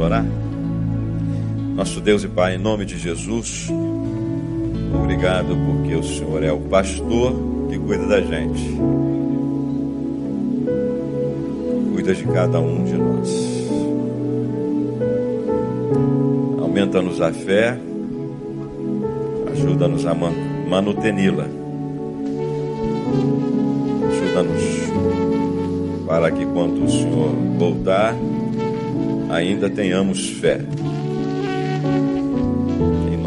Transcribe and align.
orar? 0.00 0.24
Nosso 1.74 2.00
Deus 2.00 2.24
e 2.24 2.28
Pai, 2.28 2.56
em 2.56 2.58
nome 2.58 2.84
de 2.84 2.98
Jesus, 2.98 3.68
obrigado 4.92 5.56
porque 5.56 5.94
o 5.94 6.02
Senhor 6.02 6.42
é 6.42 6.50
o 6.50 6.58
pastor 6.58 7.32
que 7.70 7.78
cuida 7.78 8.06
da 8.06 8.20
gente. 8.20 8.78
Cuida 11.92 12.14
de 12.14 12.24
cada 12.24 12.60
um 12.60 12.84
de 12.84 12.94
nós. 12.94 13.58
Aumenta-nos 16.60 17.20
a 17.20 17.32
fé, 17.32 17.78
ajuda-nos 19.52 20.04
a 20.04 20.14
manuteni-la. 20.14 21.46
Ajuda-nos 24.10 24.88
para 26.06 26.30
que 26.32 26.44
quando 26.46 26.84
o 26.84 26.90
Senhor 26.90 27.30
voltar, 27.58 28.16
ainda 29.30 29.68
tenhamos 29.70 30.30
fé 30.30 30.60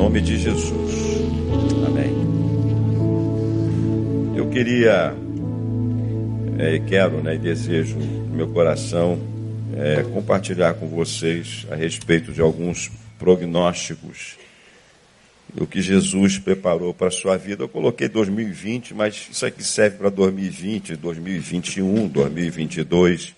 nome 0.02 0.20
de 0.20 0.36
Jesus. 0.36 1.22
Amém. 1.86 2.12
Eu 4.36 4.50
queria, 4.50 5.16
é, 6.58 6.80
quero 6.80 7.22
né, 7.22 7.36
e 7.36 7.38
desejo 7.38 7.98
no 7.98 8.36
meu 8.36 8.48
coração 8.48 9.20
é, 9.78 10.02
compartilhar 10.12 10.74
com 10.74 10.88
vocês 10.88 11.68
a 11.70 11.76
respeito 11.76 12.34
de 12.34 12.42
alguns 12.42 12.92
prognósticos 13.20 14.38
do 15.54 15.68
que 15.68 15.84
Jesus 15.84 16.40
preparou 16.40 16.96
para 16.96 17.10
a 17.10 17.12
sua 17.12 17.38
vida. 17.38 17.64
Eu 17.64 17.70
coloquei 17.70 18.10
2020, 18.10 18.96
mas 18.96 19.30
isso 19.32 19.46
aqui 19.46 19.64
serve 19.64 19.98
para 19.98 20.10
2020, 20.10 20.96
2021, 20.96 22.08
2022, 22.08 23.36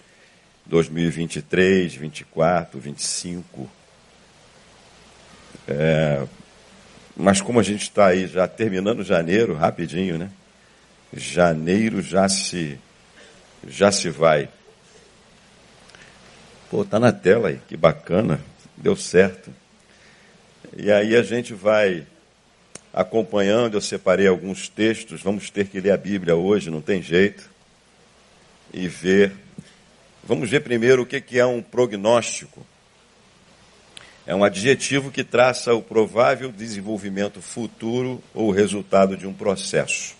2023, 0.65 1.95
24, 1.95 2.79
25. 2.79 3.69
É, 5.67 6.25
mas 7.15 7.41
como 7.41 7.59
a 7.59 7.63
gente 7.63 7.83
está 7.83 8.07
aí 8.07 8.27
já 8.27 8.47
terminando 8.47 9.03
janeiro, 9.03 9.53
rapidinho, 9.53 10.17
né? 10.17 10.29
Janeiro 11.13 12.01
já 12.01 12.27
se 12.27 12.79
já 13.67 13.91
se 13.91 14.09
vai. 14.09 14.49
Pô, 16.69 16.83
tá 16.83 16.99
na 16.99 17.11
tela 17.11 17.49
aí, 17.49 17.59
que 17.67 17.77
bacana, 17.77 18.41
deu 18.75 18.95
certo. 18.95 19.53
E 20.75 20.91
aí 20.91 21.15
a 21.15 21.21
gente 21.21 21.53
vai 21.53 22.05
acompanhando, 22.91 23.75
eu 23.75 23.81
separei 23.81 24.27
alguns 24.27 24.67
textos, 24.67 25.21
vamos 25.21 25.49
ter 25.49 25.67
que 25.67 25.79
ler 25.79 25.91
a 25.91 25.97
Bíblia 25.97 26.35
hoje, 26.35 26.69
não 26.69 26.81
tem 26.81 27.01
jeito. 27.01 27.49
E 28.73 28.87
ver. 28.87 29.42
Vamos 30.23 30.49
ver 30.49 30.61
primeiro 30.61 31.01
o 31.01 31.05
que 31.05 31.37
é 31.37 31.45
um 31.45 31.61
prognóstico. 31.61 32.65
É 34.25 34.33
um 34.33 34.43
adjetivo 34.43 35.11
que 35.11 35.21
traça 35.21 35.73
o 35.73 35.81
provável 35.81 36.49
desenvolvimento 36.49 37.41
futuro 37.41 38.23
ou 38.33 38.49
resultado 38.51 39.17
de 39.17 39.27
um 39.27 39.33
processo. 39.33 40.15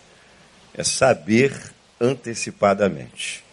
É 0.73 0.83
saber 0.83 1.53
antecipadamente. 2.01 3.45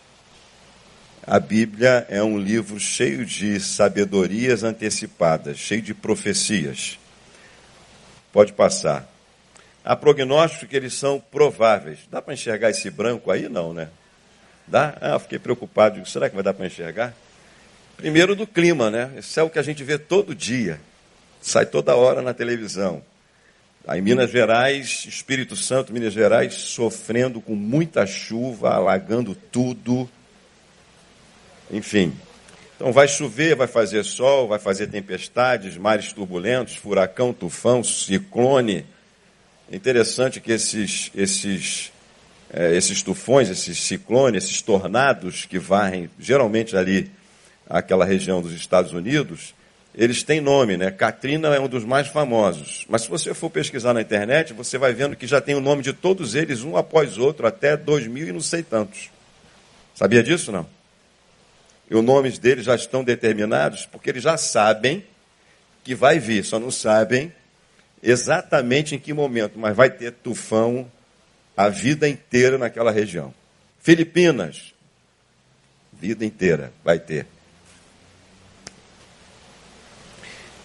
A 1.25 1.39
Bíblia 1.39 2.05
é 2.09 2.21
um 2.21 2.37
livro 2.37 2.81
cheio 2.81 3.25
de 3.25 3.61
sabedorias 3.61 4.65
antecipadas, 4.65 5.57
cheio 5.57 5.83
de 5.83 5.95
profecias. 5.95 6.99
Pode 8.33 8.53
passar. 8.55 9.09
Há 9.85 9.95
prognósticos 9.95 10.69
que 10.69 10.77
eles 10.77 10.95
são 10.95 11.21
prováveis. 11.21 12.01
Dá 12.11 12.21
para 12.21 12.35
enxergar 12.35 12.71
esse 12.71 12.91
branco 12.91 13.31
aí? 13.31 13.49
Não, 13.49 13.73
né? 13.73 13.89
Dá? 14.71 14.97
Ah, 15.01 15.19
fiquei 15.19 15.39
preocupado. 15.39 16.05
Será 16.09 16.29
que 16.29 16.35
vai 16.35 16.45
dar 16.45 16.55
para 16.55 16.67
enxergar? 16.67 17.13
Primeiro 17.97 18.37
do 18.37 18.47
clima, 18.47 18.89
né? 18.91 19.11
Esse 19.19 19.41
é 19.41 19.43
o 19.43 19.51
que 19.51 19.59
a 19.59 19.63
gente 19.63 19.83
vê 19.83 19.99
todo 19.99 20.35
dia. 20.35 20.81
Sai 21.43 21.67
toda 21.67 21.97
hora 21.97 22.23
na 22.23 22.33
televisão. 22.33 23.03
Aí 23.87 24.01
Minas 24.01 24.31
Gerais, 24.31 25.07
Espírito 25.09 25.57
Santo, 25.57 25.93
Minas 25.93 26.13
Gerais, 26.13 26.55
sofrendo 26.55 27.41
com 27.41 27.55
muita 27.55 28.07
chuva, 28.07 28.71
alagando 28.71 29.35
tudo. 29.35 30.09
Enfim. 31.71 32.15
Então 32.77 32.93
vai 32.93 33.09
chover, 33.09 33.57
vai 33.57 33.67
fazer 33.67 34.05
sol, 34.05 34.49
vai 34.49 34.59
fazer 34.59 34.87
tempestades, 34.87 35.77
mares 35.77 36.13
turbulentos, 36.13 36.77
furacão, 36.77 37.33
tufão, 37.33 37.83
ciclone. 37.83 38.87
É 39.71 39.77
interessante 39.77 40.41
que 40.41 40.53
esses, 40.53 41.11
esses, 41.15 41.93
é, 42.53 42.75
esses 42.77 43.03
tufões, 43.03 43.49
esses 43.49 43.79
ciclones, 43.79 44.45
esses 44.45 44.61
tornados 44.61 45.45
que 45.45 45.59
varrem 45.59 46.11
geralmente 46.19 46.77
ali 46.77 47.11
aquela 47.69 48.05
região 48.05 48.43
dos 48.43 48.53
Estados 48.53 48.93
Unidos, 48.93 49.55
eles 49.95 50.23
têm 50.23 50.41
nome, 50.41 50.77
né? 50.77 50.91
Katrina 50.91 51.49
é 51.55 51.61
um 51.61 51.69
dos 51.69 51.85
mais 51.85 52.09
famosos. 52.09 52.85
Mas 52.89 53.03
se 53.03 53.09
você 53.09 53.35
for 53.35 53.51
pesquisar 53.51 53.93
na 53.93 54.01
internet, 54.01 54.53
você 54.53 54.79
vai 54.79 54.93
vendo 54.93 55.17
que 55.17 55.27
já 55.27 55.41
tem 55.41 55.55
o 55.55 55.61
nome 55.61 55.83
de 55.83 55.93
todos 55.93 56.35
eles, 56.35 56.63
um 56.63 56.77
após 56.77 57.19
outro, 57.19 57.47
até 57.47 57.77
2000 57.77 58.29
e 58.29 58.33
não 58.33 58.41
sei 58.41 58.63
tantos. 58.63 59.11
Sabia 59.95 60.23
disso, 60.23 60.51
não? 60.51 60.67
E 61.91 61.95
os 61.95 62.05
nomes 62.05 62.39
deles 62.39 62.65
já 62.65 62.75
estão 62.75 63.03
determinados, 63.03 63.85
porque 63.85 64.11
eles 64.11 64.23
já 64.23 64.37
sabem 64.37 65.05
que 65.83 65.95
vai 65.95 66.19
vir, 66.19 66.45
só 66.45 66.59
não 66.59 66.71
sabem 66.71 67.33
exatamente 68.03 68.95
em 68.95 68.99
que 68.99 69.13
momento, 69.13 69.59
mas 69.59 69.77
vai 69.77 69.91
ter 69.91 70.13
tufão 70.13 70.91
a 71.57 71.69
vida 71.69 72.09
inteira 72.09 72.57
naquela 72.57 72.91
região. 72.91 73.35
Filipinas, 73.81 74.75
vida 75.93 76.25
inteira 76.25 76.73
vai 76.85 76.99
ter. 76.99 77.27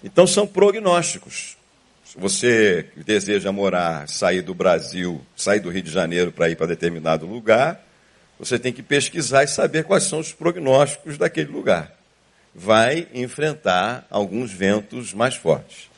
Então 0.04 0.28
são 0.28 0.46
prognósticos. 0.46 1.58
Se 2.06 2.20
você 2.20 2.88
deseja 2.96 3.52
morar, 3.52 4.08
sair 4.08 4.42
do 4.42 4.54
Brasil, 4.54 5.20
sair 5.36 5.60
do 5.60 5.70
Rio 5.70 5.82
de 5.82 5.92
Janeiro 5.92 6.32
para 6.32 6.50
ir 6.50 6.56
para 6.56 6.68
determinado 6.68 7.26
lugar, 7.26 7.84
você 8.38 8.60
tem 8.60 8.72
que 8.72 8.84
pesquisar 8.84 9.44
e 9.44 9.48
saber 9.48 9.84
quais 9.84 10.04
são 10.04 10.20
os 10.20 10.32
prognósticos 10.32 11.18
daquele 11.18 11.52
lugar. 11.52 11.94
Vai 12.54 13.08
enfrentar 13.14 14.06
alguns 14.10 14.52
ventos 14.52 15.14
mais 15.14 15.36
fortes. 15.36 15.90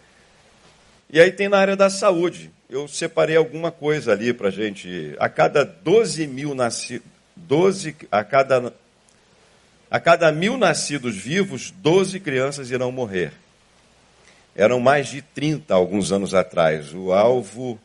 E 1.10 1.20
aí 1.20 1.32
tem 1.32 1.50
na 1.50 1.58
área 1.58 1.76
da 1.76 1.90
saúde. 1.90 2.52
Eu 2.70 2.86
separei 2.86 3.38
alguma 3.38 3.72
coisa 3.72 4.12
ali 4.12 4.34
para 4.34 4.50
a 4.50 4.52
gente. 4.52 5.16
A 5.20 5.30
cada 5.30 5.64
12 5.64 6.28
mil 6.28 6.54
nascidos, 6.54 7.08
12, 7.34 7.96
a 8.12 8.26
cada, 8.26 8.74
a 9.90 10.00
cada 10.02 10.30
mil 10.34 10.58
nascidos 10.58 11.16
vivos, 11.16 11.72
12 11.72 12.20
crianças 12.20 12.70
irão 12.70 12.92
morrer. 12.92 13.32
Eram 14.54 14.82
mais 14.82 15.08
de 15.08 15.22
30 15.22 15.74
alguns 15.74 16.12
anos 16.12 16.34
atrás. 16.34 16.94
O 16.94 17.14
alvo 17.14 17.80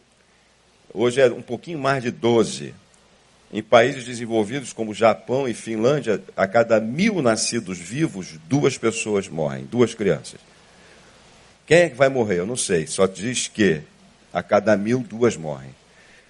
hoje 0.92 1.20
é 1.20 1.26
um 1.26 1.42
pouquinho 1.42 1.78
mais 1.78 2.02
de 2.02 2.10
12. 2.10 2.74
Em 3.52 3.62
países 3.62 4.04
desenvolvidos 4.04 4.72
como 4.72 4.92
Japão 4.92 5.46
e 5.46 5.54
Finlândia, 5.54 6.20
a 6.36 6.48
cada 6.48 6.80
mil 6.80 7.22
nascidos 7.22 7.78
vivos, 7.78 8.34
duas 8.48 8.76
pessoas 8.76 9.28
morrem, 9.28 9.64
duas 9.64 9.94
crianças. 9.94 10.40
Quem 11.66 11.82
é 11.82 11.88
que 11.90 11.96
vai 11.96 12.08
morrer? 12.08 12.40
Eu 12.40 12.46
não 12.46 12.56
sei. 12.56 12.88
Só 12.88 13.06
diz 13.06 13.46
que 13.46 13.82
a 14.32 14.42
cada 14.42 14.76
mil, 14.76 15.00
duas 15.00 15.36
morrem. 15.36 15.74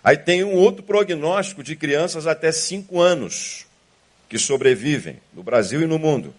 Aí 0.03 0.17
tem 0.17 0.43
um 0.43 0.55
outro 0.55 0.83
prognóstico 0.83 1.63
de 1.63 1.77
crianças 1.77 2.27
até 2.27 2.51
cinco 2.51 3.01
anos 3.01 3.67
que 4.29 4.39
sobrevivem 4.39 5.19
no 5.33 5.43
Brasil 5.43 5.83
e 5.83 5.87
no 5.87 5.99
mundo. 5.99 6.35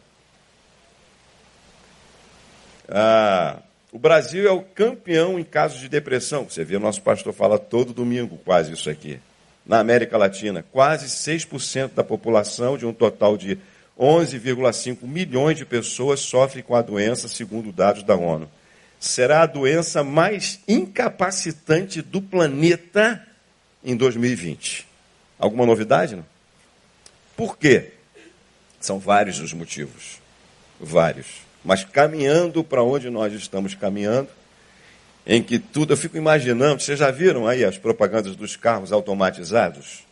Ah, 2.89 3.59
o 3.91 3.99
Brasil 3.99 4.47
é 4.47 4.51
o 4.51 4.61
campeão 4.61 5.39
em 5.39 5.43
casos 5.43 5.79
de 5.79 5.87
depressão. 5.87 6.43
Você 6.49 6.63
vê, 6.63 6.75
o 6.75 6.79
nosso 6.79 7.01
pastor 7.01 7.31
fala 7.31 7.57
todo 7.57 7.93
domingo 7.93 8.39
quase 8.43 8.73
isso 8.73 8.89
aqui. 8.89 9.19
Na 9.65 9.79
América 9.79 10.17
Latina, 10.17 10.65
quase 10.71 11.05
6% 11.07 11.93
da 11.93 12.03
população, 12.03 12.77
de 12.77 12.85
um 12.85 12.91
total 12.91 13.37
de 13.37 13.57
11,5 13.97 14.97
milhões 15.03 15.57
de 15.57 15.65
pessoas, 15.65 16.19
sofre 16.19 16.61
com 16.61 16.75
a 16.75 16.81
doença, 16.81 17.27
segundo 17.27 17.71
dados 17.71 18.03
da 18.03 18.15
ONU. 18.15 18.49
Será 19.03 19.41
a 19.41 19.45
doença 19.45 20.03
mais 20.03 20.59
incapacitante 20.67 22.01
do 22.01 22.21
planeta 22.21 23.25
em 23.83 23.95
2020. 23.95 24.87
Alguma 25.37 25.65
novidade? 25.65 26.15
Não? 26.15 26.25
Por 27.35 27.57
quê? 27.57 27.91
São 28.79 28.99
vários 28.99 29.39
os 29.39 29.51
motivos. 29.53 30.21
Vários 30.79 31.43
mas 31.63 31.83
caminhando 31.83 32.63
para 32.63 32.83
onde 32.83 33.09
nós 33.09 33.33
estamos 33.33 33.73
caminhando, 33.73 34.27
em 35.25 35.41
que 35.41 35.57
tudo, 35.57 35.93
eu 35.93 35.97
fico 35.97 36.17
imaginando, 36.17 36.81
vocês 36.81 36.99
já 36.99 37.09
viram 37.09 37.47
aí 37.47 37.63
as 37.63 37.77
propagandas 37.77 38.35
dos 38.35 38.57
carros 38.57 38.91
automatizados? 38.91 40.03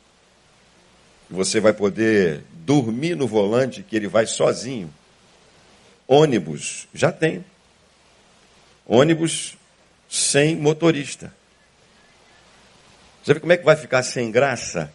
Você 1.29 1.59
vai 1.59 1.73
poder 1.73 2.43
dormir 2.51 3.15
no 3.15 3.27
volante 3.27 3.83
que 3.83 3.95
ele 3.95 4.07
vai 4.07 4.25
sozinho. 4.25 4.93
Ônibus, 6.07 6.88
já 6.93 7.11
tem. 7.11 7.43
Ônibus 8.85 9.57
sem 10.09 10.55
motorista. 10.55 11.33
Você 13.23 13.33
vê 13.33 13.39
como 13.39 13.53
é 13.53 13.57
que 13.57 13.65
vai 13.65 13.75
ficar 13.75 14.03
sem 14.03 14.31
graça? 14.31 14.91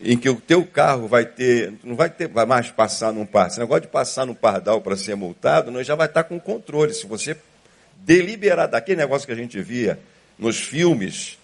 em 0.00 0.16
que 0.16 0.28
o 0.28 0.40
teu 0.40 0.64
carro 0.64 1.08
vai 1.08 1.24
ter, 1.24 1.72
não 1.82 1.96
vai 1.96 2.08
ter 2.08 2.28
vai 2.28 2.46
mais 2.46 2.70
passar 2.70 3.12
num 3.12 3.26
par. 3.26 3.48
Esse 3.48 3.58
negócio 3.58 3.82
de 3.82 3.88
passar 3.88 4.24
no 4.24 4.34
pardal 4.34 4.80
para 4.80 4.96
ser 4.96 5.14
multado, 5.14 5.70
não 5.70 5.82
já 5.82 5.94
vai 5.94 6.06
estar 6.06 6.24
com 6.24 6.38
controle. 6.40 6.94
Se 6.94 7.06
você 7.06 7.36
deliberar 7.96 8.68
daquele 8.68 9.00
negócio 9.00 9.26
que 9.26 9.32
a 9.32 9.36
gente 9.36 9.60
via 9.60 9.98
nos 10.38 10.60
filmes, 10.60 11.38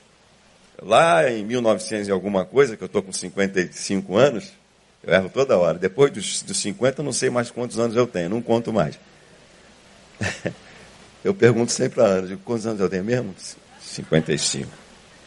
lá 0.81 1.31
em 1.31 1.45
1900 1.45 2.09
e 2.09 2.11
alguma 2.11 2.45
coisa, 2.45 2.77
que 2.77 2.83
eu 2.83 2.87
estou 2.87 3.03
com 3.03 3.13
55 3.13 4.17
anos, 4.17 4.53
eu 5.03 5.13
erro 5.13 5.29
toda 5.29 5.59
hora. 5.59 5.79
Depois 5.79 6.13
dos, 6.13 6.43
dos 6.43 6.59
50, 6.59 7.01
eu 7.01 7.05
não 7.05 7.13
sei 7.13 7.31
mais 7.31 7.51
quantos 7.51 7.79
anos 7.79 7.97
eu 7.97 8.07
tenho, 8.07 8.31
não 8.31 8.43
conto 8.43 8.73
mais. 8.73 8.99
eu 11.25 11.35
pergunto 11.35 11.73
sempre 11.73 12.01
a 12.01 12.05
Ana, 12.05 12.39
quantos 12.45 12.67
anos 12.67 12.81
eu 12.81 12.89
tenho 12.89 13.05
mesmo? 13.05 13.35
55. 13.81 14.71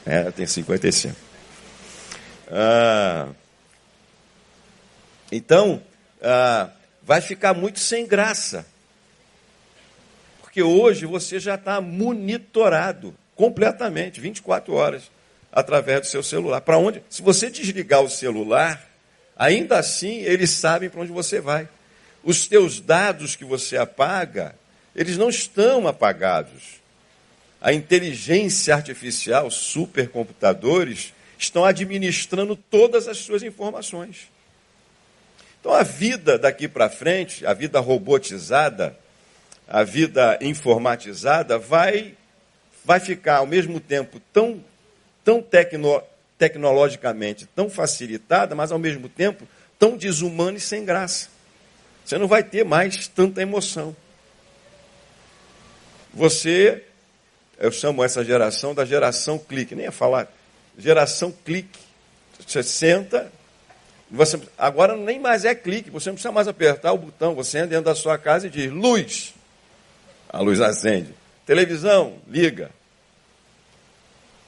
É, 0.06 0.28
eu 0.28 0.32
tenho 0.32 0.48
55. 0.48 1.16
Ah, 2.50 3.28
então, 5.32 5.82
ah, 6.22 6.70
vai 7.02 7.22
ficar 7.22 7.54
muito 7.54 7.80
sem 7.80 8.06
graça. 8.06 8.66
Porque 10.42 10.62
hoje 10.62 11.06
você 11.06 11.40
já 11.40 11.56
está 11.56 11.80
monitorado 11.80 13.16
completamente, 13.36 14.20
24 14.20 14.74
horas, 14.74 15.10
através 15.52 16.02
do 16.02 16.08
seu 16.08 16.22
celular. 16.22 16.62
Para 16.62 16.78
onde? 16.78 17.02
Se 17.10 17.22
você 17.22 17.50
desligar 17.50 18.02
o 18.02 18.10
celular, 18.10 18.86
ainda 19.36 19.80
assim 19.80 20.18
eles 20.18 20.52
sabem 20.52 20.90
para 20.90 21.02
onde 21.02 21.12
você 21.12 21.40
vai. 21.40 21.68
Os 22.24 22.48
teus 22.48 22.80
dados 22.80 23.36
que 23.36 23.46
você 23.46 23.78
apaga, 23.78 24.56
eles 24.96 25.18
não 25.18 25.30
estão 25.30 25.88
apagados. 25.88 26.82
A 27.62 27.72
inteligência 27.74 28.74
artificial, 28.74 29.50
supercomputadores, 29.52 31.14
estão 31.38 31.64
administrando 31.64 32.56
todas 32.56 33.08
as 33.08 33.18
suas 33.18 33.44
informações. 33.44 34.30
Então 35.60 35.74
a 35.74 35.84
vida 35.84 36.40
daqui 36.40 36.68
para 36.68 36.90
frente, 36.90 37.46
a 37.46 37.54
vida 37.54 37.80
robotizada, 37.80 38.98
a 39.68 39.84
vida 39.84 40.38
informatizada, 40.42 41.58
vai, 41.58 42.16
vai 42.84 43.00
ficar 43.00 43.38
ao 43.38 43.48
mesmo 43.48 43.80
tempo 43.80 44.20
tão, 44.34 44.64
tão 45.24 45.42
tecno, 45.42 46.02
tecnologicamente 46.38 47.46
tão 47.56 47.70
facilitada, 47.70 48.56
mas 48.56 48.72
ao 48.72 48.80
mesmo 48.80 49.08
tempo 49.08 49.48
tão 49.78 49.96
desumana 49.96 50.58
e 50.58 50.62
sem 50.62 50.84
graça. 50.84 51.30
Você 52.04 52.18
não 52.18 52.28
vai 52.28 52.44
ter 52.44 52.66
mais 52.66 53.08
tanta 53.08 53.42
emoção. 53.42 53.96
Você, 56.14 56.84
eu 57.58 57.72
chamo 57.72 58.04
essa 58.04 58.24
geração 58.24 58.74
da 58.74 58.86
geração 58.86 59.38
clique, 59.38 59.76
nem 59.76 59.86
ia 59.86 59.92
falar 59.92 60.28
geração 60.78 61.32
clique. 61.32 61.80
Você 62.46 62.64
senta, 62.64 63.32
você, 64.10 64.40
agora 64.58 64.98
nem 64.98 65.20
mais 65.20 65.46
é 65.46 65.56
clique, 65.56 65.90
você 65.90 66.10
não 66.10 66.16
precisa 66.16 66.32
mais 66.32 66.48
apertar 66.48 66.92
o 66.92 66.98
botão, 66.98 67.34
você 67.34 67.60
entra 67.60 67.70
dentro 67.70 67.86
da 67.86 67.96
sua 67.96 68.18
casa 68.18 68.48
e 68.48 68.50
diz 68.50 68.72
luz. 68.72 69.34
A 70.28 70.40
luz 70.40 70.60
acende. 70.60 71.14
Televisão, 71.46 72.16
liga. 72.28 72.72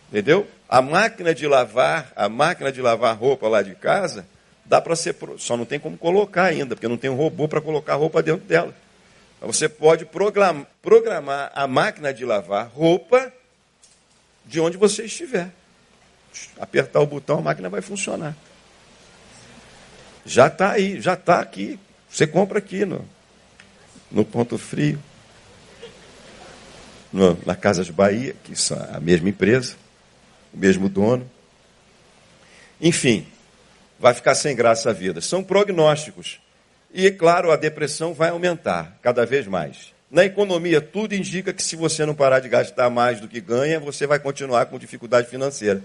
Entendeu? 0.10 0.48
A 0.68 0.82
máquina 0.82 1.34
de 1.34 1.48
lavar, 1.48 2.12
a 2.16 2.28
máquina 2.28 2.72
de 2.72 2.82
lavar 2.82 3.18
roupa 3.18 3.48
lá 3.48 3.62
de 3.62 3.76
casa, 3.76 4.26
dá 4.66 4.82
para 4.82 4.96
ser, 4.96 5.16
só 5.38 5.56
não 5.56 5.66
tem 5.66 5.80
como 5.80 5.98
colocar 5.98 6.46
ainda, 6.46 6.76
porque 6.76 6.88
não 6.88 6.98
tem 6.98 7.10
um 7.10 7.16
robô 7.16 7.48
para 7.48 7.62
colocar 7.62 7.96
roupa 7.96 8.22
dentro 8.22 8.46
dela. 8.46 8.74
Você 9.44 9.68
pode 9.68 10.06
programar, 10.06 11.52
a 11.54 11.68
máquina 11.68 12.14
de 12.14 12.24
lavar 12.24 12.68
roupa 12.74 13.32
de 14.46 14.60
onde 14.60 14.78
você 14.78 15.04
estiver 15.04 15.52
apertar 16.60 17.00
o 17.02 17.06
botão, 17.06 17.40
a 17.40 17.42
máquina 17.42 17.70
vai 17.70 17.82
funcionar. 17.82 18.36
Já 20.26 20.48
está 20.48 20.72
aí, 20.72 21.02
já 21.02 21.14
está 21.14 21.40
aqui. 21.40 21.80
Você 22.10 22.26
compra 22.26 22.60
aqui 22.60 22.86
no, 22.86 23.06
no 24.10 24.24
Ponto 24.24 24.58
Frio, 24.58 25.02
no, 27.12 27.38
na 27.46 27.56
Casas 27.56 27.90
Bahia, 27.90 28.36
que 28.44 28.56
são 28.56 28.78
a 28.94 29.00
mesma 29.00 29.30
empresa, 29.30 29.76
o 30.54 30.58
mesmo 30.58 30.88
dono. 30.88 31.30
Enfim, 32.80 33.28
vai 34.00 34.14
ficar 34.14 34.36
sem 34.36 34.56
graça 34.56 34.90
a 34.90 34.94
vida. 34.94 35.22
São 35.22 35.44
prognósticos. 35.44 36.40
E, 36.94 37.10
claro, 37.10 37.52
a 37.52 37.56
depressão 37.56 38.14
vai 38.14 38.30
aumentar 38.30 39.00
cada 39.02 39.26
vez 39.26 39.48
mais. 39.48 39.92
Na 40.12 40.24
economia, 40.24 40.80
tudo 40.80 41.16
indica 41.16 41.52
que 41.52 41.64
se 41.64 41.76
você 41.76 42.06
não 42.06 42.14
parar 42.14 42.40
de 42.40 42.48
gastar 42.48 42.88
mais 42.92 43.20
do 43.20 43.28
que 43.28 43.42
ganha, 43.42 43.80
você 43.80 44.06
vai 44.06 44.20
continuar 44.20 44.68
com 44.68 44.78
dificuldade 44.78 45.28
financeira. 45.28 45.82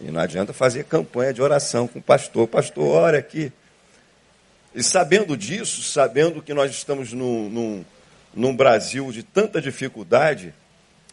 E 0.00 0.08
não 0.08 0.20
adianta 0.20 0.52
fazer 0.52 0.84
campanha 0.84 1.34
de 1.34 1.42
oração 1.42 1.88
com 1.88 1.98
o 1.98 2.02
pastor. 2.02 2.46
Pastor, 2.46 2.86
ora 2.86 3.18
aqui. 3.18 3.52
E 4.72 4.84
sabendo 4.84 5.36
disso, 5.36 5.82
sabendo 5.82 6.40
que 6.40 6.54
nós 6.54 6.70
estamos 6.70 7.12
num, 7.12 7.50
num, 7.50 7.84
num 8.32 8.56
Brasil 8.56 9.10
de 9.10 9.24
tanta 9.24 9.60
dificuldade, 9.60 10.54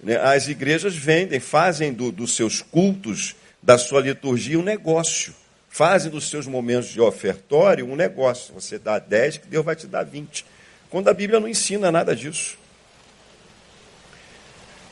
né, 0.02 0.18
as 0.18 0.48
igrejas 0.48 0.96
vendem, 0.96 1.40
fazem 1.40 1.92
do, 1.92 2.12
dos 2.12 2.36
seus 2.36 2.62
cultos, 2.62 3.36
da 3.64 3.80
sua 3.80 4.00
liturgia, 4.00 4.60
um 4.60 4.64
negócio. 4.64 5.34
Fazem 5.78 6.10
dos 6.10 6.28
seus 6.28 6.48
momentos 6.48 6.90
de 6.90 7.00
ofertório 7.00 7.88
um 7.88 7.96
negócio. 7.96 8.52
Você 8.56 8.80
dá 8.80 8.98
10, 8.98 9.38
que 9.38 9.48
Deus 9.48 9.64
vai 9.64 9.76
te 9.76 9.86
dar 9.86 10.02
20. 10.02 10.44
Quando 10.90 11.08
a 11.08 11.14
Bíblia 11.14 11.40
não 11.40 11.48
ensina 11.48 11.92
nada 11.92 12.16
disso. 12.16 12.58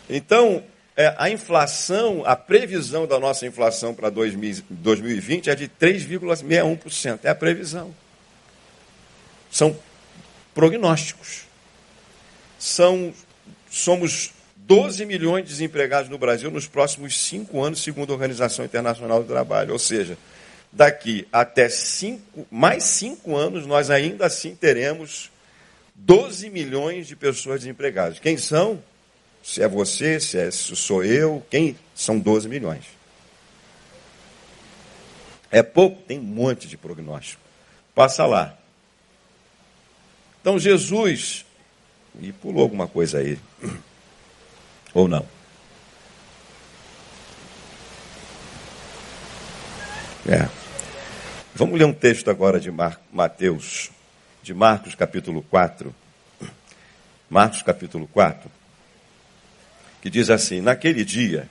Então, 0.08 0.64
é, 0.96 1.16
a 1.18 1.28
inflação, 1.28 2.22
a 2.24 2.36
previsão 2.36 3.08
da 3.08 3.20
nossa 3.20 3.48
inflação 3.48 3.96
para 3.96 4.12
2020 4.12 5.50
é 5.50 5.56
de 5.56 5.68
3,61%. 5.68 7.22
É 7.24 7.30
a 7.30 7.36
previsão. 7.36 7.92
São 9.50 9.76
prognósticos. 10.54 11.46
São, 12.60 13.12
somos 13.72 14.34
12 14.56 15.04
milhões 15.04 15.46
de 15.46 15.50
desempregados 15.50 16.12
no 16.12 16.20
Brasil 16.20 16.52
nos 16.52 16.68
próximos 16.68 17.20
cinco 17.20 17.64
anos, 17.64 17.82
segundo 17.82 18.12
a 18.12 18.14
Organização 18.14 18.64
Internacional 18.64 19.24
do 19.24 19.28
Trabalho. 19.28 19.74
Ou 19.74 19.80
seja, 19.80 20.16
daqui 20.76 21.26
até 21.32 21.70
cinco, 21.70 22.46
mais 22.52 22.84
cinco 22.84 23.36
anos, 23.36 23.66
nós 23.66 23.90
ainda 23.90 24.26
assim 24.26 24.54
teremos 24.54 25.32
12 25.96 26.50
milhões 26.50 27.08
de 27.08 27.16
pessoas 27.16 27.62
desempregadas. 27.62 28.20
Quem 28.20 28.36
são? 28.36 28.84
Se 29.42 29.64
é 29.64 29.68
você, 29.70 30.20
se, 30.20 30.38
é, 30.38 30.52
se 30.52 30.76
sou 30.76 31.04
eu, 31.04 31.46
quem? 31.50 31.78
São 31.96 32.20
12 32.20 32.50
milhões. 32.50 32.84
É 35.50 35.64
pouco? 35.64 36.02
Tem 36.02 36.20
um 36.20 36.24
monte 36.24 36.68
de 36.68 36.76
prognóstico. 36.76 37.42
Passa 37.94 38.26
lá. 38.26 38.58
Então 40.42 40.60
Jesus. 40.60 41.46
E 42.20 42.34
pulou 42.34 42.64
alguma 42.64 42.88
coisa 42.88 43.20
aí. 43.20 43.40
Ou 44.94 45.08
não? 45.08 45.26
É. 50.28 50.65
Vamos 51.58 51.80
ler 51.80 51.86
um 51.86 51.94
texto 51.94 52.30
agora 52.30 52.60
de 52.60 52.70
Mar 52.70 53.00
Mateus, 53.14 53.90
de 54.44 54.54
Marcos 54.54 54.94
capítulo 54.94 55.42
4. 55.42 55.96
Marcos 57.30 57.62
capítulo 57.62 58.08
4 58.08 58.52
que 60.02 60.10
diz 60.10 60.30
assim: 60.30 60.60
Naquele 60.60 61.06
dia, 61.06 61.48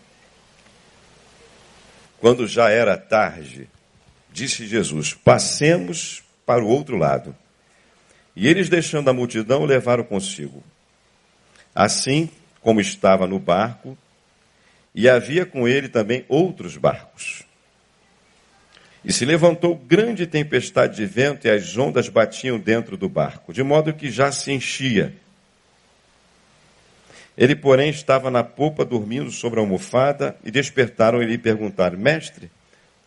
quando 2.21 2.47
já 2.47 2.69
era 2.69 2.99
tarde, 2.99 3.67
disse 4.31 4.67
Jesus: 4.67 5.15
Passemos 5.15 6.23
para 6.45 6.63
o 6.63 6.69
outro 6.69 6.99
lado. 6.99 7.35
E 8.37 8.47
eles, 8.47 8.69
deixando 8.69 9.09
a 9.09 9.13
multidão, 9.15 9.65
levaram 9.65 10.05
consigo. 10.05 10.63
Assim 11.75 12.29
como 12.61 12.79
estava 12.79 13.27
no 13.27 13.39
barco, 13.39 13.97
e 14.95 15.09
havia 15.09 15.47
com 15.47 15.67
ele 15.67 15.89
também 15.89 16.27
outros 16.29 16.77
barcos. 16.77 17.43
E 19.05 19.13
se 19.13 19.25
levantou 19.25 19.77
grande 19.77 20.27
tempestade 20.27 20.97
de 20.97 21.05
vento, 21.05 21.47
e 21.47 21.51
as 21.51 21.77
ondas 21.77 22.09
batiam 22.09 22.59
dentro 22.59 22.97
do 22.97 23.09
barco, 23.09 23.53
de 23.53 23.63
modo 23.63 23.93
que 23.93 24.11
já 24.11 24.33
se 24.33 24.51
enchia. 24.51 25.15
Ele, 27.37 27.55
porém, 27.55 27.91
estava 27.91 28.31
na 28.31 28.43
popa 28.43 28.85
dormindo 28.85 29.31
sobre 29.31 29.59
a 29.59 29.63
almofada 29.63 30.37
e 30.45 30.51
despertaram 30.51 31.23
e 31.23 31.27
lhe 31.27 31.37
perguntaram: 31.37 31.99
Mestre, 31.99 32.51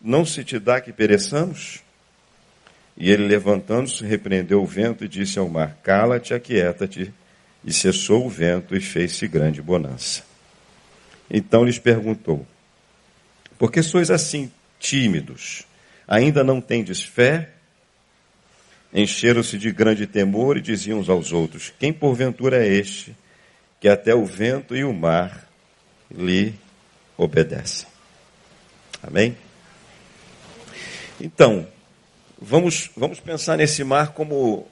não 0.00 0.24
se 0.24 0.44
te 0.44 0.58
dá 0.58 0.80
que 0.80 0.92
pereçamos? 0.92 1.82
E 2.96 3.10
ele, 3.10 3.26
levantando-se, 3.26 4.04
repreendeu 4.04 4.62
o 4.62 4.66
vento 4.66 5.04
e 5.04 5.08
disse 5.08 5.38
ao 5.38 5.48
mar: 5.48 5.78
Cala-te, 5.82 6.34
aquieta-te. 6.34 7.12
E 7.64 7.72
cessou 7.72 8.24
o 8.24 8.30
vento 8.30 8.76
e 8.76 8.80
fez-se 8.80 9.26
grande 9.26 9.60
bonança. 9.60 10.22
Então 11.28 11.64
lhes 11.64 11.78
perguntou: 11.78 12.46
Por 13.58 13.72
que 13.72 13.82
sois 13.82 14.10
assim 14.10 14.50
tímidos? 14.78 15.67
Ainda 16.08 16.42
não 16.42 16.60
tendes 16.60 17.02
fé? 17.02 17.50
Encheram-se 18.92 19.58
de 19.58 19.70
grande 19.70 20.06
temor 20.06 20.56
e 20.56 20.62
diziam 20.62 20.98
uns 20.98 21.08
aos 21.08 21.30
outros: 21.30 21.72
Quem 21.78 21.92
porventura 21.92 22.64
é 22.64 22.66
este? 22.66 23.14
que 23.80 23.88
até 23.88 24.14
o 24.14 24.24
vento 24.24 24.76
e 24.76 24.84
o 24.84 24.92
mar 24.92 25.48
lhe 26.10 26.54
obedecem. 27.16 27.86
Amém? 29.02 29.36
Então, 31.20 31.66
vamos, 32.40 32.90
vamos 32.96 33.20
pensar 33.20 33.56
nesse 33.56 33.84
mar 33.84 34.12
como 34.12 34.66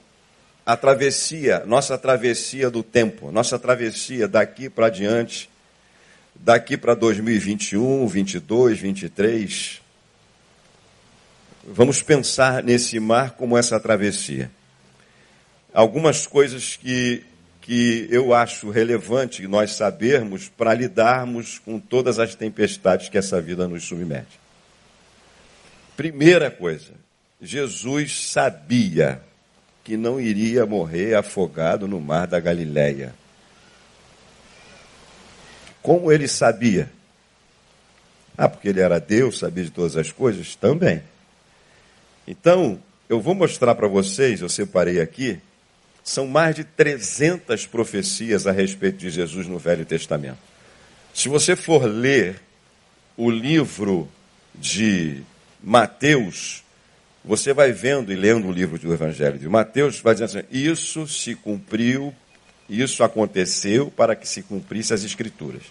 a 0.65 0.75
travessia, 0.75 1.63
nossa 1.65 1.97
travessia 1.97 2.69
do 2.69 2.83
tempo, 2.83 3.31
nossa 3.31 3.57
travessia 3.57 4.27
daqui 4.27 4.69
para 4.69 4.89
diante, 4.89 5.49
daqui 6.35 6.75
para 6.75 6.93
2021, 6.93 8.05
22, 8.07 8.79
23. 8.79 9.81
Vamos 11.69 12.01
pensar 12.01 12.63
nesse 12.63 12.97
mar 12.97 13.31
como 13.31 13.57
essa 13.57 13.77
travessia. 13.77 14.49
Algumas 15.73 16.25
coisas 16.25 16.77
que, 16.77 17.25
que 17.59 18.07
eu 18.09 18.33
acho 18.33 18.69
relevante 18.69 19.45
nós 19.49 19.73
sabermos 19.73 20.47
para 20.47 20.73
lidarmos 20.73 21.59
com 21.59 21.77
todas 21.77 22.19
as 22.19 22.33
tempestades 22.35 23.09
que 23.09 23.17
essa 23.17 23.41
vida 23.41 23.67
nos 23.67 23.83
submete. 23.83 24.39
Primeira 25.97 26.49
coisa, 26.49 26.93
Jesus 27.41 28.29
sabia 28.29 29.21
que 29.83 29.97
não 29.97 30.21
iria 30.21 30.65
morrer 30.65 31.15
afogado 31.15 31.85
no 31.85 31.99
mar 31.99 32.27
da 32.27 32.39
Galileia. 32.39 33.13
Como 35.81 36.13
ele 36.13 36.29
sabia? 36.29 36.89
Ah, 38.37 38.47
porque 38.47 38.69
ele 38.69 38.79
era 38.79 39.01
Deus, 39.01 39.39
sabia 39.39 39.65
de 39.65 39.71
todas 39.71 39.97
as 39.97 40.13
coisas? 40.13 40.55
Também. 40.55 41.03
Então, 42.27 42.79
eu 43.07 43.21
vou 43.21 43.33
mostrar 43.33 43.73
para 43.73 43.87
vocês, 43.87 44.41
eu 44.41 44.49
separei 44.49 44.99
aqui, 44.99 45.39
são 46.03 46.27
mais 46.27 46.55
de 46.55 46.63
300 46.63 47.65
profecias 47.65 48.45
a 48.45 48.51
respeito 48.51 48.97
de 48.97 49.09
Jesus 49.09 49.47
no 49.47 49.57
Velho 49.57 49.85
Testamento. 49.85 50.39
Se 51.13 51.29
você 51.29 51.55
for 51.55 51.85
ler 51.85 52.41
o 53.15 53.31
livro 53.31 54.09
de 54.53 55.21
Mateus, 55.63 56.63
você 57.23 57.53
vai 57.53 57.71
vendo 57.71 58.11
e 58.11 58.15
lendo 58.15 58.47
o 58.47 58.51
livro 58.51 58.77
do 58.77 58.93
Evangelho 58.93 59.39
de 59.39 59.47
Mateus, 59.49 59.99
vai 59.99 60.13
dizendo 60.13 60.37
assim: 60.37 60.47
isso 60.51 61.07
se 61.07 61.33
cumpriu, 61.35 62.13
isso 62.69 63.03
aconteceu 63.03 63.89
para 63.89 64.15
que 64.15 64.27
se 64.27 64.43
cumprisse 64.43 64.93
as 64.93 65.03
Escrituras, 65.03 65.63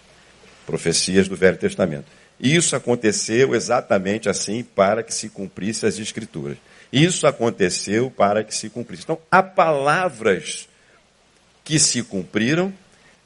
profecias 0.65 1.27
do 1.27 1.35
Velho 1.35 1.57
Testamento. 1.57 2.05
Isso 2.39 2.75
aconteceu 2.75 3.55
exatamente 3.55 4.29
assim 4.29 4.63
para 4.63 5.01
que 5.03 5.13
se 5.13 5.29
cumprisse 5.29 5.85
as 5.85 5.97
Escrituras. 5.97 6.57
Isso 6.91 7.25
aconteceu 7.27 8.11
para 8.11 8.43
que 8.43 8.53
se 8.53 8.69
cumprisse. 8.69 9.03
Então, 9.03 9.19
há 9.29 9.41
palavras 9.43 10.69
que 11.63 11.79
se 11.79 12.03
cumpriram, 12.03 12.73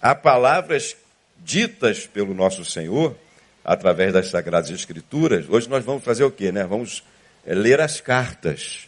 há 0.02 0.16
palavras 0.16 0.96
ditas 1.44 2.08
pelo 2.08 2.34
nosso 2.34 2.64
Senhor 2.66 3.16
através 3.64 4.14
das 4.14 4.30
Sagradas 4.30 4.70
Escrituras. 4.70 5.46
Hoje 5.48 5.70
nós 5.70 5.84
vamos 5.84 6.04
fazer 6.04 6.24
o 6.24 6.32
quê, 6.32 6.52
né? 6.52 6.64
Vamos 6.64 7.04
é 7.46 7.56
ler 7.56 7.82
as 7.82 8.00
cartas 8.00 8.88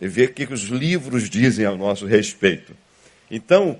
ver 0.00 0.30
o 0.30 0.32
que 0.32 0.52
os 0.52 0.64
livros 0.64 1.28
dizem 1.28 1.64
ao 1.66 1.76
nosso 1.76 2.06
respeito. 2.06 2.76
Então, 3.30 3.78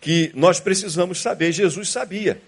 que 0.00 0.30
nós 0.34 0.60
precisamos 0.60 1.20
saber, 1.22 1.52
Jesus 1.52 1.88
sabia. 1.88 2.40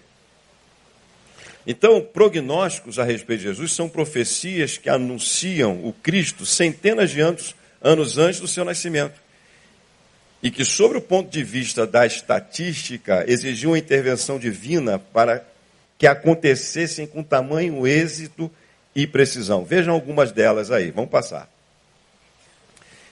Então, 1.69 2.01
prognósticos 2.01 2.97
a 2.97 3.03
respeito 3.03 3.41
de 3.41 3.47
Jesus 3.47 3.73
são 3.73 3.89
profecias 3.89 4.77
que 4.77 4.89
anunciam 4.89 5.85
o 5.85 5.91
Cristo 5.91 6.45
centenas 6.45 7.11
de 7.11 7.19
anos, 7.19 7.53
anos 7.81 8.17
antes 8.17 8.39
do 8.39 8.47
seu 8.47 8.63
nascimento. 8.63 9.19
E 10.41 10.49
que, 10.49 10.63
sobre 10.63 10.97
o 10.97 11.01
ponto 11.01 11.29
de 11.29 11.43
vista 11.43 11.85
da 11.85 12.05
estatística, 12.05 13.25
exigiam 13.27 13.71
uma 13.71 13.77
intervenção 13.77 14.39
divina 14.39 14.97
para 14.97 15.45
que 15.97 16.07
acontecessem 16.07 17.05
com 17.05 17.21
tamanho 17.21 17.85
êxito 17.85 18.49
e 18.95 19.05
precisão. 19.05 19.65
Vejam 19.65 19.93
algumas 19.93 20.31
delas 20.31 20.71
aí, 20.71 20.89
vamos 20.89 21.11
passar. 21.11 21.51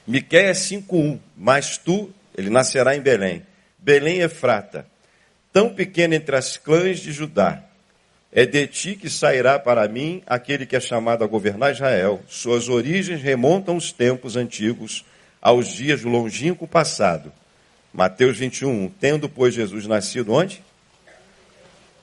Miqueias 0.07 0.59
5:1, 0.59 1.19
mas 1.35 1.77
tu, 1.77 2.09
ele 2.37 2.49
nascerá 2.49 2.95
em 2.95 3.01
Belém. 3.01 3.45
Belém 3.77 4.21
Efrata, 4.21 4.87
tão 5.51 5.73
pequena 5.73 6.15
entre 6.15 6.37
as 6.37 6.55
clãs 6.55 7.01
de 7.01 7.11
Judá. 7.11 7.61
É 8.35 8.45
de 8.45 8.67
ti 8.67 8.95
que 8.95 9.09
sairá 9.09 9.57
para 9.57 9.87
mim 9.87 10.21
aquele 10.27 10.67
que 10.67 10.75
é 10.75 10.79
chamado 10.79 11.23
a 11.23 11.27
governar 11.27 11.71
Israel. 11.71 12.21
Suas 12.27 12.69
origens 12.69 13.21
remontam 13.21 13.77
os 13.77 13.91
tempos 13.91 14.35
antigos, 14.35 15.03
aos 15.41 15.69
dias 15.69 16.01
do 16.01 16.09
longínquo 16.09 16.67
passado. 16.67 17.31
Mateus 17.93 18.37
21, 18.37 18.91
tendo, 18.99 19.27
pois, 19.27 19.53
Jesus 19.53 19.87
nascido 19.87 20.33
onde? 20.33 20.61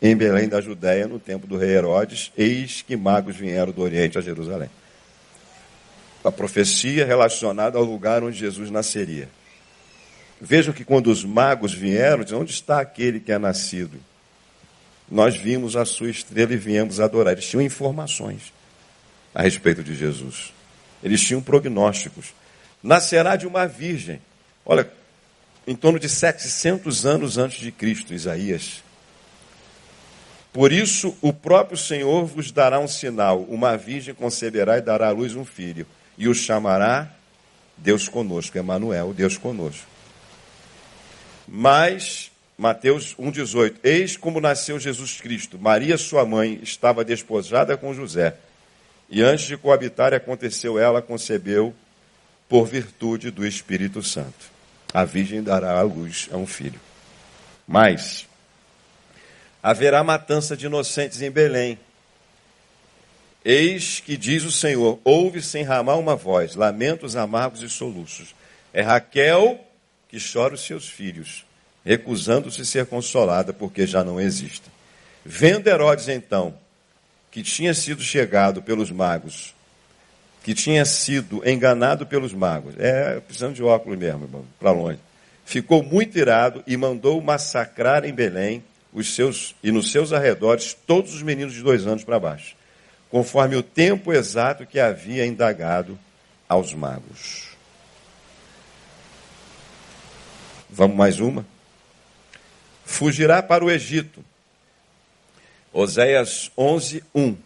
em 0.03 0.17
Belém 0.17 0.49
da 0.49 0.61
Judéia, 0.61 1.07
no 1.07 1.21
tempo 1.21 1.47
do 1.47 1.57
rei 1.57 1.77
Herodes, 1.77 2.33
eis 2.37 2.83
que 2.83 2.97
magos 2.97 3.37
vieram 3.37 3.73
do 3.73 3.83
Oriente 3.83 4.19
a 4.19 4.21
Jerusalém. 4.21 4.69
A 6.25 6.33
profecia 6.33 7.07
relacionada 7.07 7.79
ao 7.79 7.85
lugar 7.85 8.25
onde 8.25 8.37
Jesus 8.37 8.69
nasceria. 8.69 9.29
Vejam 10.41 10.75
que 10.75 10.85
quando 10.85 11.07
os 11.07 11.25
magos 11.25 11.73
vieram, 11.73 12.25
onde 12.37 12.51
está 12.51 12.81
aquele 12.81 13.21
que 13.21 13.31
é 13.31 13.39
nascido? 13.39 13.97
Nós 15.11 15.37
vimos 15.37 15.77
a 15.77 15.85
sua 15.85 16.11
estrela 16.11 16.53
e 16.53 16.57
viemos 16.57 17.01
adorar. 17.01 17.33
Eles 17.33 17.49
tinham 17.49 17.63
informações 17.63 18.53
a 19.35 19.43
respeito 19.43 19.83
de 19.83 19.95
Jesus. 19.95 20.53
Eles 21.03 21.21
tinham 21.23 21.43
prognósticos. 21.43 22.35
Nascerá 22.83 23.37
de 23.37 23.47
uma 23.47 23.67
virgem. 23.67 24.21
Olha, 24.65 24.91
em 25.67 25.75
torno 25.75 25.99
de 25.99 26.09
700 26.09 27.07
anos 27.07 27.39
antes 27.39 27.61
de 27.61 27.71
Cristo, 27.71 28.15
Isaías 28.15 28.83
por 30.53 30.71
isso, 30.71 31.17
o 31.23 31.33
próprio 31.33 31.79
Senhor 31.79 32.27
vos 32.27 32.53
dará 32.53 32.79
um 32.79 32.89
sinal: 32.89 33.41
uma 33.43 33.77
virgem 33.77 34.15
conceberá 34.15 34.77
e 34.77 34.83
dará 34.83 35.09
à 35.09 35.11
luz 35.11 35.35
um 35.35 35.45
filho, 35.45 35.87
e 36.19 36.29
o 36.29 36.35
chamará 36.35 37.11
Deus 37.77 38.09
conosco, 38.09 38.59
Emanuel, 38.59 39.15
Deus 39.15 39.39
conosco. 39.39 39.87
Mas, 41.49 42.31
Mateus 42.57 43.15
1,18: 43.17 43.77
Eis 43.83 44.17
como 44.17 44.41
nasceu 44.41 44.79
Jesus 44.79 45.21
Cristo. 45.21 45.59
Maria, 45.59 45.97
sua 45.97 46.25
mãe, 46.25 46.61
estava 46.63 47.05
despojada 47.05 47.77
com 47.77 47.95
José. 47.95 48.37
E 49.09 49.23
antes 49.23 49.47
de 49.47 49.57
coabitar, 49.57 50.15
aconteceu 50.15 50.79
ela, 50.79 51.03
concebeu 51.03 51.75
por 52.49 52.67
virtude 52.67 53.31
do 53.31 53.47
Espírito 53.47 54.03
Santo. 54.03 54.51
A 54.93 55.05
virgem 55.05 55.43
dará 55.43 55.79
à 55.79 55.83
luz 55.83 56.29
a 56.31 56.37
um 56.37 56.47
filho. 56.47 56.81
Mas, 57.67 58.27
haverá 59.63 60.03
matança 60.05 60.57
de 60.57 60.67
inocentes 60.67 61.23
em 61.23 61.31
Belém. 61.31 61.79
Eis 63.45 64.01
que 64.01 64.17
diz 64.17 64.45
o 64.45 64.53
Senhor: 64.53 65.01
ouve 65.05 65.43
sem 65.43 65.63
ramar 65.63 65.99
uma 65.99 66.15
voz, 66.15 66.55
lamentos 66.55 67.17
amargos 67.17 67.63
e 67.63 67.69
soluços. 67.69 68.35
É 68.73 68.83
Raquel 68.83 69.59
que 70.09 70.19
chora 70.21 70.55
os 70.55 70.61
seus 70.61 70.89
filhos, 70.89 71.45
recusando-se 71.85 72.65
ser 72.65 72.87
consolada, 72.87 73.53
porque 73.53 73.87
já 73.87 74.05
não 74.05 74.21
existem. 74.21 74.73
Vendo 75.25 75.69
Herodes 75.69 76.09
então, 76.09 76.55
que 77.31 77.43
tinha 77.43 77.75
sido 77.75 78.03
chegado 78.03 78.63
pelos 78.63 78.91
magos, 78.91 79.55
que 80.43 80.55
tinha 80.55 80.85
sido 80.85 81.49
enganado 81.49 82.07
pelos 82.07 82.33
magos, 82.33 82.75
é 82.79 83.21
precisando 83.21 83.55
de 83.55 83.63
óculos 83.63 83.99
mesmo, 83.99 84.47
para 84.59 84.73
longe, 84.73 84.99
ficou 85.45 85.83
muito 85.83 86.19
irado 86.19 86.63
e 86.67 86.77
mandou 86.77 87.21
massacrar 87.21 88.05
em 88.05 88.13
Belém 88.13 88.63
os 88.93 89.15
seus 89.15 89.55
e 89.63 89.71
nos 89.71 89.91
seus 89.91 90.13
arredores 90.13 90.77
todos 90.87 91.15
os 91.15 91.23
meninos 91.23 91.55
de 91.55 91.63
dois 91.63 91.87
anos 91.87 92.05
para 92.05 92.21
baixo, 92.21 92.55
conforme 93.11 93.57
o 93.57 93.63
tempo 93.63 94.13
exato 94.13 94.67
que 94.67 94.79
havia 94.79 95.25
indagado 95.25 95.99
aos 96.49 96.75
magos. 96.75 97.49
Vamos 100.69 100.97
mais 100.97 101.21
uma? 101.21 101.47
Fugirá 102.93 103.43
para 103.43 103.65
o 103.65 103.71
Egito. 103.71 104.23
Oséias 105.73 106.53
11, 106.57 107.03
1. 107.15 107.37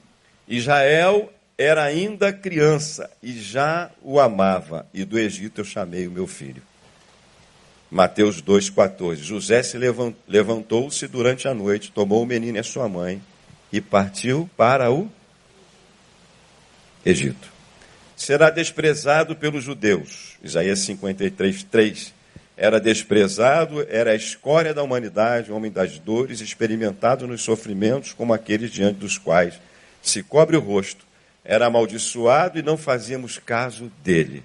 Israel 0.49 1.33
era 1.57 1.85
ainda 1.85 2.33
criança 2.33 3.09
e 3.23 3.33
já 3.33 3.91
o 4.03 4.19
amava, 4.19 4.87
e 4.93 5.05
do 5.05 5.17
Egito 5.17 5.61
eu 5.61 5.65
chamei 5.65 6.09
o 6.09 6.11
meu 6.11 6.27
filho. 6.27 6.61
Mateus 7.89 8.43
2,14. 8.43 9.19
José 9.19 9.63
se 9.63 9.79
levantou-se 10.27 11.07
durante 11.07 11.47
a 11.47 11.55
noite, 11.55 11.93
tomou 11.93 12.25
o 12.25 12.27
menino 12.27 12.59
e 12.59 12.61
a 12.61 12.65
sua 12.65 12.89
mãe 12.89 13.23
e 13.73 13.81
partiu 13.81 14.51
para 14.57 14.91
o 14.91 15.09
Egito. 17.05 17.49
Será 18.17 18.51
desprezado 18.51 19.37
pelos 19.37 19.63
judeus. 19.63 20.37
Isaías 20.43 20.81
53, 20.81 21.63
3. 21.63 22.16
Era 22.57 22.81
desprezado, 22.81 23.87
era 23.91 24.13
a 24.13 24.17
escória 24.17 24.73
da 24.73 24.83
humanidade, 24.83 25.53
homem 25.53 25.71
das 25.71 25.99
dores, 25.99 26.41
experimentado 26.41 27.27
nos 27.27 27.43
sofrimentos 27.43 28.15
como 28.15 28.33
aqueles 28.33 28.71
diante 28.71 28.99
dos 28.99 29.19
quais 29.19 29.61
se 30.03 30.23
cobre 30.23 30.57
o 30.57 30.61
rosto. 30.61 31.05
Era 31.45 31.67
amaldiçoado 31.67 32.59
e 32.59 32.63
não 32.63 32.79
fazíamos 32.79 33.39
caso 33.39 33.93
dele. 34.03 34.43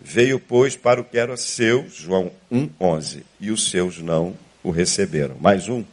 Veio, 0.00 0.40
pois, 0.40 0.74
para 0.74 1.00
o 1.00 1.04
que 1.04 1.16
era 1.16 1.36
seu, 1.36 1.88
João 1.88 2.32
1,11, 2.50 3.22
e 3.38 3.52
os 3.52 3.70
seus 3.70 3.98
não 3.98 4.36
o 4.62 4.70
receberam. 4.70 5.36
Mais 5.36 5.68
um. 5.68 5.84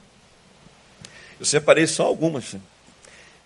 Eu 1.40 1.46
separei 1.46 1.86
só 1.86 2.06
algumas. 2.06 2.56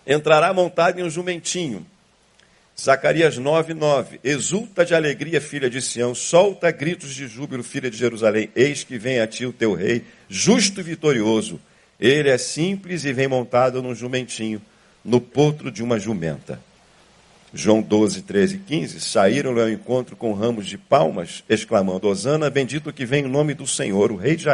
Entrará 0.07 0.53
montado 0.53 0.99
em 0.99 1.03
um 1.03 1.09
jumentinho, 1.09 1.85
Zacarias 2.79 3.37
9, 3.37 3.73
9. 3.73 4.19
Exulta 4.23 4.83
de 4.83 4.95
alegria, 4.95 5.39
filha 5.39 5.69
de 5.69 5.81
Sião, 5.81 6.15
solta 6.15 6.71
gritos 6.71 7.13
de 7.13 7.27
júbilo, 7.27 7.63
filha 7.63 7.89
de 7.89 7.97
Jerusalém. 7.97 8.49
Eis 8.55 8.83
que 8.83 8.97
vem 8.97 9.19
a 9.19 9.27
ti 9.27 9.45
o 9.45 9.53
teu 9.53 9.73
rei, 9.73 10.03
justo 10.27 10.79
e 10.79 10.83
vitorioso. 10.83 11.59
Ele 11.99 12.29
é 12.29 12.37
simples 12.37 13.05
e 13.05 13.13
vem 13.13 13.27
montado 13.27 13.81
num 13.81 13.93
jumentinho, 13.93 14.61
no 15.05 15.21
potro 15.21 15.71
de 15.71 15.83
uma 15.83 15.99
jumenta. 15.99 16.59
João 17.53 17.79
12, 17.79 18.23
13 18.23 18.55
e 18.55 18.59
15. 18.59 19.01
Saíram-lhe 19.01 19.61
ao 19.61 19.69
encontro 19.69 20.15
com 20.15 20.33
ramos 20.33 20.65
de 20.65 20.77
palmas, 20.77 21.43
exclamando: 21.47 22.07
Osana, 22.07 22.49
bendito 22.49 22.91
que 22.91 23.05
vem 23.05 23.25
em 23.25 23.29
nome 23.29 23.53
do 23.53 23.67
Senhor, 23.67 24.11
o 24.11 24.15
rei 24.15 24.35
de. 24.35 24.47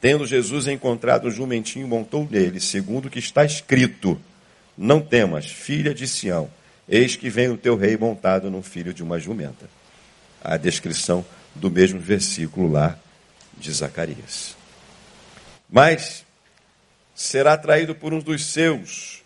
Tendo 0.00 0.26
Jesus 0.26 0.66
encontrado 0.66 1.26
o 1.26 1.30
jumentinho, 1.30 1.86
montou 1.86 2.26
nele, 2.28 2.60
segundo 2.60 3.06
o 3.06 3.10
que 3.10 3.20
está 3.20 3.44
escrito: 3.44 4.20
Não 4.76 5.00
temas, 5.00 5.46
filha 5.46 5.94
de 5.94 6.08
Sião 6.08 6.50
Eis 6.88 7.16
que 7.16 7.28
vem 7.28 7.48
o 7.48 7.56
teu 7.56 7.76
rei 7.76 7.96
montado 7.96 8.50
num 8.50 8.62
filho 8.62 8.94
de 8.94 9.02
uma 9.02 9.18
jumenta. 9.18 9.68
A 10.42 10.56
descrição 10.56 11.24
do 11.54 11.70
mesmo 11.70 12.00
versículo 12.00 12.70
lá 12.70 12.98
de 13.56 13.70
Zacarias. 13.72 14.56
Mas 15.68 16.24
será 17.14 17.56
traído 17.58 17.94
por 17.94 18.14
um 18.14 18.20
dos 18.20 18.46
seus, 18.46 19.22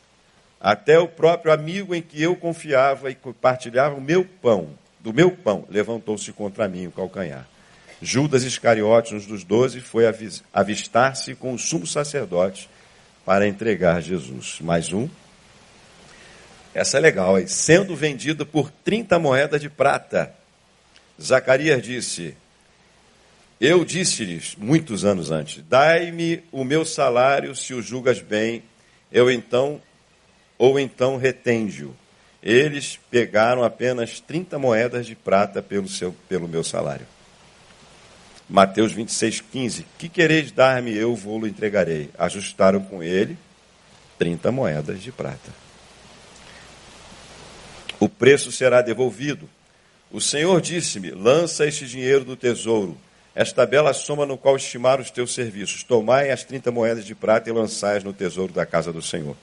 até 0.60 0.98
o 0.98 1.06
próprio 1.06 1.52
amigo 1.52 1.94
em 1.94 2.02
que 2.02 2.20
eu 2.20 2.34
confiava 2.34 3.10
e 3.10 3.14
compartilhava 3.14 3.94
o 3.94 4.00
meu 4.00 4.24
pão, 4.24 4.70
do 4.98 5.12
meu 5.12 5.30
pão, 5.30 5.66
levantou-se 5.68 6.32
contra 6.32 6.68
mim 6.68 6.86
o 6.86 6.92
calcanhar. 6.92 7.46
Judas 8.00 8.42
Iscariotes, 8.42 9.12
um 9.12 9.28
dos 9.28 9.44
doze, 9.44 9.80
foi 9.80 10.04
avistar-se 10.52 11.34
com 11.34 11.52
o 11.54 11.58
sumo 11.58 11.86
sacerdote 11.86 12.68
para 13.24 13.46
entregar 13.46 14.00
Jesus. 14.00 14.58
Mais 14.60 14.92
um, 14.92 15.08
essa 16.74 16.96
é 16.96 17.00
legal, 17.00 17.38
hein? 17.38 17.46
sendo 17.46 17.94
vendida 17.94 18.46
por 18.46 18.70
30 18.70 19.18
moedas 19.18 19.60
de 19.60 19.68
prata. 19.68 20.34
Zacarias 21.20 21.82
disse: 21.82 22.34
Eu 23.60 23.84
disse-lhes, 23.84 24.56
muitos 24.56 25.04
anos 25.04 25.30
antes, 25.30 25.62
dai-me 25.68 26.42
o 26.50 26.64
meu 26.64 26.84
salário 26.84 27.54
se 27.54 27.74
o 27.74 27.82
julgas 27.82 28.20
bem, 28.20 28.62
eu 29.10 29.30
então, 29.30 29.80
ou 30.56 30.80
então 30.80 31.18
retende-o. 31.18 31.94
Eles 32.42 32.98
pegaram 33.10 33.62
apenas 33.62 34.18
30 34.18 34.58
moedas 34.58 35.06
de 35.06 35.14
prata 35.14 35.62
pelo, 35.62 35.88
seu, 35.88 36.12
pelo 36.28 36.48
meu 36.48 36.64
salário. 36.64 37.06
Mateus 38.48 38.92
26, 38.92 39.42
15. 39.42 39.86
Que 39.96 40.08
quereis 40.08 40.50
dar-me, 40.50 40.96
eu 40.96 41.14
vou-lo 41.14 41.46
entregarei. 41.46 42.10
Ajustaram 42.18 42.80
com 42.80 43.00
ele 43.00 43.38
30 44.18 44.50
moedas 44.50 45.00
de 45.00 45.12
prata 45.12 45.62
o 48.02 48.08
preço 48.08 48.50
será 48.50 48.82
devolvido. 48.82 49.48
O 50.10 50.20
Senhor 50.20 50.60
disse-me: 50.60 51.12
lança 51.12 51.64
este 51.64 51.86
dinheiro 51.86 52.24
do 52.24 52.34
tesouro, 52.34 52.98
esta 53.32 53.64
bela 53.64 53.92
soma 53.92 54.26
no 54.26 54.36
qual 54.36 54.56
estimar 54.56 55.00
os 55.00 55.08
teus 55.08 55.32
serviços. 55.32 55.84
Tomai 55.84 56.32
as 56.32 56.42
trinta 56.42 56.72
moedas 56.72 57.04
de 57.04 57.14
prata 57.14 57.48
e 57.48 57.52
lançai-as 57.52 58.02
no 58.02 58.12
tesouro 58.12 58.52
da 58.52 58.66
casa 58.66 58.92
do 58.92 59.00
Senhor. 59.00 59.36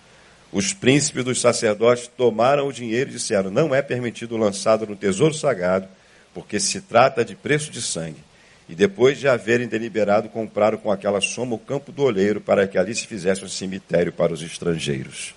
Os 0.51 0.73
príncipes 0.73 1.23
dos 1.23 1.39
sacerdotes 1.39 2.07
tomaram 2.07 2.67
o 2.67 2.73
dinheiro 2.73 3.09
e 3.09 3.13
disseram: 3.13 3.49
Não 3.49 3.73
é 3.73 3.81
permitido 3.81 4.35
lançado 4.35 4.85
no 4.85 4.95
tesouro 4.97 5.33
sagrado, 5.33 5.87
porque 6.33 6.59
se 6.59 6.81
trata 6.81 7.23
de 7.23 7.37
preço 7.37 7.71
de 7.71 7.81
sangue. 7.81 8.21
E 8.67 8.75
depois 8.75 9.17
de 9.17 9.27
haverem 9.29 9.69
deliberado, 9.69 10.27
compraram 10.27 10.77
com 10.77 10.91
aquela 10.91 11.21
soma 11.21 11.55
o 11.55 11.59
campo 11.59 11.93
do 11.93 12.03
oleiro 12.03 12.41
para 12.41 12.67
que 12.67 12.77
ali 12.77 12.93
se 12.93 13.07
fizesse 13.07 13.43
um 13.43 13.49
cemitério 13.49 14.11
para 14.11 14.33
os 14.33 14.41
estrangeiros. 14.41 15.33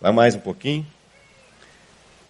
Vai 0.00 0.10
mais 0.10 0.34
um 0.34 0.40
pouquinho 0.40 0.86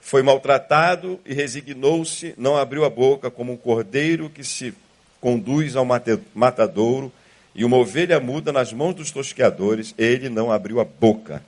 foi 0.06 0.22
maltratado 0.22 1.18
e 1.26 1.34
resignou-se, 1.34 2.32
não 2.38 2.56
abriu 2.56 2.84
a 2.84 2.88
boca, 2.88 3.28
como 3.28 3.52
um 3.52 3.56
cordeiro 3.56 4.30
que 4.30 4.44
se 4.44 4.72
conduz 5.20 5.74
ao 5.74 5.84
matadouro, 6.32 7.12
e 7.52 7.64
uma 7.64 7.76
ovelha 7.76 8.20
muda 8.20 8.52
nas 8.52 8.72
mãos 8.72 8.94
dos 8.94 9.10
tosqueadores, 9.10 9.92
ele 9.98 10.28
não 10.28 10.52
abriu 10.52 10.78
a 10.78 10.84
boca. 10.84 11.42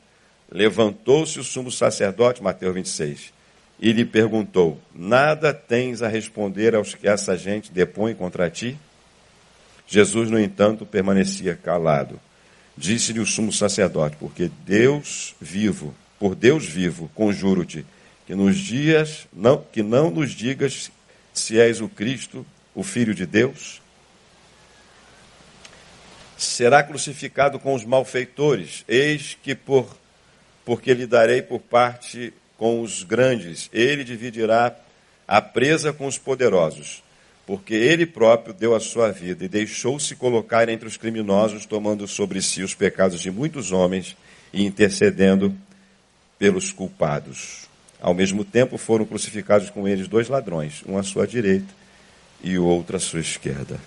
Levantou-se 0.50 1.38
o 1.38 1.44
sumo 1.44 1.70
sacerdote, 1.70 2.42
Mateus 2.42 2.74
26, 2.74 3.32
e 3.78 3.92
lhe 3.92 4.04
perguntou: 4.04 4.76
Nada 4.92 5.54
tens 5.54 6.02
a 6.02 6.09
responder 6.09 6.74
aos 6.74 6.96
que 6.96 7.06
essa 7.06 7.37
gente 7.37 7.70
depõe 7.70 8.12
contra 8.12 8.50
ti? 8.50 8.76
Jesus, 9.87 10.32
no 10.32 10.40
entanto, 10.40 10.85
permanecia 10.85 11.54
calado. 11.54 12.18
Disse-lhe 12.76 13.20
o 13.20 13.26
sumo 13.26 13.52
sacerdote: 13.52 14.16
Porque 14.18 14.50
Deus 14.66 15.37
vivo, 15.40 15.94
por 16.18 16.35
Deus 16.35 16.66
vivo, 16.66 17.09
conjuro-te 17.14 17.87
que 18.28 18.34
nos 18.34 18.58
dias 18.58 19.26
não 19.32 19.56
que 19.56 19.82
não 19.82 20.10
nos 20.10 20.32
digas 20.32 20.92
se 21.32 21.58
és 21.58 21.80
o 21.80 21.88
Cristo, 21.88 22.44
o 22.74 22.82
filho 22.82 23.14
de 23.14 23.24
Deus. 23.24 23.80
Será 26.36 26.82
crucificado 26.82 27.58
com 27.58 27.72
os 27.72 27.86
malfeitores, 27.86 28.84
eis 28.86 29.38
que 29.42 29.54
por 29.54 29.96
porque 30.62 30.92
lhe 30.92 31.06
darei 31.06 31.40
por 31.40 31.58
parte 31.58 32.34
com 32.58 32.82
os 32.82 33.02
grandes, 33.02 33.70
ele 33.72 34.04
dividirá 34.04 34.76
a 35.26 35.40
presa 35.40 35.90
com 35.90 36.06
os 36.06 36.18
poderosos, 36.18 37.02
porque 37.46 37.72
ele 37.72 38.04
próprio 38.04 38.52
deu 38.52 38.74
a 38.74 38.80
sua 38.80 39.10
vida 39.10 39.46
e 39.46 39.48
deixou-se 39.48 40.14
colocar 40.14 40.68
entre 40.68 40.86
os 40.86 40.98
criminosos, 40.98 41.64
tomando 41.64 42.06
sobre 42.06 42.42
si 42.42 42.62
os 42.62 42.74
pecados 42.74 43.22
de 43.22 43.30
muitos 43.30 43.72
homens 43.72 44.14
e 44.52 44.66
intercedendo 44.66 45.56
pelos 46.38 46.70
culpados. 46.70 47.67
Ao 48.00 48.14
mesmo 48.14 48.44
tempo 48.44 48.78
foram 48.78 49.04
crucificados 49.04 49.70
com 49.70 49.88
eles 49.88 50.06
dois 50.06 50.28
ladrões, 50.28 50.82
um 50.87 50.96
à 50.96 51.02
sua 51.02 51.26
direita 51.26 51.74
e 52.42 52.58
o 52.58 52.64
outro 52.64 52.96
à 52.96 53.00
sua 53.00 53.20
esquerda. 53.20 53.80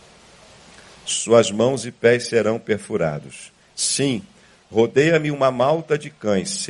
Suas 1.06 1.50
mãos 1.52 1.86
e 1.86 1.92
pés 1.92 2.28
serão 2.28 2.60
perfurados. 2.60 3.52
Sim, 3.76 4.22
rodeia-me 4.70 5.32
uma 5.32 5.50
malta 5.50 5.98
de 5.98 6.10
cães, 6.10 6.68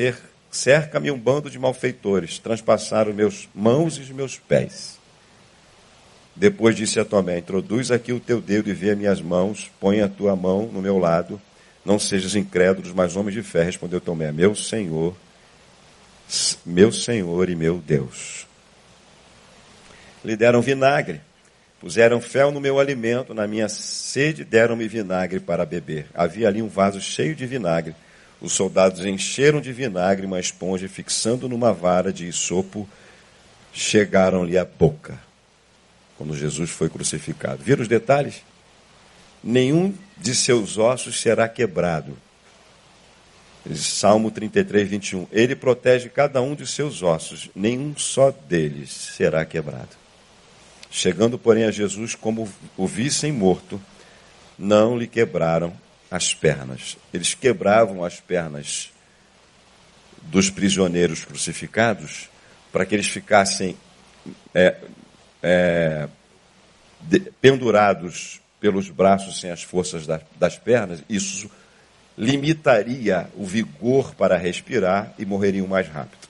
cerca-me 0.52 1.12
um 1.12 1.18
bando 1.18 1.50
de 1.50 1.58
malfeitores, 1.58 2.38
transpassaram 2.38 3.14
meus 3.14 3.50
mãos 3.54 3.98
e 3.98 4.02
os 4.02 4.10
meus 4.10 4.38
pés. 4.38 5.00
Depois 6.36 6.76
disse 6.76 7.00
a 7.00 7.06
Tomé: 7.06 7.40
Introduz 7.40 7.92
aqui 7.92 8.14
o 8.14 8.20
teu 8.20 8.40
dedo 8.40 8.70
e 8.70 8.74
vê 8.74 8.96
minhas 8.96 9.22
mãos, 9.22 9.70
põe 9.80 10.02
a 10.02 10.08
tua 10.08 10.36
mão 10.36 10.70
no 10.72 10.82
meu 10.82 10.98
lado, 10.98 11.42
não 11.84 12.00
sejas 12.00 12.36
incrédulos, 12.36 12.94
mas 12.94 13.16
homens 13.16 13.34
de 13.34 13.44
fé. 13.44 13.64
Respondeu 13.64 14.00
Tomé: 14.00 14.32
Meu 14.32 14.56
Senhor 14.56 15.16
meu 16.66 16.92
Senhor 16.92 17.50
e 17.50 17.56
meu 17.56 17.78
Deus. 17.78 18.46
Lhe 20.24 20.36
deram 20.36 20.62
vinagre, 20.62 21.20
puseram 21.80 22.22
fel 22.22 22.52
no 22.52 22.62
meu 22.62 22.80
alimento, 22.80 23.34
na 23.34 23.48
minha 23.48 23.68
sede 23.68 24.46
deram-me 24.46 24.88
vinagre 24.88 25.40
para 25.40 25.66
beber. 25.66 26.08
Havia 26.14 26.48
ali 26.48 26.62
um 26.62 26.68
vaso 26.68 27.02
cheio 27.02 27.36
de 27.36 27.46
vinagre. 27.46 27.96
Os 28.40 28.54
soldados 28.54 29.06
encheram 29.06 29.60
de 29.60 29.74
vinagre 29.74 30.26
uma 30.26 30.40
esponja, 30.40 30.88
fixando 30.88 31.50
numa 31.50 31.74
vara 31.74 32.14
de 32.14 32.26
isopo, 32.26 32.88
chegaram-lhe 33.74 34.58
à 34.58 34.66
boca. 34.66 35.20
Quando 36.18 36.36
Jesus 36.38 36.70
foi 36.70 36.90
crucificado. 36.90 37.64
Viram 37.64 37.82
os 37.82 37.88
detalhes? 37.88 38.42
Nenhum 39.44 39.94
de 40.18 40.36
seus 40.36 40.78
ossos 40.78 41.20
será 41.20 41.50
quebrado 41.50 42.16
Salmo 43.76 44.32
33, 44.32 44.90
21. 44.90 45.28
Ele 45.32 45.56
protege 45.56 46.10
cada 46.10 46.42
um 46.42 46.56
de 46.56 46.66
seus 46.66 47.04
ossos, 47.04 47.50
nenhum 47.56 47.96
só 47.96 48.32
deles 48.32 48.92
será 48.92 49.46
quebrado. 49.46 50.02
Chegando, 50.90 51.38
porém, 51.38 51.64
a 51.64 51.72
Jesus, 51.72 52.16
como 52.16 52.52
o 52.76 52.88
vissem 52.88 53.32
morto, 53.32 53.82
não 54.58 54.98
lhe 54.98 55.08
quebraram 55.08 55.74
as 56.10 56.34
pernas. 56.34 56.98
Eles 57.14 57.34
quebravam 57.34 58.04
as 58.04 58.20
pernas 58.20 58.92
dos 60.24 60.50
prisioneiros 60.50 61.24
crucificados 61.24 62.30
para 62.72 62.86
que 62.86 62.96
eles 62.96 63.08
ficassem 63.08 63.78
é, 64.54 64.76
é, 65.42 66.10
de, 67.02 67.20
pendurados 67.42 68.42
pelos 68.60 68.90
braços 68.90 69.40
sem 69.40 69.50
as 69.50 69.64
forças 69.64 70.06
da, 70.06 70.20
das 70.38 70.58
pernas. 70.58 71.04
Isso 71.10 71.50
limitaria 72.18 73.30
o 73.36 73.46
vigor 73.46 74.14
para 74.16 74.38
respirar 74.38 75.14
e 75.18 75.26
morreriam 75.26 75.68
mais 75.68 75.88
rápido. 75.88 76.28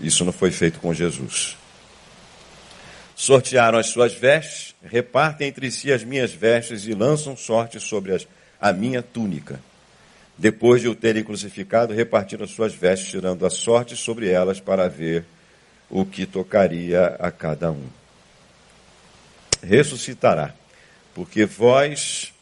Isso 0.00 0.24
não 0.24 0.32
foi 0.32 0.50
feito 0.50 0.80
com 0.80 0.92
Jesus. 0.92 1.56
Sortearam 3.16 3.78
as 3.78 3.86
suas 3.86 4.12
vestes, 4.12 4.74
repartem 4.82 5.48
entre 5.48 5.70
si 5.70 5.92
as 5.92 6.02
minhas 6.02 6.32
vestes 6.32 6.86
e 6.86 6.94
lançam 6.94 7.36
sorte 7.36 7.78
sobre 7.78 8.12
as, 8.12 8.26
a 8.60 8.72
minha 8.72 9.02
túnica. 9.02 9.60
Depois 10.36 10.82
de 10.82 10.88
o 10.88 10.96
terem 10.96 11.22
crucificado, 11.22 11.94
repartiram 11.94 12.44
as 12.44 12.50
suas 12.50 12.74
vestes, 12.74 13.08
tirando 13.08 13.46
a 13.46 13.50
sorte 13.50 13.94
sobre 13.96 14.28
elas 14.28 14.58
para 14.58 14.88
ver 14.88 15.24
o 15.88 16.04
que 16.04 16.26
tocaria 16.26 17.06
a 17.20 17.30
cada 17.30 17.70
um. 17.70 17.86
Ressuscitará, 19.62 20.52
porque 21.14 21.46
vós 21.46 22.33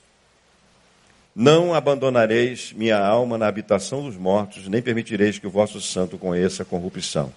não 1.34 1.72
abandonareis 1.72 2.72
minha 2.72 2.98
alma 2.98 3.38
na 3.38 3.46
habitação 3.46 4.04
dos 4.04 4.16
mortos, 4.16 4.68
nem 4.68 4.82
permitireis 4.82 5.38
que 5.38 5.46
o 5.46 5.50
vosso 5.50 5.80
santo 5.80 6.18
conheça 6.18 6.62
a 6.62 6.66
corrupção. 6.66 7.32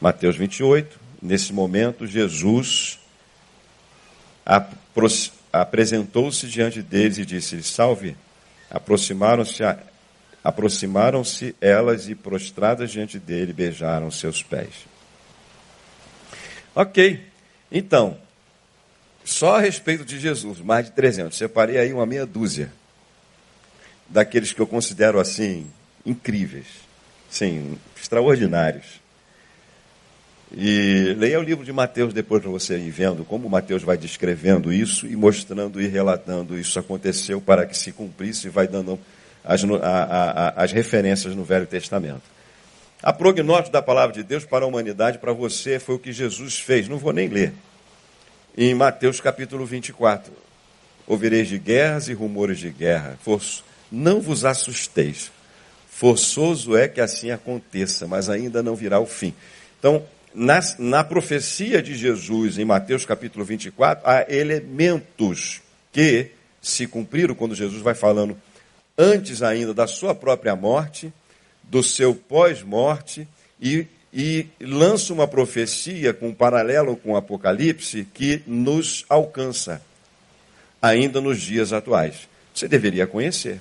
Mateus 0.00 0.36
28, 0.36 1.00
nesse 1.22 1.52
momento, 1.52 2.06
Jesus 2.06 2.98
apresentou-se 5.52 6.46
diante 6.46 6.82
deles 6.82 7.18
e 7.18 7.24
disse: 7.24 7.62
Salve. 7.62 8.16
Aproximaram-se 8.70 9.62
aproximaram-se 10.42 11.56
elas 11.60 12.08
e 12.08 12.14
prostradas 12.14 12.92
diante 12.92 13.18
dele 13.18 13.52
beijaram 13.52 14.10
seus 14.10 14.42
pés. 14.42 14.86
Ok, 16.74 17.24
então, 17.70 18.16
só 19.24 19.56
a 19.56 19.60
respeito 19.60 20.04
de 20.04 20.20
Jesus, 20.20 20.60
mais 20.60 20.86
de 20.86 20.92
300. 20.92 21.36
Separei 21.36 21.78
aí 21.78 21.92
uma 21.92 22.06
meia 22.06 22.26
dúzia 22.26 22.70
daqueles 24.08 24.52
que 24.52 24.60
eu 24.60 24.66
considero 24.66 25.18
assim 25.18 25.66
incríveis, 26.04 26.66
sim, 27.28 27.78
extraordinários. 27.96 29.00
E 30.52 31.14
leia 31.18 31.40
o 31.40 31.42
livro 31.42 31.64
de 31.64 31.72
Mateus 31.72 32.14
depois 32.14 32.40
para 32.40 32.50
você 32.50 32.78
ir 32.78 32.90
vendo 32.90 33.24
como 33.24 33.48
Mateus 33.50 33.82
vai 33.82 33.96
descrevendo 33.96 34.72
isso 34.72 35.06
e 35.06 35.16
mostrando 35.16 35.80
e 35.80 35.88
relatando 35.88 36.56
isso 36.56 36.78
aconteceu 36.78 37.40
para 37.40 37.66
que 37.66 37.76
se 37.76 37.90
cumprisse 37.90 38.46
e 38.46 38.50
vai 38.50 38.68
dando 38.68 38.98
as, 39.44 39.64
a, 39.64 39.68
a, 39.78 40.62
as 40.62 40.72
referências 40.72 41.34
no 41.34 41.44
Velho 41.44 41.66
Testamento. 41.66 42.22
A 43.02 43.12
prognóstico 43.12 43.72
da 43.72 43.82
palavra 43.82 44.14
de 44.14 44.22
Deus 44.22 44.44
para 44.44 44.64
a 44.64 44.68
humanidade, 44.68 45.18
para 45.18 45.32
você, 45.32 45.78
foi 45.78 45.96
o 45.96 45.98
que 45.98 46.12
Jesus 46.12 46.58
fez. 46.58 46.88
Não 46.88 46.96
vou 46.96 47.12
nem 47.12 47.28
ler. 47.28 47.52
Em 48.56 48.74
Mateus 48.74 49.20
capítulo 49.20 49.66
24. 49.66 50.32
Ouvireis 51.06 51.48
de 51.48 51.58
guerras 51.58 52.08
e 52.08 52.14
rumores 52.14 52.58
de 52.58 52.70
guerra. 52.70 53.18
Não 53.90 54.20
vos 54.20 54.44
assusteis. 54.44 55.30
Forçoso 55.88 56.76
é 56.76 56.88
que 56.88 57.00
assim 57.00 57.30
aconteça, 57.30 58.06
mas 58.06 58.28
ainda 58.28 58.62
não 58.62 58.76
virá 58.76 59.00
o 59.00 59.06
fim. 59.06 59.32
Então, 59.78 60.02
na, 60.34 60.60
na 60.78 61.02
profecia 61.02 61.82
de 61.82 61.94
Jesus, 61.96 62.58
em 62.58 62.64
Mateus 62.64 63.06
capítulo 63.06 63.44
24, 63.44 64.06
há 64.06 64.26
elementos 64.28 65.62
que 65.90 66.32
se 66.60 66.86
cumpriram 66.86 67.34
quando 67.34 67.54
Jesus 67.54 67.80
vai 67.80 67.94
falando 67.94 68.36
antes 68.98 69.42
ainda 69.42 69.72
da 69.72 69.86
sua 69.86 70.14
própria 70.14 70.54
morte, 70.54 71.12
do 71.62 71.82
seu 71.82 72.14
pós-morte, 72.14 73.26
e, 73.60 73.86
e 74.12 74.46
lança 74.60 75.12
uma 75.12 75.26
profecia 75.26 76.12
com 76.12 76.28
um 76.28 76.34
paralelo 76.34 76.96
com 76.96 77.12
o 77.12 77.16
Apocalipse 77.16 78.06
que 78.12 78.42
nos 78.46 79.04
alcança 79.08 79.80
ainda 80.80 81.20
nos 81.20 81.40
dias 81.40 81.72
atuais. 81.72 82.28
Você 82.54 82.68
deveria 82.68 83.06
conhecer. 83.06 83.60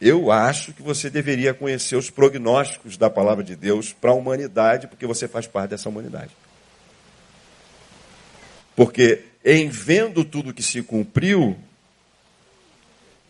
Eu 0.00 0.30
acho 0.30 0.74
que 0.74 0.82
você 0.82 1.08
deveria 1.08 1.54
conhecer 1.54 1.96
os 1.96 2.10
prognósticos 2.10 2.96
da 2.96 3.08
palavra 3.08 3.42
de 3.42 3.56
Deus 3.56 3.92
para 3.92 4.10
a 4.10 4.14
humanidade, 4.14 4.86
porque 4.86 5.06
você 5.06 5.26
faz 5.26 5.46
parte 5.46 5.70
dessa 5.70 5.88
humanidade. 5.88 6.30
Porque 8.74 9.24
em 9.42 9.68
vendo 9.70 10.22
tudo 10.22 10.52
que 10.52 10.62
se 10.62 10.82
cumpriu, 10.82 11.56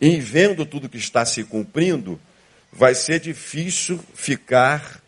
em 0.00 0.18
vendo 0.18 0.66
tudo 0.66 0.88
que 0.88 0.98
está 0.98 1.24
se 1.24 1.44
cumprindo, 1.44 2.20
vai 2.72 2.96
ser 2.96 3.20
difícil 3.20 4.00
ficar 4.12 5.00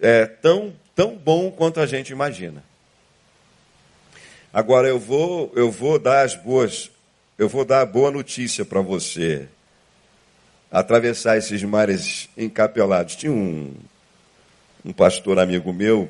é, 0.00 0.24
tão, 0.24 0.72
tão 0.94 1.16
bom 1.16 1.50
quanto 1.50 1.80
a 1.80 1.86
gente 1.86 2.10
imagina. 2.10 2.62
Agora 4.52 4.86
eu 4.86 5.00
vou, 5.00 5.52
eu 5.56 5.70
vou 5.70 5.98
dar 5.98 6.24
as 6.24 6.36
boas, 6.36 6.90
eu 7.36 7.48
vou 7.48 7.64
dar 7.64 7.80
a 7.80 7.86
boa 7.86 8.10
notícia 8.10 8.64
para 8.64 8.80
você 8.80 9.48
atravessar 10.72 11.36
esses 11.36 11.62
mares 11.62 12.30
encapelados. 12.36 13.14
Tinha 13.14 13.30
um, 13.30 13.74
um 14.82 14.92
pastor 14.92 15.38
amigo 15.38 15.70
meu, 15.70 16.08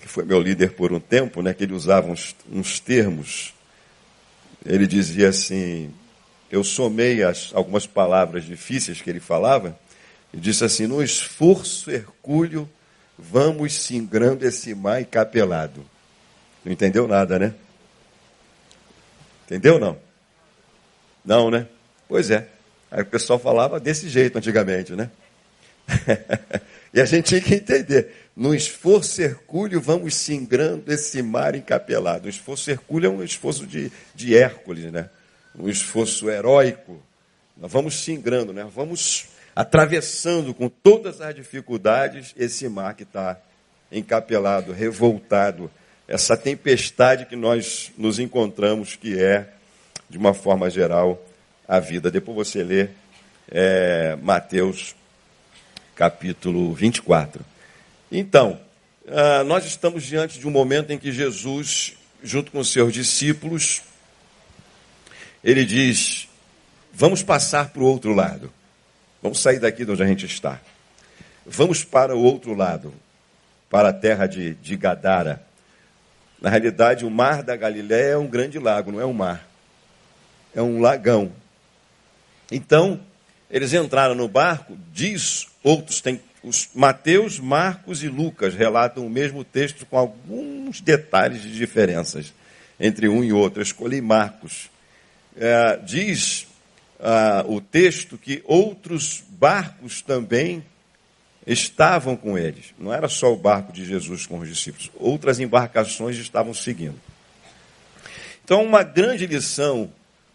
que 0.00 0.08
foi 0.08 0.24
meu 0.24 0.40
líder 0.40 0.72
por 0.72 0.90
um 0.90 0.98
tempo, 0.98 1.42
né, 1.42 1.52
que 1.52 1.64
ele 1.64 1.74
usava 1.74 2.10
uns, 2.10 2.34
uns 2.50 2.80
termos. 2.80 3.52
Ele 4.64 4.86
dizia 4.86 5.28
assim, 5.28 5.92
eu 6.50 6.64
somei 6.64 7.22
as, 7.22 7.50
algumas 7.54 7.86
palavras 7.86 8.44
difíceis 8.44 9.02
que 9.02 9.10
ele 9.10 9.20
falava, 9.20 9.78
e 10.32 10.38
disse 10.38 10.64
assim, 10.64 10.86
no 10.86 11.02
esforço 11.02 11.90
hercúleo, 11.90 12.66
vamos 13.18 13.74
singrando 13.74 14.46
esse 14.46 14.74
mar 14.74 15.02
encapelado. 15.02 15.84
Não 16.64 16.72
entendeu 16.72 17.06
nada, 17.06 17.38
né? 17.38 17.54
Entendeu 19.44 19.78
não? 19.78 19.98
Não, 21.22 21.50
né? 21.50 21.66
Pois 22.08 22.30
é. 22.30 22.48
Aí 22.92 23.00
o 23.00 23.06
pessoal 23.06 23.38
falava 23.38 23.80
desse 23.80 24.06
jeito 24.06 24.36
antigamente, 24.36 24.92
né? 24.92 25.10
e 26.92 27.00
a 27.00 27.06
gente 27.06 27.28
tinha 27.28 27.40
que 27.40 27.54
entender. 27.54 28.12
No 28.36 28.54
esforço 28.54 29.22
hercúleo, 29.22 29.80
vamos 29.80 30.14
singrando 30.14 30.92
esse 30.92 31.22
mar 31.22 31.54
encapelado. 31.54 32.26
O 32.26 32.28
esforço 32.28 32.70
hercúleo 32.70 33.10
é 33.10 33.10
um 33.10 33.24
esforço 33.24 33.66
de, 33.66 33.90
de 34.14 34.36
Hércules, 34.36 34.92
né? 34.92 35.08
Um 35.58 35.70
esforço 35.70 36.28
heróico. 36.28 37.02
Nós 37.56 37.72
vamos 37.72 37.94
singrando, 37.94 38.52
né? 38.52 38.68
Vamos 38.74 39.28
atravessando 39.56 40.52
com 40.52 40.68
todas 40.68 41.22
as 41.22 41.34
dificuldades 41.34 42.34
esse 42.36 42.68
mar 42.68 42.94
que 42.94 43.04
está 43.04 43.38
encapelado, 43.90 44.70
revoltado. 44.70 45.70
Essa 46.06 46.36
tempestade 46.36 47.24
que 47.24 47.36
nós 47.36 47.90
nos 47.96 48.18
encontramos, 48.18 48.96
que 48.96 49.18
é, 49.18 49.48
de 50.10 50.18
uma 50.18 50.34
forma 50.34 50.68
geral, 50.68 51.22
a 51.72 51.80
vida. 51.80 52.10
Depois 52.10 52.36
você 52.36 52.62
lê 52.62 52.88
é, 53.50 54.14
Mateus 54.20 54.94
capítulo 55.94 56.74
24. 56.74 57.42
Então, 58.10 58.60
ah, 59.08 59.42
nós 59.44 59.64
estamos 59.64 60.04
diante 60.04 60.38
de 60.38 60.46
um 60.46 60.50
momento 60.50 60.92
em 60.92 60.98
que 60.98 61.10
Jesus, 61.10 61.96
junto 62.22 62.52
com 62.52 62.62
seus 62.62 62.92
discípulos, 62.92 63.80
ele 65.42 65.64
diz: 65.64 66.28
vamos 66.92 67.22
passar 67.22 67.70
para 67.70 67.82
o 67.82 67.86
outro 67.86 68.12
lado. 68.12 68.52
Vamos 69.22 69.40
sair 69.40 69.58
daqui 69.58 69.86
de 69.86 69.92
onde 69.92 70.02
a 70.02 70.06
gente 70.06 70.26
está. 70.26 70.60
Vamos 71.46 71.84
para 71.84 72.14
o 72.14 72.22
outro 72.22 72.52
lado, 72.52 72.92
para 73.70 73.88
a 73.88 73.92
terra 73.94 74.26
de, 74.26 74.54
de 74.56 74.76
Gadara. 74.76 75.42
Na 76.38 76.50
realidade, 76.50 77.06
o 77.06 77.10
mar 77.10 77.42
da 77.42 77.56
Galiléia 77.56 78.12
é 78.12 78.18
um 78.18 78.26
grande 78.26 78.58
lago, 78.58 78.92
não 78.92 79.00
é 79.00 79.06
um 79.06 79.12
mar. 79.14 79.48
É 80.54 80.60
um 80.60 80.78
lagão. 80.78 81.32
Então, 82.52 83.00
eles 83.50 83.72
entraram 83.72 84.14
no 84.14 84.28
barco, 84.28 84.76
diz 84.92 85.48
outros, 85.62 86.00
tem 86.00 86.20
os 86.44 86.68
Mateus, 86.74 87.38
Marcos 87.38 88.02
e 88.02 88.08
Lucas 88.08 88.54
relatam 88.54 89.06
o 89.06 89.10
mesmo 89.10 89.44
texto 89.44 89.86
com 89.86 89.96
alguns 89.96 90.80
detalhes 90.80 91.42
de 91.42 91.52
diferenças 91.52 92.32
entre 92.78 93.08
um 93.08 93.22
e 93.22 93.32
outro. 93.32 93.60
Eu 93.60 93.64
escolhi 93.64 94.00
Marcos. 94.00 94.68
É, 95.36 95.78
diz 95.78 96.46
ah, 97.00 97.44
o 97.46 97.60
texto 97.60 98.18
que 98.18 98.42
outros 98.44 99.22
barcos 99.30 100.02
também 100.02 100.64
estavam 101.46 102.16
com 102.16 102.36
eles. 102.36 102.74
Não 102.78 102.92
era 102.92 103.08
só 103.08 103.32
o 103.32 103.36
barco 103.36 103.72
de 103.72 103.84
Jesus 103.84 104.26
com 104.26 104.38
os 104.38 104.48
discípulos, 104.48 104.90
outras 104.96 105.40
embarcações 105.40 106.16
estavam 106.16 106.52
seguindo. 106.52 107.00
Então, 108.44 108.64
uma 108.64 108.82
grande 108.82 109.26
lição 109.26 109.90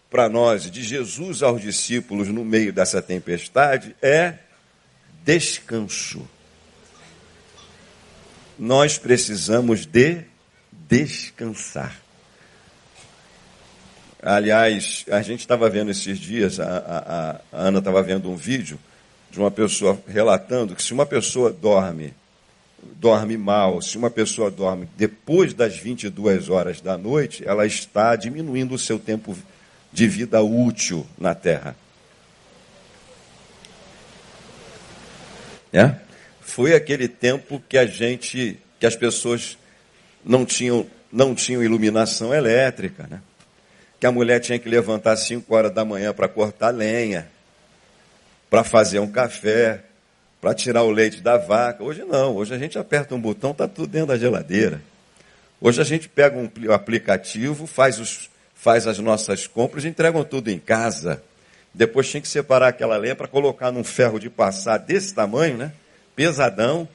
para 0.10 0.30
nós 0.30 0.70
de 0.70 0.84
Jesus 0.84 1.44
aos 1.44 1.62
discípulos 1.62 2.28
no 2.30 2.46
meio 2.46 2.72
dessa 2.72 3.02
tempestade 3.02 3.96
é 4.02 4.36
descanso. 5.26 6.28
Nós 8.58 8.98
precisamos 8.98 9.86
de 9.86 10.24
descansar. 10.72 11.96
Aliás, 14.22 15.06
a 15.12 15.22
gente 15.22 15.42
estava 15.42 15.70
vendo 15.70 15.92
esses 15.92 16.18
dias, 16.18 16.60
a, 16.60 17.42
a, 17.52 17.58
a 17.58 17.62
Ana 17.68 17.80
estava 17.80 18.02
vendo 18.02 18.30
um 18.32 18.36
vídeo 18.36 18.80
de 19.30 19.40
uma 19.40 19.52
pessoa 19.52 20.02
relatando 20.08 20.76
que 20.76 20.82
se 20.82 20.94
uma 20.94 21.06
pessoa 21.06 21.52
dorme, 21.52 22.14
dorme 22.96 23.38
mal, 23.38 23.82
se 23.82 23.98
uma 23.98 24.10
pessoa 24.10 24.50
dorme 24.50 24.88
depois 24.98 25.54
das 25.54 25.78
22 25.78 26.50
horas 26.50 26.82
da 26.82 26.98
noite, 26.98 27.44
ela 27.46 27.66
está 27.66 28.16
diminuindo 28.16 28.74
o 28.74 28.80
seu 28.80 28.98
tempo 28.98 29.38
de 29.98 30.08
vida 30.08 30.44
útil 30.44 31.08
na 31.18 31.34
terra. 31.34 31.76
É? 35.74 35.96
Foi 36.40 36.76
aquele 36.76 37.08
tempo 37.08 37.60
que 37.68 37.80
a 37.80 37.88
gente, 37.88 38.60
que 38.80 38.86
as 38.86 38.96
pessoas 38.96 39.58
não 40.24 40.46
tinham, 40.46 40.86
não 41.12 41.34
tinham 41.34 41.64
iluminação 41.64 42.32
elétrica, 42.32 43.08
né? 43.10 43.24
Que 44.00 44.06
a 44.06 44.12
mulher 44.12 44.40
tinha 44.40 44.60
que 44.60 44.70
levantar 44.70 45.14
às 45.14 45.22
5 45.22 45.52
horas 45.56 45.74
da 45.74 45.84
manhã 45.84 46.14
para 46.14 46.28
cortar 46.28 46.70
lenha, 46.70 47.28
para 48.52 48.64
fazer 48.64 49.00
um 49.00 49.10
café, 49.10 49.82
para 50.40 50.54
tirar 50.54 50.84
o 50.84 50.92
leite 50.92 51.22
da 51.22 51.38
vaca. 51.38 51.84
Hoje 51.84 52.04
não, 52.04 52.36
hoje 52.36 52.54
a 52.54 52.60
gente 52.60 52.78
aperta 52.78 53.16
um 53.16 53.20
botão, 53.20 53.50
está 53.50 53.68
tudo 53.68 53.88
dentro 53.88 54.10
da 54.10 54.18
geladeira. 54.18 54.80
Hoje 55.60 55.82
a 55.82 55.84
gente 55.84 56.08
pega 56.08 56.38
um 56.38 56.72
aplicativo, 56.72 57.66
faz 57.66 58.00
os, 58.00 58.30
faz 58.68 58.86
as 58.86 59.00
nossas 59.00 59.48
compras, 59.48 59.86
entregam 59.86 60.26
tudo 60.26 60.50
em 60.50 60.60
casa. 60.60 61.24
Depois 61.74 62.10
tinha 62.10 62.20
que 62.20 62.28
separar 62.28 62.68
aquela 62.68 62.98
lenha 62.98 63.16
para 63.16 63.26
colocar 63.26 63.72
num 63.72 63.82
ferro 63.82 64.20
de 64.20 64.30
passar 64.30 64.78
desse 64.78 65.14
tamanho, 65.14 65.56
né? 65.56 65.72
pesadão 66.14 66.86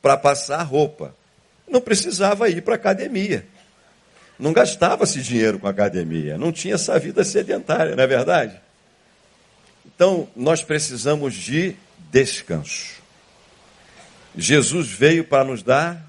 para 0.00 0.16
passar 0.16 0.62
roupa. 0.62 1.12
Não 1.68 1.80
precisava 1.80 2.48
ir 2.48 2.62
para 2.62 2.76
academia. 2.76 3.44
Não 4.38 4.52
gastava-se 4.52 5.20
dinheiro 5.20 5.58
com 5.58 5.66
academia. 5.66 6.38
Não 6.38 6.52
tinha 6.52 6.76
essa 6.76 6.96
vida 7.00 7.24
sedentária, 7.24 7.96
não 7.96 8.04
é 8.04 8.06
verdade? 8.06 8.60
Então, 9.84 10.28
nós 10.36 10.62
precisamos 10.62 11.34
de 11.34 11.74
descanso. 12.12 13.02
Jesus 14.36 14.86
veio 14.86 15.24
para 15.24 15.42
nos 15.42 15.64
dar 15.64 16.00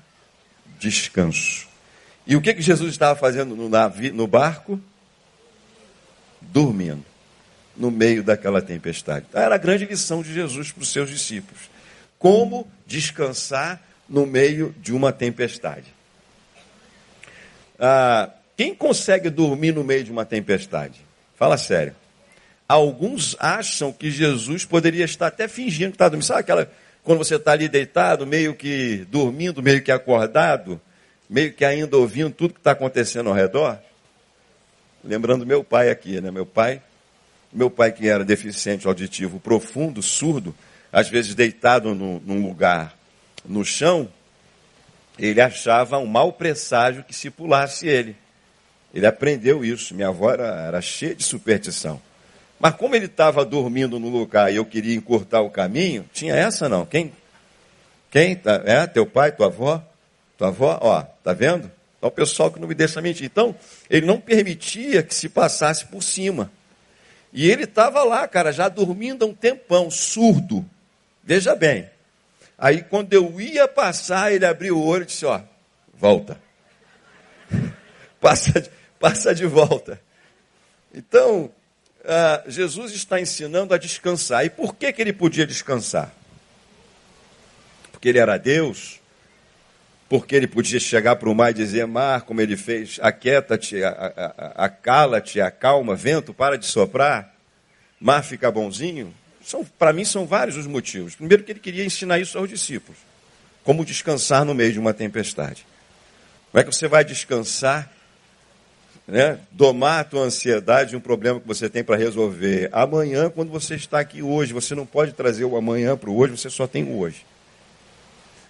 descanso. 0.80 1.68
E 2.28 2.36
o 2.36 2.42
que, 2.42 2.54
que 2.54 2.62
Jesus 2.62 2.92
estava 2.92 3.20
fazendo 3.20 3.56
no, 3.56 3.68
navio, 3.68 4.14
no 4.14 4.28
barco? 4.28 4.80
Dormindo, 6.42 7.06
no 7.76 7.92
meio 7.92 8.24
daquela 8.24 8.62
tempestade. 8.62 9.26
Então, 9.30 9.42
era 9.42 9.56
a 9.56 9.58
grande 9.58 9.86
lição 9.86 10.22
de 10.22 10.34
Jesus 10.34 10.72
para 10.72 10.82
os 10.82 10.92
seus 10.92 11.10
discípulos. 11.10 11.70
Como 12.18 12.70
descansar 12.86 13.82
no 14.08 14.26
meio 14.26 14.74
de 14.80 14.94
uma 14.94 15.12
tempestade. 15.12 15.86
Ah, 17.80 18.30
quem 18.58 18.76
consegue 18.76 19.30
dormir 19.30 19.74
no 19.74 19.84
meio 19.84 20.04
de 20.04 20.12
uma 20.12 20.26
tempestade? 20.26 21.00
Fala 21.36 21.58
sério. 21.58 21.96
Alguns 22.68 23.36
acham 23.40 23.92
que 23.92 24.12
Jesus 24.12 24.66
poderia 24.66 25.06
estar 25.06 25.28
até 25.28 25.48
fingindo 25.48 25.92
que 25.92 25.96
está 25.96 26.10
dormindo. 26.10 26.26
Sabe 26.26 26.42
aquela 26.42 26.72
quando 27.04 27.20
você 27.20 27.36
está 27.36 27.54
ali 27.54 27.68
deitado, 27.68 28.28
meio 28.28 28.54
que 28.54 29.08
dormindo, 29.10 29.64
meio 29.64 29.82
que 29.82 29.92
acordado, 29.92 30.80
meio 31.30 31.54
que 31.54 31.64
ainda 31.64 31.98
ouvindo 31.98 32.32
tudo 32.32 32.54
que 32.54 32.60
está 32.60 32.72
acontecendo 32.72 33.30
ao 33.30 33.36
redor? 33.36 33.80
Lembrando 35.04 35.46
meu 35.46 35.64
pai 35.64 35.90
aqui, 35.90 36.20
né? 36.20 36.30
Meu 36.32 36.46
pai, 36.46 36.82
meu 37.52 37.70
pai 37.70 37.92
que 37.92 38.08
era 38.08 38.24
deficiente 38.26 38.88
auditivo 38.88 39.40
profundo, 39.40 40.02
surdo, 40.02 40.54
às 40.92 41.10
vezes 41.10 41.36
deitado 41.36 41.96
no, 41.96 42.20
num 42.20 42.46
lugar 42.46 42.98
no 43.46 43.64
chão, 43.64 44.10
ele 45.18 45.42
achava 45.42 45.98
um 45.98 46.06
mau 46.06 46.32
presságio 46.34 47.04
que 47.04 47.14
se 47.14 47.30
pulasse 47.30 47.88
ele. 47.88 48.16
Ele 48.94 49.06
aprendeu 49.06 49.64
isso. 49.64 49.94
Minha 49.94 50.08
avó 50.08 50.32
era, 50.32 50.48
era 50.68 50.82
cheia 50.82 51.14
de 51.14 51.24
superstição. 51.24 52.02
Mas 52.60 52.76
como 52.76 52.96
ele 52.96 53.06
estava 53.06 53.46
dormindo 53.46 54.00
no 54.00 54.10
lugar 54.10 54.52
e 54.52 54.58
eu 54.58 54.66
queria 54.66 54.96
encurtar 54.96 55.42
o 55.42 55.50
caminho, 55.50 56.06
tinha 56.14 56.36
essa 56.36 56.68
não. 56.68 56.86
Quem? 56.86 57.14
Quem? 58.12 58.36
Tá, 58.36 58.62
é, 58.66 58.88
teu 58.88 59.06
pai, 59.06 59.32
tua 59.32 59.48
avó? 59.48 59.82
Tua 60.38 60.48
avó? 60.48 60.78
Ó, 60.82 61.02
tá 61.24 61.34
vendo? 61.34 61.72
Então 62.00 62.08
o 62.08 62.12
pessoal 62.12 62.50
que 62.50 62.60
não 62.60 62.68
me 62.68 62.74
deixa 62.74 63.02
mentir. 63.02 63.26
Então, 63.26 63.54
ele 63.90 64.06
não 64.06 64.20
permitia 64.20 65.04
que 65.04 65.14
se 65.14 65.28
passasse 65.28 65.86
por 65.86 66.02
cima. 66.02 66.50
E 67.32 67.50
ele 67.50 67.66
estava 67.66 68.04
lá, 68.04 68.28
cara, 68.28 68.52
já 68.52 68.70
dormindo 68.70 69.24
há 69.24 69.28
um 69.28 69.34
tempão, 69.34 69.92
surdo. 69.92 70.66
Veja 71.24 71.54
bem. 71.56 71.90
Aí 72.58 72.82
quando 72.82 73.14
eu 73.14 73.40
ia 73.40 73.68
passar, 73.68 74.34
ele 74.34 74.46
abriu 74.46 74.78
o 74.78 74.86
olho 74.86 75.04
e 75.04 75.08
disse, 75.08 75.26
ó, 75.26 75.42
volta. 75.94 76.40
passa, 78.20 78.62
de, 78.62 78.72
passa 78.98 79.36
de 79.36 79.46
volta. 79.46 80.02
Então, 80.94 81.52
ah, 82.06 82.44
Jesus 82.48 82.94
está 82.94 83.20
ensinando 83.20 83.74
a 83.74 83.78
descansar. 83.78 84.46
E 84.46 84.50
por 84.50 84.74
que, 84.74 84.92
que 84.94 85.02
ele 85.02 85.14
podia 85.14 85.46
descansar? 85.46 86.14
Porque 87.92 88.08
ele 88.08 88.20
era 88.20 88.38
Deus? 88.38 88.99
Porque 90.10 90.36
ele 90.36 90.48
podia 90.48 90.80
chegar 90.80 91.16
para 91.18 91.30
o 91.30 91.36
mar 91.36 91.52
e 91.52 91.54
dizer, 91.54 91.86
mar, 91.86 92.24
como 92.24 92.42
ele 92.42 92.58
fez, 92.58 93.00
aquieta-te, 93.02 93.78
acala-te, 94.56 95.40
acalma, 95.40 95.96
vento, 95.96 96.34
para 96.34 96.58
de 96.58 96.66
soprar, 96.66 97.36
mar 98.02 98.24
fica 98.24 98.52
bonzinho? 98.52 99.14
Para 99.78 99.94
mim 99.94 100.04
são 100.04 100.26
vários 100.26 100.58
os 100.58 100.66
motivos. 100.66 101.16
Primeiro 101.16 101.44
que 101.44 101.52
ele 101.52 101.60
queria 101.60 101.86
ensinar 101.86 102.18
isso 102.18 102.38
aos 102.38 102.50
discípulos. 102.50 102.98
Como 103.64 103.86
descansar 103.86 104.44
no 104.44 104.56
meio 104.56 104.74
de 104.74 104.80
uma 104.80 104.94
tempestade. 104.94 105.66
Como 106.52 106.60
é 106.60 106.64
que 106.64 106.74
você 106.76 106.88
vai 106.88 107.06
descansar 107.06 107.92
né, 109.10 109.40
domar 109.52 110.02
a 110.02 110.04
tua 110.04 110.24
ansiedade 110.24 110.92
de 110.92 110.96
um 110.96 111.00
problema 111.00 111.40
que 111.40 111.48
você 111.48 111.68
tem 111.68 111.84
para 111.84 111.96
resolver. 111.96 112.70
Amanhã, 112.72 113.30
quando 113.30 113.50
você 113.50 113.76
está 113.76 114.00
aqui 114.00 114.22
hoje, 114.22 114.54
você 114.54 114.76
não 114.76 114.86
pode 114.86 115.14
trazer 115.14 115.46
o 115.46 115.58
amanhã 115.58 115.98
para 115.98 116.10
o 116.10 116.18
hoje, 116.18 116.38
você 116.38 116.50
só 116.50 116.68
tem 116.68 116.84
o 116.84 116.98
hoje. 116.98 117.26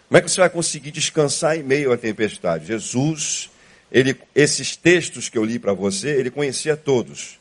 Como 0.10 0.17
é 0.17 0.22
que 0.22 0.30
você 0.30 0.41
vai 0.41 0.50
conseguir 0.50 0.89
descansar 0.89 1.56
em 1.56 1.62
meio 1.62 1.93
à 1.93 1.98
tempestade? 1.98 2.65
Jesus, 2.65 3.52
ele, 3.91 4.17
esses 4.34 4.76
textos 4.76 5.30
que 5.30 5.38
eu 5.38 5.45
li 5.45 5.60
para 5.60 5.72
você, 5.72 6.10
ele 6.10 6.32
conhecia 6.32 6.76
todos. 6.76 7.39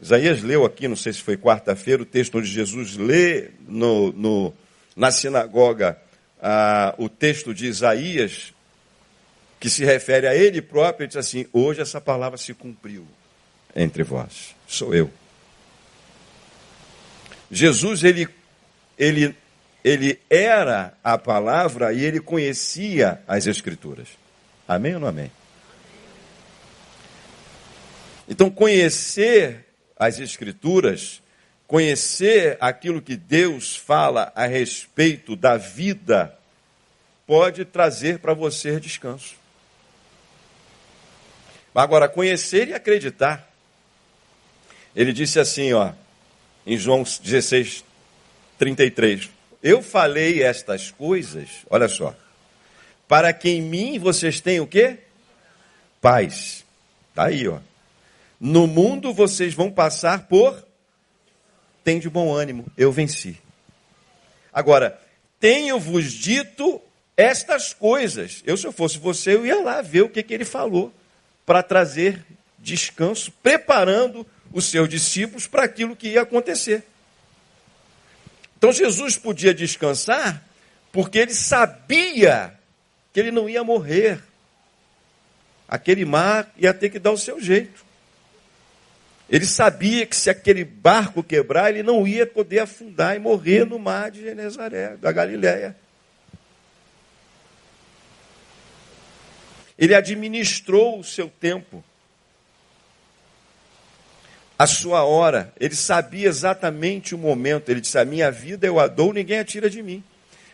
Isaías 0.00 0.42
leu 0.42 0.66
aqui, 0.66 0.86
não 0.86 0.94
sei 0.94 1.14
se 1.14 1.22
foi 1.22 1.38
quarta-feira, 1.38 2.02
o 2.02 2.06
texto 2.06 2.36
onde 2.36 2.46
Jesus 2.46 2.96
lê 2.96 3.48
no, 3.66 4.12
no 4.12 4.54
na 4.94 5.10
sinagoga 5.10 5.98
ah, 6.42 6.94
o 6.98 7.08
texto 7.08 7.54
de 7.54 7.66
Isaías, 7.66 8.52
que 9.58 9.70
se 9.70 9.82
refere 9.82 10.26
a 10.26 10.34
ele 10.34 10.60
próprio, 10.60 11.04
ele 11.04 11.08
diz 11.08 11.16
assim: 11.16 11.46
hoje 11.54 11.80
essa 11.80 12.02
palavra 12.02 12.36
se 12.36 12.52
cumpriu 12.52 13.06
entre 13.74 14.02
vós. 14.02 14.54
Sou 14.66 14.94
eu. 14.94 15.10
Jesus, 17.50 18.04
ele, 18.04 18.28
ele, 18.98 19.34
ele 19.88 20.20
era 20.28 20.92
a 21.02 21.16
palavra 21.16 21.94
e 21.94 22.04
ele 22.04 22.20
conhecia 22.20 23.22
as 23.26 23.46
Escrituras. 23.46 24.08
Amém 24.66 24.94
ou 24.94 25.00
não 25.00 25.08
amém? 25.08 25.32
Então, 28.28 28.50
conhecer 28.50 29.64
as 29.98 30.20
Escrituras, 30.20 31.22
conhecer 31.66 32.58
aquilo 32.60 33.00
que 33.00 33.16
Deus 33.16 33.76
fala 33.76 34.30
a 34.34 34.46
respeito 34.46 35.34
da 35.34 35.56
vida, 35.56 36.38
pode 37.26 37.64
trazer 37.64 38.18
para 38.18 38.34
você 38.34 38.78
descanso. 38.78 39.36
Agora, 41.74 42.10
conhecer 42.10 42.68
e 42.68 42.74
acreditar. 42.74 43.50
Ele 44.94 45.14
disse 45.14 45.40
assim, 45.40 45.72
ó, 45.72 45.92
em 46.66 46.76
João 46.76 47.04
16, 47.04 47.84
33. 48.58 49.37
Eu 49.62 49.82
falei 49.82 50.42
estas 50.42 50.90
coisas, 50.90 51.48
olha 51.68 51.88
só, 51.88 52.14
para 53.06 53.32
que 53.32 53.48
em 53.48 53.62
mim 53.62 53.98
vocês 53.98 54.40
tenham 54.40 54.64
o 54.64 54.68
quê? 54.68 54.98
Paz. 56.00 56.64
Tá 57.14 57.24
aí, 57.24 57.48
ó. 57.48 57.58
No 58.40 58.66
mundo 58.66 59.12
vocês 59.12 59.54
vão 59.54 59.70
passar 59.70 60.28
por 60.28 60.66
tem 61.82 61.98
de 61.98 62.10
bom 62.10 62.34
ânimo, 62.34 62.66
eu 62.76 62.92
venci. 62.92 63.40
Agora, 64.52 65.00
tenho-vos 65.40 66.12
dito 66.12 66.80
estas 67.16 67.72
coisas. 67.72 68.42
Eu, 68.44 68.56
se 68.58 68.66
eu 68.66 68.72
fosse 68.72 68.98
você, 68.98 69.34
eu 69.34 69.46
ia 69.46 69.62
lá 69.62 69.80
ver 69.80 70.02
o 70.02 70.08
que, 70.10 70.22
que 70.22 70.34
ele 70.34 70.44
falou 70.44 70.92
para 71.46 71.62
trazer 71.62 72.22
descanso, 72.58 73.32
preparando 73.42 74.26
os 74.52 74.66
seus 74.66 74.88
discípulos 74.88 75.46
para 75.46 75.64
aquilo 75.64 75.96
que 75.96 76.08
ia 76.08 76.22
acontecer. 76.22 76.84
Então 78.58 78.72
Jesus 78.72 79.16
podia 79.16 79.54
descansar 79.54 80.44
porque 80.92 81.18
ele 81.18 81.32
sabia 81.32 82.52
que 83.12 83.20
ele 83.20 83.30
não 83.30 83.48
ia 83.48 83.62
morrer. 83.62 84.20
Aquele 85.68 86.04
mar 86.04 86.52
ia 86.56 86.74
ter 86.74 86.90
que 86.90 86.98
dar 86.98 87.12
o 87.12 87.18
seu 87.18 87.40
jeito. 87.40 87.86
Ele 89.30 89.46
sabia 89.46 90.06
que 90.06 90.16
se 90.16 90.28
aquele 90.28 90.64
barco 90.64 91.22
quebrar, 91.22 91.70
ele 91.70 91.82
não 91.82 92.06
ia 92.06 92.26
poder 92.26 92.60
afundar 92.60 93.14
e 93.14 93.18
morrer 93.18 93.64
no 93.64 93.78
mar 93.78 94.10
de 94.10 94.22
Genezaré, 94.22 94.96
da 94.96 95.12
Galiléia. 95.12 95.76
Ele 99.78 99.94
administrou 99.94 100.98
o 100.98 101.04
seu 101.04 101.28
tempo, 101.28 101.84
a 104.58 104.66
sua 104.66 105.04
hora. 105.04 105.52
Ele 105.58 105.74
sabia 105.74 106.28
exatamente 106.28 107.14
o 107.14 107.18
momento. 107.18 107.68
Ele 107.68 107.80
disse: 107.80 107.98
A 107.98 108.04
minha 108.04 108.30
vida 108.30 108.66
eu 108.66 108.80
a 108.80 108.88
dou, 108.88 109.12
ninguém 109.12 109.38
a 109.38 109.44
tira 109.44 109.70
de 109.70 109.82
mim. 109.82 110.02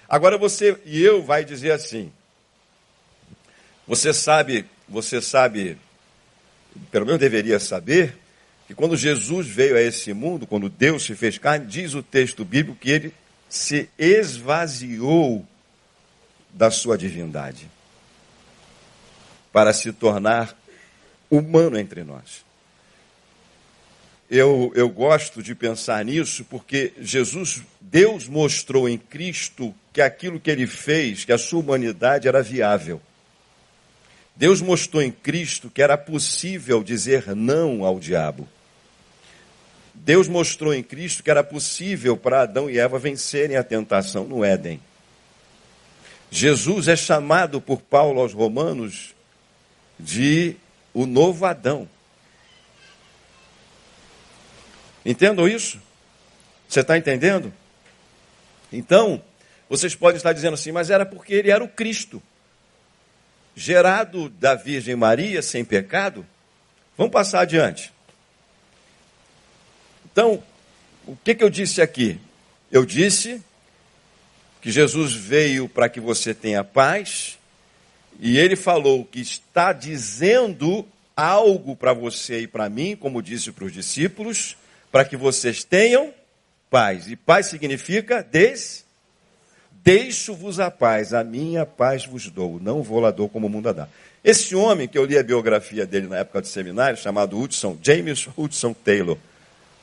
Agora 0.09 0.37
você 0.37 0.79
e 0.85 1.03
eu 1.03 1.23
vai 1.23 1.45
dizer 1.45 1.73
assim: 1.73 2.13
Você 3.89 4.13
sabe, 4.13 4.67
você 4.89 5.23
sabe, 5.23 5.79
pelo 6.91 7.07
menos 7.07 7.21
deveria 7.21 7.59
saber, 7.59 8.17
que 8.67 8.75
quando 8.75 8.97
Jesus 8.97 9.47
veio 9.47 9.77
a 9.77 9.81
esse 9.81 10.13
mundo, 10.13 10.47
quando 10.47 10.69
Deus 10.69 11.05
se 11.05 11.15
fez 11.15 11.39
carne, 11.39 11.67
diz 11.67 11.95
o 11.95 12.03
texto 12.03 12.45
bíblico 12.45 12.79
que 12.79 12.91
ele 12.91 13.15
se 13.49 13.89
esvaziou 13.99 15.47
da 16.51 16.71
sua 16.71 16.97
divindade 16.97 17.71
para 19.53 19.73
se 19.73 19.93
tornar 19.93 20.57
humano 21.31 21.79
entre 21.79 22.03
nós. 22.03 22.45
Eu, 24.37 24.73
eu 24.75 24.89
gosto 24.89 25.41
de 25.41 25.55
pensar 25.55 26.05
nisso 26.05 26.45
porque 26.51 26.93
Jesus, 27.01 27.63
Deus 27.81 28.27
mostrou 28.27 28.89
em 28.89 28.99
Cristo 28.99 29.73
que 29.93 30.03
aquilo 30.03 30.41
que 30.41 30.51
ele 30.51 30.67
fez, 30.67 31.25
que 31.25 31.33
a 31.33 31.39
sua 31.39 31.61
humanidade 31.61 32.27
era 32.27 32.43
viável. 32.43 33.01
Deus 34.35 34.61
mostrou 34.61 35.01
em 35.01 35.13
Cristo 35.13 35.71
que 35.71 35.81
era 35.81 35.97
possível 35.97 36.83
dizer 36.83 37.33
não 37.37 37.85
ao 37.85 38.01
diabo. 38.01 38.49
Deus 39.95 40.27
mostrou 40.27 40.75
em 40.75 40.83
Cristo 40.83 41.23
que 41.23 41.31
era 41.31 41.45
possível 41.45 42.17
para 42.17 42.43
Adão 42.43 42.69
e 42.69 42.77
Eva 42.77 42.99
vencerem 42.99 43.57
a 43.57 43.63
tentação 43.63 44.25
no 44.25 44.45
Éden. 44.45 44.81
Jesus 46.29 46.89
é 46.89 46.97
chamado 46.97 47.61
por 47.61 47.81
Paulo 47.81 48.21
aos 48.21 48.33
Romanos 48.33 49.15
de 49.97 50.57
o 50.93 51.07
novo 51.07 51.47
Adão. 51.47 51.89
Entendam 55.05 55.49
isso? 55.49 55.81
Você 56.69 56.81
está 56.81 56.97
entendendo? 56.97 57.53
Então, 58.73 59.23
vocês 59.69 59.95
podem 59.95 60.17
estar 60.17 60.33
dizendo 60.33 60.55
assim, 60.55 60.73
mas 60.73 60.91
era 60.91 61.05
porque 61.05 61.35
ele 61.35 61.51
era 61.51 61.63
o 61.63 61.69
Cristo, 61.69 62.23
gerado 63.55 64.29
da 64.29 64.55
Virgem 64.55 64.97
Maria, 64.97 65.43
sem 65.43 65.65
pecado. 65.65 66.27
Vamos 66.97 67.13
passar 67.13 67.41
adiante. 67.41 67.93
Então, 70.11 70.43
o 71.07 71.17
que, 71.17 71.35
que 71.35 71.45
eu 71.45 71.51
disse 71.51 71.83
aqui? 71.83 72.19
Eu 72.71 72.85
disse 72.85 73.43
que 74.61 74.71
Jesus 74.71 75.13
veio 75.13 75.69
para 75.69 75.89
que 75.89 76.01
você 76.01 76.33
tenha 76.33 76.65
paz, 76.65 77.39
e 78.19 78.39
ele 78.39 78.57
falou 78.57 79.05
que 79.05 79.21
está 79.21 79.73
dizendo 79.73 80.87
algo 81.17 81.77
para 81.77 81.93
você 81.93 82.41
e 82.41 82.47
para 82.47 82.69
mim, 82.69 82.97
como 82.97 83.23
disse 83.23 83.53
para 83.53 83.65
os 83.65 83.73
discípulos, 83.73 84.57
para 84.95 85.05
que 85.05 85.17
vocês 85.17 85.65
tenham 85.65 86.15
paz. 86.71 87.09
E 87.09 87.17
paz 87.17 87.47
significa 87.47 88.23
des 88.23 88.85
Deixo-vos 89.73 90.61
a 90.61 90.71
paz, 90.71 91.13
a 91.13 91.25
minha 91.25 91.67
paz 91.67 92.07
vos 92.07 92.31
dou, 92.31 92.61
não 92.61 92.81
vou 92.81 93.01
lá 93.01 93.11
dou 93.11 93.29
como 93.29 93.49
o 93.49 93.51
mundo 93.51 93.69
a 93.69 93.73
dá. 93.73 93.89
Esse 94.23 94.55
homem, 94.55 94.87
que 94.87 94.97
eu 94.97 95.05
li 95.05 95.19
a 95.19 95.23
biografia 95.25 95.85
dele 95.85 96.07
na 96.07 96.19
época 96.19 96.41
do 96.41 96.47
seminário, 96.47 96.97
chamado 96.97 97.37
Hudson, 97.37 97.77
James 97.83 98.29
Hudson 98.39 98.73
Taylor, 98.73 99.19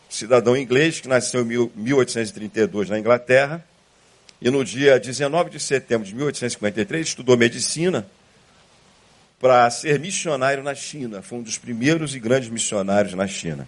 cidadão 0.10 0.56
inglês 0.56 1.02
que 1.02 1.10
nasceu 1.10 1.42
em 1.42 1.70
1832 1.76 2.90
na 2.90 2.98
Inglaterra, 2.98 3.64
e 4.42 4.50
no 4.50 4.64
dia 4.64 4.98
19 4.98 5.50
de 5.50 5.60
setembro 5.60 6.08
de 6.08 6.16
1853 6.16 7.06
estudou 7.06 7.36
medicina 7.36 8.08
para 9.42 9.70
ser 9.70 10.00
missionário 10.00 10.64
na 10.64 10.74
China. 10.74 11.22
Foi 11.22 11.40
um 11.40 11.44
dos 11.44 11.58
primeiros 11.58 12.16
e 12.16 12.20
grandes 12.20 12.50
missionários 12.50 13.14
na 13.14 13.28
China. 13.28 13.68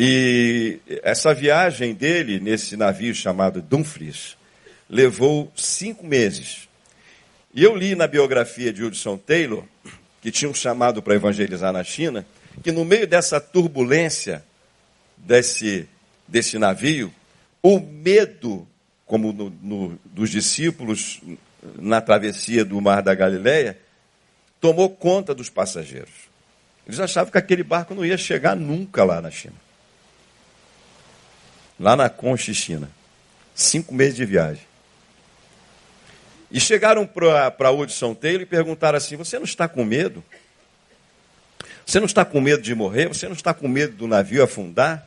E 0.00 0.78
essa 1.02 1.34
viagem 1.34 1.92
dele, 1.92 2.38
nesse 2.38 2.76
navio 2.76 3.12
chamado 3.12 3.60
Dumfries, 3.60 4.36
levou 4.88 5.52
cinco 5.56 6.06
meses. 6.06 6.68
E 7.52 7.64
eu 7.64 7.74
li 7.74 7.96
na 7.96 8.06
biografia 8.06 8.72
de 8.72 8.84
Hudson 8.84 9.16
Taylor, 9.16 9.64
que 10.22 10.30
tinha 10.30 10.48
um 10.48 10.54
chamado 10.54 11.02
para 11.02 11.16
evangelizar 11.16 11.72
na 11.72 11.82
China, 11.82 12.24
que 12.62 12.70
no 12.70 12.84
meio 12.84 13.08
dessa 13.08 13.40
turbulência 13.40 14.44
desse, 15.16 15.88
desse 16.28 16.60
navio, 16.60 17.12
o 17.60 17.80
medo, 17.80 18.68
como 19.04 19.32
no, 19.32 19.50
no, 19.60 19.98
dos 20.04 20.30
discípulos 20.30 21.20
na 21.76 22.00
travessia 22.00 22.64
do 22.64 22.80
Mar 22.80 23.02
da 23.02 23.16
Galileia, 23.16 23.76
tomou 24.60 24.90
conta 24.90 25.34
dos 25.34 25.50
passageiros. 25.50 26.28
Eles 26.86 27.00
achavam 27.00 27.32
que 27.32 27.38
aquele 27.38 27.64
barco 27.64 27.96
não 27.96 28.06
ia 28.06 28.16
chegar 28.16 28.54
nunca 28.54 29.02
lá 29.02 29.20
na 29.20 29.32
China 29.32 29.66
lá 31.78 31.96
na 31.96 32.08
Conchichina. 32.08 32.90
Cinco 33.54 33.94
meses 33.94 34.16
de 34.16 34.24
viagem. 34.24 34.62
E 36.50 36.60
chegaram 36.60 37.06
para 37.06 37.70
Hudson 37.70 38.14
Taylor 38.14 38.42
e 38.42 38.46
perguntaram 38.46 38.96
assim: 38.96 39.16
Você 39.16 39.36
não 39.36 39.44
está 39.44 39.68
com 39.68 39.84
medo? 39.84 40.24
Você 41.84 41.98
não 41.98 42.06
está 42.06 42.24
com 42.24 42.40
medo 42.40 42.62
de 42.62 42.74
morrer? 42.74 43.08
Você 43.08 43.26
não 43.26 43.34
está 43.34 43.52
com 43.52 43.68
medo 43.68 43.94
do 43.94 44.06
navio 44.06 44.42
afundar? 44.42 45.06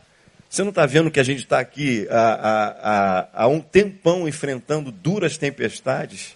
Você 0.50 0.64
não 0.64 0.70
está 0.70 0.86
vendo 0.86 1.10
que 1.10 1.20
a 1.20 1.24
gente 1.24 1.44
está 1.44 1.60
aqui 1.60 2.08
há, 2.10 3.30
há, 3.34 3.44
há 3.44 3.48
um 3.48 3.62
tempão 3.62 4.28
enfrentando 4.28 4.92
duras 4.92 5.38
tempestades 5.38 6.36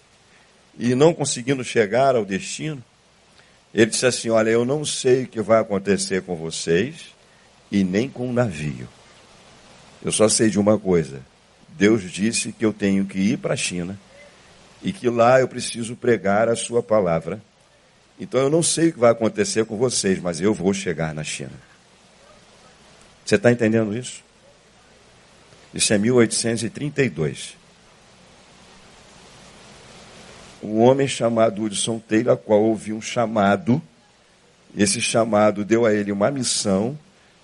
e 0.78 0.94
não 0.94 1.12
conseguindo 1.12 1.62
chegar 1.62 2.16
ao 2.16 2.24
destino? 2.24 2.82
Ele 3.74 3.90
disse 3.90 4.06
assim: 4.06 4.30
Olha, 4.30 4.50
eu 4.50 4.64
não 4.64 4.84
sei 4.84 5.24
o 5.24 5.28
que 5.28 5.40
vai 5.40 5.60
acontecer 5.60 6.22
com 6.22 6.34
vocês 6.34 7.14
e 7.70 7.84
nem 7.84 8.08
com 8.08 8.28
o 8.28 8.32
navio. 8.32 8.88
Eu 10.06 10.12
só 10.12 10.28
sei 10.28 10.48
de 10.48 10.56
uma 10.56 10.78
coisa: 10.78 11.20
Deus 11.70 12.08
disse 12.08 12.52
que 12.52 12.64
eu 12.64 12.72
tenho 12.72 13.04
que 13.04 13.18
ir 13.18 13.38
para 13.38 13.54
a 13.54 13.56
China 13.56 13.98
e 14.80 14.92
que 14.92 15.10
lá 15.10 15.40
eu 15.40 15.48
preciso 15.48 15.96
pregar 15.96 16.48
a 16.48 16.54
sua 16.54 16.80
palavra. 16.80 17.42
Então 18.18 18.38
eu 18.40 18.48
não 18.48 18.62
sei 18.62 18.90
o 18.90 18.92
que 18.92 19.00
vai 19.00 19.10
acontecer 19.10 19.64
com 19.64 19.76
vocês, 19.76 20.20
mas 20.20 20.40
eu 20.40 20.54
vou 20.54 20.72
chegar 20.72 21.12
na 21.12 21.24
China. 21.24 21.50
Você 23.24 23.34
está 23.34 23.50
entendendo 23.50 23.96
isso? 23.98 24.22
Isso 25.74 25.92
é 25.92 25.98
1832. 25.98 27.56
Um 30.62 30.82
homem 30.82 31.08
chamado 31.08 31.64
Hudson 31.64 31.98
Taylor, 31.98 32.34
a 32.34 32.36
qual 32.36 32.62
ouviu 32.62 32.96
um 32.96 33.02
chamado, 33.02 33.82
esse 34.76 35.00
chamado 35.00 35.64
deu 35.64 35.84
a 35.84 35.92
ele 35.92 36.12
uma 36.12 36.30
missão, 36.30 36.96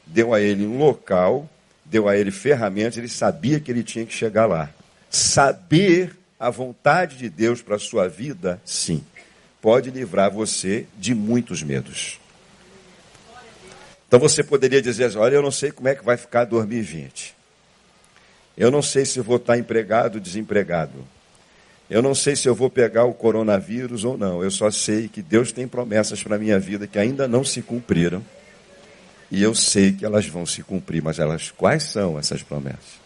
deu 0.07 0.33
a 0.33 0.41
ele 0.41 0.65
um 0.65 0.79
local, 0.79 1.49
deu 1.85 2.09
a 2.09 2.17
ele 2.17 2.31
ferramentas, 2.31 2.99
ele 2.99 3.09
sabia 3.09 3.61
que 3.61 3.71
ele 3.71 3.83
tinha 3.83 4.07
que 4.07 4.15
chegar 4.15 4.47
lá. 4.47 4.71
Saber 5.11 6.17
a 6.39 6.51
vontade 6.51 7.17
de 7.17 7.29
Deus 7.29 7.63
para 7.63 7.77
a 7.77 7.79
sua 7.79 8.09
vida, 8.09 8.61
sim, 8.65 9.05
pode 9.61 9.91
livrar 9.91 10.31
você 10.31 10.87
de 10.99 11.15
muitos 11.15 11.63
medos. 11.63 12.19
Então 14.09 14.19
você 14.19 14.43
poderia 14.43 14.83
dizer 14.83 15.05
assim, 15.05 15.19
olha, 15.19 15.37
eu 15.37 15.43
não 15.43 15.51
sei 15.51 15.71
como 15.71 15.89
é 15.89 15.95
que 15.95 16.05
vai 16.05 16.17
ficar 16.17 16.45
2020. 16.45 17.35
Eu 18.57 18.71
não 18.71 18.83
sei 18.83 19.05
se 19.05 19.21
vou 19.21 19.37
estar 19.37 19.57
empregado 19.57 20.17
ou 20.17 20.21
desempregado. 20.21 20.93
Eu 21.89 22.03
não 22.03 22.15
sei 22.15 22.37
se 22.37 22.49
eu 22.49 22.55
vou 22.55 22.69
pegar 22.69 23.05
o 23.05 23.15
coronavírus 23.15 24.05
ou 24.05 24.17
não. 24.19 24.43
Eu 24.43 24.51
só 24.51 24.71
sei 24.71 25.09
que 25.09 25.23
Deus 25.23 25.53
tem 25.53 25.69
promessas 25.69 26.23
para 26.23 26.37
a 26.37 26.39
minha 26.39 26.59
vida 26.59 26.87
que 26.87 26.99
ainda 26.99 27.29
não 27.29 27.45
se 27.45 27.63
cumpriram 27.63 28.23
e 29.33 29.43
eu 29.43 29.55
sei 29.55 29.93
que 29.93 30.05
elas 30.05 30.27
vão 30.27 30.45
se 30.45 30.63
cumprir, 30.63 31.03
mas 31.03 31.19
elas 31.19 31.51
quais 31.51 31.85
são 31.85 32.19
essas 32.19 32.43
promessas? 32.43 33.01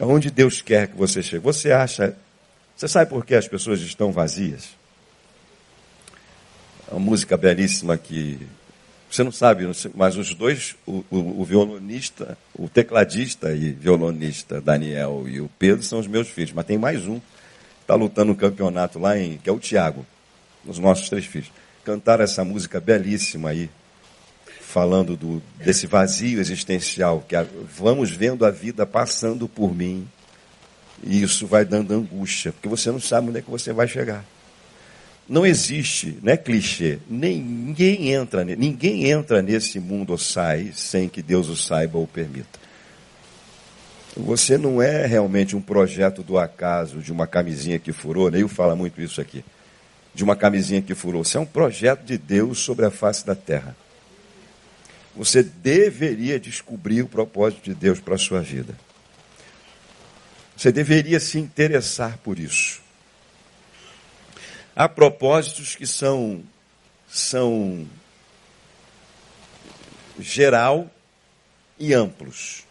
Aonde 0.00 0.32
Deus 0.32 0.60
quer 0.60 0.88
que 0.88 0.96
você 0.96 1.22
chegue? 1.22 1.44
Você 1.44 1.70
acha. 1.70 2.16
Você 2.76 2.88
sabe 2.88 3.08
por 3.08 3.24
que 3.24 3.36
as 3.36 3.46
pessoas 3.46 3.80
estão 3.80 4.10
vazias? 4.10 4.70
É 6.90 6.94
uma 6.94 6.98
música 6.98 7.36
belíssima 7.36 7.96
que. 7.96 8.44
Você 9.08 9.22
não 9.22 9.30
sabe, 9.30 9.64
mas 9.94 10.16
os 10.16 10.34
dois, 10.34 10.74
o, 10.84 11.04
o, 11.08 11.42
o 11.42 11.44
violonista, 11.44 12.36
o 12.52 12.68
tecladista 12.68 13.52
e 13.52 13.70
violonista 13.70 14.60
Daniel 14.60 15.24
e 15.28 15.40
o 15.40 15.48
Pedro 15.56 15.84
são 15.84 16.00
os 16.00 16.06
meus 16.08 16.28
filhos, 16.28 16.52
mas 16.52 16.64
tem 16.64 16.78
mais 16.78 17.06
um 17.06 17.20
está 17.82 17.94
lutando 17.94 18.32
no 18.32 18.36
campeonato 18.36 18.98
lá 18.98 19.18
em, 19.18 19.36
que 19.36 19.50
é 19.50 19.52
o 19.52 19.58
Tiago, 19.58 20.06
os 20.64 20.78
nossos 20.78 21.08
três 21.08 21.26
filhos. 21.26 21.52
Cantaram 21.84 22.24
essa 22.24 22.44
música 22.44 22.80
belíssima 22.80 23.50
aí, 23.50 23.68
falando 24.72 25.18
do, 25.18 25.42
desse 25.62 25.86
vazio 25.86 26.40
existencial, 26.40 27.22
que 27.28 27.36
a, 27.36 27.44
vamos 27.76 28.10
vendo 28.10 28.46
a 28.46 28.50
vida 28.50 28.86
passando 28.86 29.46
por 29.46 29.74
mim, 29.74 30.08
e 31.04 31.22
isso 31.22 31.46
vai 31.46 31.62
dando 31.62 31.92
angústia, 31.92 32.52
porque 32.52 32.68
você 32.68 32.90
não 32.90 32.98
sabe 32.98 33.28
onde 33.28 33.38
é 33.38 33.42
que 33.42 33.50
você 33.50 33.70
vai 33.70 33.86
chegar. 33.86 34.24
Não 35.28 35.44
existe, 35.44 36.18
não 36.22 36.32
é 36.32 36.38
clichê, 36.38 36.98
ninguém 37.08 38.12
entra, 38.12 38.44
ninguém 38.44 39.10
entra 39.10 39.42
nesse 39.42 39.78
mundo 39.78 40.10
ou 40.10 40.18
sai 40.18 40.72
sem 40.74 41.06
que 41.06 41.20
Deus 41.20 41.48
o 41.48 41.56
saiba 41.56 41.98
ou 41.98 42.06
permita. 42.06 42.58
Você 44.16 44.56
não 44.56 44.80
é 44.80 45.04
realmente 45.04 45.54
um 45.54 45.60
projeto 45.60 46.22
do 46.22 46.38
acaso, 46.38 46.98
de 46.98 47.12
uma 47.12 47.26
camisinha 47.26 47.78
que 47.78 47.92
furou, 47.92 48.30
Neil 48.30 48.48
fala 48.48 48.74
muito 48.74 49.02
isso 49.02 49.20
aqui, 49.20 49.44
de 50.14 50.24
uma 50.24 50.34
camisinha 50.34 50.80
que 50.80 50.94
furou. 50.94 51.22
Você 51.22 51.36
é 51.36 51.40
um 51.40 51.46
projeto 51.46 52.04
de 52.04 52.16
Deus 52.16 52.58
sobre 52.58 52.86
a 52.86 52.90
face 52.90 53.26
da 53.26 53.34
terra 53.34 53.76
você 55.14 55.42
deveria 55.42 56.40
descobrir 56.40 57.02
o 57.02 57.08
propósito 57.08 57.64
de 57.64 57.74
Deus 57.74 58.00
para 58.00 58.14
a 58.14 58.18
sua 58.18 58.40
vida. 58.40 58.76
Você 60.56 60.72
deveria 60.72 61.20
se 61.20 61.38
interessar 61.38 62.18
por 62.18 62.38
isso. 62.38 62.80
Há 64.74 64.88
propósitos 64.88 65.74
que 65.74 65.86
são, 65.86 66.42
são 67.08 67.86
geral 70.18 70.90
e 71.78 71.92
amplos. 71.92 72.64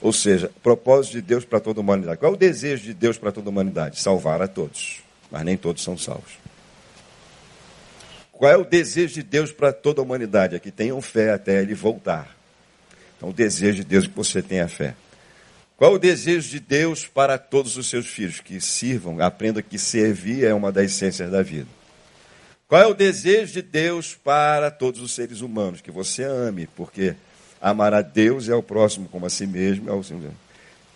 Ou 0.00 0.12
seja, 0.12 0.50
propósito 0.62 1.12
de 1.12 1.22
Deus 1.22 1.44
para 1.44 1.60
toda 1.60 1.80
a 1.80 1.82
humanidade. 1.82 2.18
Qual 2.18 2.32
é 2.32 2.34
o 2.34 2.38
desejo 2.38 2.84
de 2.84 2.94
Deus 2.94 3.18
para 3.18 3.32
toda 3.32 3.48
a 3.48 3.50
humanidade? 3.50 4.00
Salvar 4.00 4.40
a 4.40 4.48
todos. 4.48 5.00
Mas 5.30 5.44
nem 5.44 5.56
todos 5.56 5.82
são 5.82 5.98
salvos. 5.98 6.32
Qual 8.40 8.50
é 8.50 8.56
o 8.56 8.64
desejo 8.64 9.16
de 9.16 9.22
Deus 9.22 9.52
para 9.52 9.70
toda 9.70 10.00
a 10.00 10.02
humanidade? 10.02 10.56
É 10.56 10.58
que 10.58 10.70
tenham 10.70 10.98
fé 11.02 11.30
até 11.30 11.60
ele 11.60 11.74
voltar. 11.74 12.34
Então, 13.14 13.28
o 13.28 13.34
desejo 13.34 13.76
de 13.76 13.84
Deus 13.84 14.06
é 14.06 14.08
que 14.08 14.16
você 14.16 14.40
tenha 14.40 14.66
fé. 14.66 14.94
Qual 15.76 15.92
é 15.92 15.94
o 15.94 15.98
desejo 15.98 16.48
de 16.48 16.58
Deus 16.58 17.06
para 17.06 17.36
todos 17.36 17.76
os 17.76 17.90
seus 17.90 18.06
filhos? 18.06 18.40
Que 18.40 18.58
sirvam, 18.58 19.20
aprenda 19.20 19.60
que 19.60 19.78
servir 19.78 20.42
é 20.42 20.54
uma 20.54 20.72
das 20.72 20.86
essências 20.86 21.30
da 21.30 21.42
vida. 21.42 21.66
Qual 22.66 22.80
é 22.80 22.86
o 22.86 22.94
desejo 22.94 23.52
de 23.52 23.60
Deus 23.60 24.14
para 24.14 24.70
todos 24.70 25.02
os 25.02 25.14
seres 25.14 25.42
humanos? 25.42 25.82
Que 25.82 25.90
você 25.90 26.22
ame, 26.22 26.66
porque 26.68 27.14
amar 27.60 27.92
a 27.92 28.00
Deus 28.00 28.48
é 28.48 28.54
o 28.54 28.62
próximo 28.62 29.06
como 29.06 29.26
a 29.26 29.28
si 29.28 29.46
mesmo. 29.46 29.90
É 29.90 29.92
o... 29.92 30.02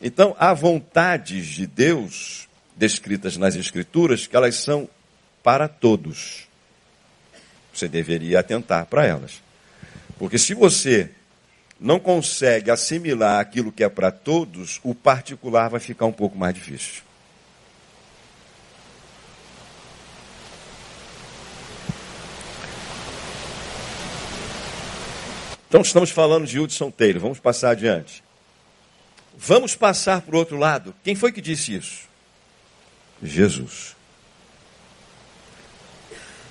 Então, 0.01 0.35
há 0.39 0.55
vontades 0.55 1.45
de 1.49 1.67
Deus 1.67 2.49
descritas 2.75 3.37
nas 3.37 3.55
Escrituras 3.55 4.27
que 4.27 4.35
elas 4.35 4.55
são 4.55 4.89
para 5.43 5.69
todos. 5.69 6.49
Você 7.75 7.89
deveria 7.89 8.41
atentar 8.41 8.87
para 8.87 9.05
elas. 9.05 9.43
Porque 10.19 10.39
se 10.39 10.55
você 10.55 11.11
não 11.79 11.99
consegue 11.99 12.71
assimilar 12.71 13.41
aquilo 13.41 13.73
que 13.73 13.83
é 13.83 13.89
para 13.89 14.11
todos, 14.11 14.81
o 14.83 14.95
particular 14.95 15.69
vai 15.69 15.81
ficar 15.81 16.07
um 16.07 16.13
pouco 16.13 16.39
mais 16.39 16.55
difícil. 16.55 17.03
Então 25.69 25.83
estamos 25.83 26.11
falando 26.11 26.47
de 26.47 26.61
Hudson 26.61 26.89
Taylor, 26.89 27.21
vamos 27.21 27.41
passar 27.41 27.71
adiante. 27.71 28.23
Vamos 29.37 29.75
passar 29.75 30.23
para 30.23 30.37
o 30.37 30.39
outro 30.39 30.57
lado. 30.57 30.95
Quem 31.03 31.17
foi 31.17 31.33
que 31.33 31.41
disse 31.41 31.75
isso? 31.75 32.09
Jesus. 33.21 33.97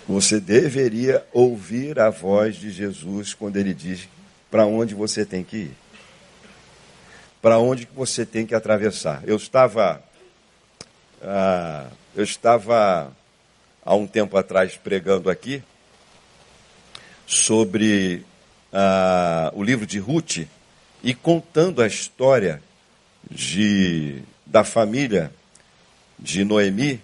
Você 0.08 0.40
deveria 0.40 1.26
ouvir 1.32 2.00
a 2.00 2.10
voz 2.10 2.56
de 2.56 2.70
Jesus 2.72 3.34
quando 3.34 3.58
ele 3.58 3.74
diz 3.74 4.08
para 4.52 4.66
onde 4.66 4.94
você 4.94 5.26
tem 5.26 5.44
que 5.44 5.58
ir. 5.58 5.72
Para 7.42 7.58
onde 7.58 7.88
você 7.96 8.26
tem 8.26 8.46
que 8.46 8.56
atravessar. 8.56 9.22
Eu 9.26 9.38
estava 9.38 10.04
ah, 11.22 11.88
eu 12.14 12.24
estava 12.24 13.12
há 13.84 13.96
um 13.96 14.06
tempo 14.06 14.38
atrás 14.38 14.76
pregando 14.76 15.30
aqui 15.30 15.64
sobre 17.26 18.26
ah, 18.74 19.50
o 19.56 19.64
livro 19.64 19.86
de 19.88 20.00
Ruth 20.00 20.46
e 21.02 21.14
contando 21.14 21.82
a 21.82 21.88
história 21.88 22.62
de, 23.32 24.22
da 24.46 24.66
família 24.66 25.32
de 26.20 26.44
Noemi, 26.44 27.02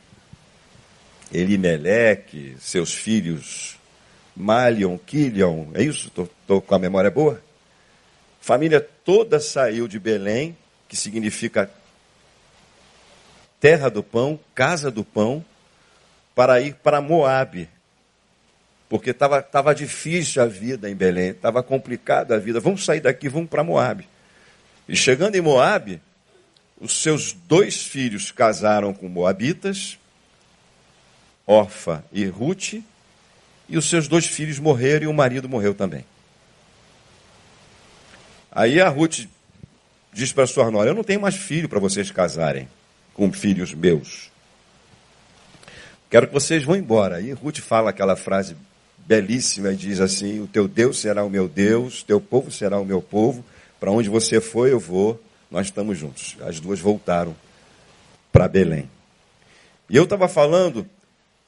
Elimeleque, 1.31 2.55
seus 2.59 2.93
filhos 2.93 3.77
Malion, 4.35 4.97
Quilion, 4.97 5.67
é 5.73 5.83
isso? 5.83 6.07
Estou 6.07 6.61
com 6.61 6.73
a 6.73 6.79
memória 6.79 7.11
boa? 7.11 7.41
Família 8.39 8.79
toda 8.79 9.39
saiu 9.39 9.87
de 9.87 9.99
Belém, 9.99 10.57
que 10.87 10.95
significa 10.95 11.69
terra 13.59 13.89
do 13.89 14.01
pão, 14.01 14.39
casa 14.55 14.89
do 14.89 15.03
pão, 15.03 15.43
para 16.33 16.61
ir 16.61 16.75
para 16.75 17.01
Moabe, 17.01 17.67
porque 18.87 19.09
estava 19.09 19.41
tava 19.43 19.75
difícil 19.75 20.41
a 20.41 20.45
vida 20.45 20.89
em 20.89 20.95
Belém, 20.95 21.31
estava 21.31 21.61
complicada 21.61 22.35
a 22.35 22.39
vida. 22.39 22.61
Vamos 22.61 22.85
sair 22.85 23.01
daqui, 23.01 23.27
vamos 23.27 23.49
para 23.49 23.63
Moabe. 23.63 24.07
E 24.87 24.95
chegando 24.95 25.35
em 25.35 25.41
Moabe, 25.41 26.01
os 26.79 26.93
seus 26.93 27.33
dois 27.33 27.83
filhos 27.83 28.31
casaram 28.31 28.93
com 28.93 29.09
moabitas, 29.09 29.98
Orfa 31.49 32.05
e 32.13 32.27
Ruth, 32.27 32.75
e 33.67 33.75
os 33.75 33.89
seus 33.89 34.07
dois 34.07 34.27
filhos 34.27 34.59
morreram 34.59 35.05
e 35.05 35.07
o 35.07 35.13
marido 35.13 35.49
morreu 35.49 35.73
também. 35.73 36.05
Aí 38.51 38.79
a 38.79 38.87
Ruth 38.87 39.21
diz 40.13 40.31
para 40.31 40.45
sua 40.45 40.69
nora: 40.69 40.91
Eu 40.91 40.93
não 40.93 41.03
tenho 41.03 41.19
mais 41.19 41.35
filho 41.35 41.67
para 41.67 41.79
vocês 41.79 42.11
casarem 42.11 42.69
com 43.15 43.33
filhos 43.33 43.73
meus. 43.73 44.29
Quero 46.07 46.27
que 46.27 46.33
vocês 46.33 46.63
vão 46.63 46.75
embora. 46.75 47.15
Aí 47.15 47.31
Ruth 47.31 47.57
fala 47.57 47.89
aquela 47.89 48.15
frase 48.15 48.55
belíssima 48.99 49.71
e 49.71 49.75
diz 49.75 49.99
assim: 49.99 50.41
O 50.41 50.47
teu 50.47 50.67
Deus 50.67 50.99
será 50.99 51.23
o 51.23 51.31
meu 51.31 51.47
Deus, 51.47 52.03
teu 52.03 52.21
povo 52.21 52.51
será 52.51 52.79
o 52.79 52.85
meu 52.85 53.01
povo, 53.01 53.43
para 53.79 53.89
onde 53.89 54.07
você 54.07 54.39
for 54.39 54.67
eu 54.67 54.79
vou, 54.79 55.19
nós 55.49 55.65
estamos 55.65 55.97
juntos. 55.97 56.37
As 56.41 56.59
duas 56.59 56.79
voltaram 56.79 57.35
para 58.31 58.47
Belém. 58.47 58.87
E 59.89 59.95
eu 59.95 60.03
estava 60.03 60.27
falando 60.27 60.87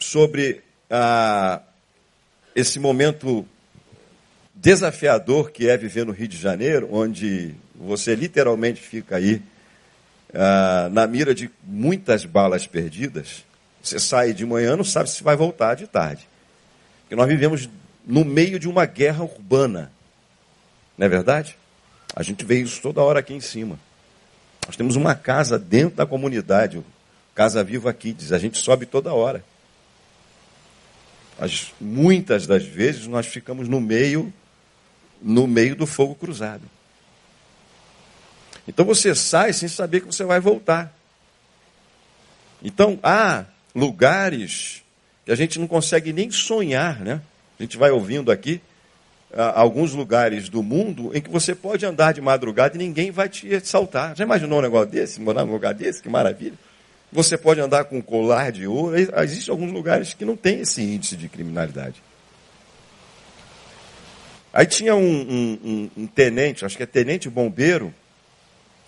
sobre 0.03 0.61
ah, 0.89 1.61
esse 2.55 2.79
momento 2.79 3.45
desafiador 4.53 5.51
que 5.51 5.69
é 5.69 5.77
viver 5.77 6.05
no 6.05 6.11
Rio 6.11 6.27
de 6.27 6.37
Janeiro, 6.37 6.89
onde 6.91 7.55
você 7.75 8.13
literalmente 8.13 8.81
fica 8.81 9.15
aí 9.15 9.41
ah, 10.33 10.89
na 10.91 11.07
mira 11.07 11.33
de 11.33 11.49
muitas 11.63 12.25
balas 12.25 12.67
perdidas. 12.67 13.43
Você 13.81 13.99
sai 13.99 14.33
de 14.33 14.45
manhã, 14.45 14.75
não 14.75 14.83
sabe 14.83 15.09
se 15.09 15.23
vai 15.23 15.35
voltar 15.35 15.75
de 15.75 15.87
tarde. 15.87 16.27
Porque 17.01 17.15
nós 17.15 17.27
vivemos 17.27 17.69
no 18.05 18.23
meio 18.23 18.59
de 18.59 18.69
uma 18.69 18.85
guerra 18.85 19.23
urbana. 19.23 19.91
Não 20.97 21.05
é 21.05 21.09
verdade? 21.09 21.57
A 22.15 22.21
gente 22.21 22.45
vê 22.45 22.59
isso 22.59 22.81
toda 22.81 23.01
hora 23.01 23.19
aqui 23.19 23.33
em 23.33 23.39
cima. 23.39 23.79
Nós 24.67 24.75
temos 24.75 24.95
uma 24.95 25.15
casa 25.15 25.57
dentro 25.57 25.95
da 25.95 26.05
comunidade, 26.05 26.83
Casa 27.33 27.63
Viva 27.63 27.91
Kids. 27.93 28.31
A 28.31 28.37
gente 28.37 28.57
sobe 28.59 28.85
toda 28.85 29.13
hora. 29.13 29.43
As, 31.41 31.73
muitas 31.81 32.45
das 32.45 32.63
vezes 32.63 33.07
nós 33.07 33.25
ficamos 33.25 33.67
no 33.67 33.81
meio, 33.81 34.31
no 35.19 35.47
meio 35.47 35.75
do 35.75 35.87
fogo 35.87 36.13
cruzado. 36.13 36.61
Então 38.67 38.85
você 38.85 39.15
sai 39.15 39.51
sem 39.51 39.67
saber 39.67 40.01
que 40.01 40.05
você 40.05 40.23
vai 40.23 40.39
voltar. 40.39 40.95
Então 42.63 42.99
há 43.01 43.45
lugares 43.73 44.83
que 45.25 45.31
a 45.31 45.35
gente 45.35 45.57
não 45.57 45.65
consegue 45.65 46.13
nem 46.13 46.29
sonhar, 46.29 46.99
né? 46.99 47.19
A 47.59 47.63
gente 47.63 47.75
vai 47.75 47.89
ouvindo 47.89 48.31
aqui 48.31 48.61
ah, 49.33 49.59
alguns 49.59 49.93
lugares 49.93 50.47
do 50.47 50.61
mundo 50.61 51.09
em 51.11 51.21
que 51.21 51.29
você 51.29 51.55
pode 51.55 51.83
andar 51.83 52.13
de 52.13 52.21
madrugada 52.21 52.75
e 52.75 52.77
ninguém 52.77 53.09
vai 53.09 53.27
te 53.27 53.51
assaltar. 53.55 54.15
Já 54.15 54.23
imaginou 54.23 54.59
um 54.59 54.61
negócio 54.61 54.91
desse, 54.91 55.19
morar 55.19 55.43
num 55.43 55.53
lugar 55.53 55.73
desse? 55.73 56.03
Que 56.03 56.09
maravilha. 56.09 56.53
Você 57.12 57.38
pode 57.38 57.59
andar 57.59 57.86
com 57.86 58.01
colar 58.01 58.51
de 58.51 58.66
ouro. 58.66 58.95
Existem 58.97 59.51
alguns 59.51 59.72
lugares 59.72 60.14
que 60.14 60.24
não 60.24 60.38
tem 60.38 60.62
esse 60.62 60.82
índice 60.82 61.18
de 61.18 61.28
criminalidade. 61.28 62.01
Aí 64.53 64.66
tinha 64.66 64.95
um, 64.95 65.01
um, 65.01 65.59
um, 65.64 65.91
um 66.03 66.07
tenente, 66.07 66.66
acho 66.66 66.76
que 66.76 66.84
é 66.84 66.86
tenente 66.86 67.30
bombeiro, 67.30 67.93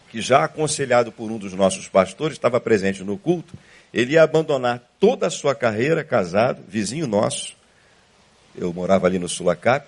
que 0.10 0.22
já 0.22 0.44
aconselhado 0.44 1.12
por 1.12 1.32
um 1.32 1.38
dos 1.38 1.54
nossos 1.54 1.88
pastores, 1.88 2.38
estava 2.38 2.60
presente 2.60 3.04
no 3.04 3.18
culto, 3.18 3.54
ele 3.94 4.14
ia 4.14 4.24
abandonar 4.24 4.82
toda 5.00 5.28
a 5.28 5.30
sua 5.30 5.56
carreira 5.56 6.04
casado, 6.04 6.62
vizinho 6.68 7.08
nosso, 7.08 7.56
eu 8.56 8.74
morava 8.74 9.08
ali 9.08 9.18
no 9.18 9.30
Sulacap, 9.30 9.88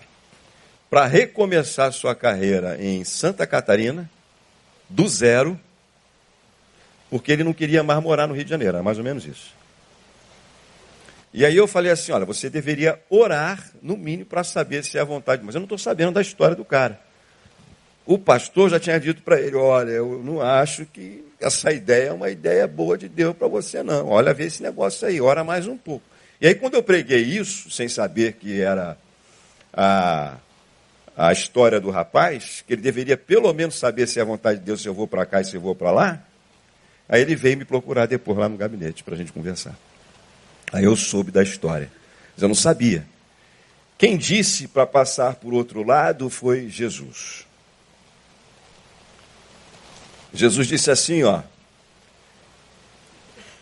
para 0.89 1.05
recomeçar 1.05 1.91
sua 1.91 2.15
carreira 2.15 2.81
em 2.81 3.03
Santa 3.03 3.45
Catarina, 3.45 4.09
do 4.89 5.07
zero, 5.07 5.59
porque 7.15 7.31
ele 7.31 7.45
não 7.45 7.53
queria 7.53 7.81
mais 7.81 8.03
morar 8.03 8.27
no 8.27 8.33
Rio 8.33 8.43
de 8.43 8.49
Janeiro, 8.49 8.75
era 8.75 8.83
mais 8.83 8.97
ou 8.97 9.03
menos 9.05 9.25
isso. 9.25 9.53
E 11.33 11.45
aí 11.45 11.55
eu 11.55 11.65
falei 11.65 11.89
assim, 11.89 12.11
olha, 12.11 12.25
você 12.25 12.49
deveria 12.49 12.99
orar, 13.09 13.71
no 13.81 13.95
mínimo, 13.95 14.25
para 14.25 14.43
saber 14.43 14.83
se 14.83 14.97
é 14.97 15.01
a 15.01 15.05
vontade, 15.05 15.41
mas 15.41 15.55
eu 15.55 15.59
não 15.59 15.65
estou 15.65 15.77
sabendo 15.77 16.11
da 16.11 16.21
história 16.21 16.57
do 16.57 16.65
cara. 16.65 16.99
O 18.05 18.17
pastor 18.17 18.69
já 18.69 18.81
tinha 18.81 18.99
dito 18.99 19.21
para 19.21 19.39
ele, 19.39 19.55
olha, 19.55 19.91
eu 19.91 20.21
não 20.25 20.41
acho 20.41 20.85
que 20.87 21.23
essa 21.39 21.71
ideia 21.71 22.09
é 22.09 22.11
uma 22.11 22.29
ideia 22.29 22.67
boa 22.67 22.97
de 22.97 23.07
Deus 23.07 23.33
para 23.33 23.47
você, 23.47 23.81
não. 23.81 24.09
Olha, 24.09 24.33
vê 24.33 24.47
esse 24.47 24.61
negócio 24.61 25.07
aí, 25.07 25.21
ora 25.21 25.41
mais 25.41 25.67
um 25.67 25.77
pouco. 25.77 26.03
E 26.41 26.47
aí, 26.47 26.55
quando 26.55 26.73
eu 26.73 26.83
preguei 26.83 27.21
isso, 27.21 27.71
sem 27.71 27.87
saber 27.87 28.33
que 28.33 28.59
era 28.59 28.97
a, 29.71 30.35
a 31.15 31.31
história 31.31 31.79
do 31.79 31.89
rapaz, 31.89 32.61
que 32.67 32.73
ele 32.73 32.81
deveria 32.81 33.15
pelo 33.15 33.53
menos 33.53 33.79
saber 33.79 34.05
se 34.05 34.19
é 34.19 34.21
a 34.21 34.25
vontade 34.25 34.59
de 34.59 34.65
Deus, 34.65 34.81
se 34.81 34.89
eu 34.89 34.93
vou 34.93 35.07
para 35.07 35.25
cá 35.25 35.39
e 35.39 35.45
se 35.45 35.55
eu 35.55 35.61
vou 35.61 35.73
para 35.73 35.91
lá, 35.91 36.21
aí 37.07 37.21
ele 37.21 37.35
veio 37.35 37.57
me 37.57 37.65
procurar 37.65 38.05
depois 38.05 38.37
lá 38.37 38.49
no 38.49 38.57
gabinete 38.57 39.03
para 39.03 39.15
a 39.15 39.17
gente 39.17 39.31
conversar. 39.31 39.77
Aí 40.71 40.83
eu 40.83 40.95
soube 40.95 41.31
da 41.31 41.43
história, 41.43 41.91
mas 42.33 42.41
eu 42.41 42.47
não 42.47 42.55
sabia. 42.55 43.05
Quem 43.97 44.17
disse 44.17 44.67
para 44.67 44.85
passar 44.85 45.35
por 45.35 45.53
outro 45.53 45.83
lado 45.83 46.29
foi 46.29 46.69
Jesus. 46.69 47.45
Jesus 50.33 50.67
disse 50.67 50.91
assim, 50.91 51.23
ó: 51.23 51.41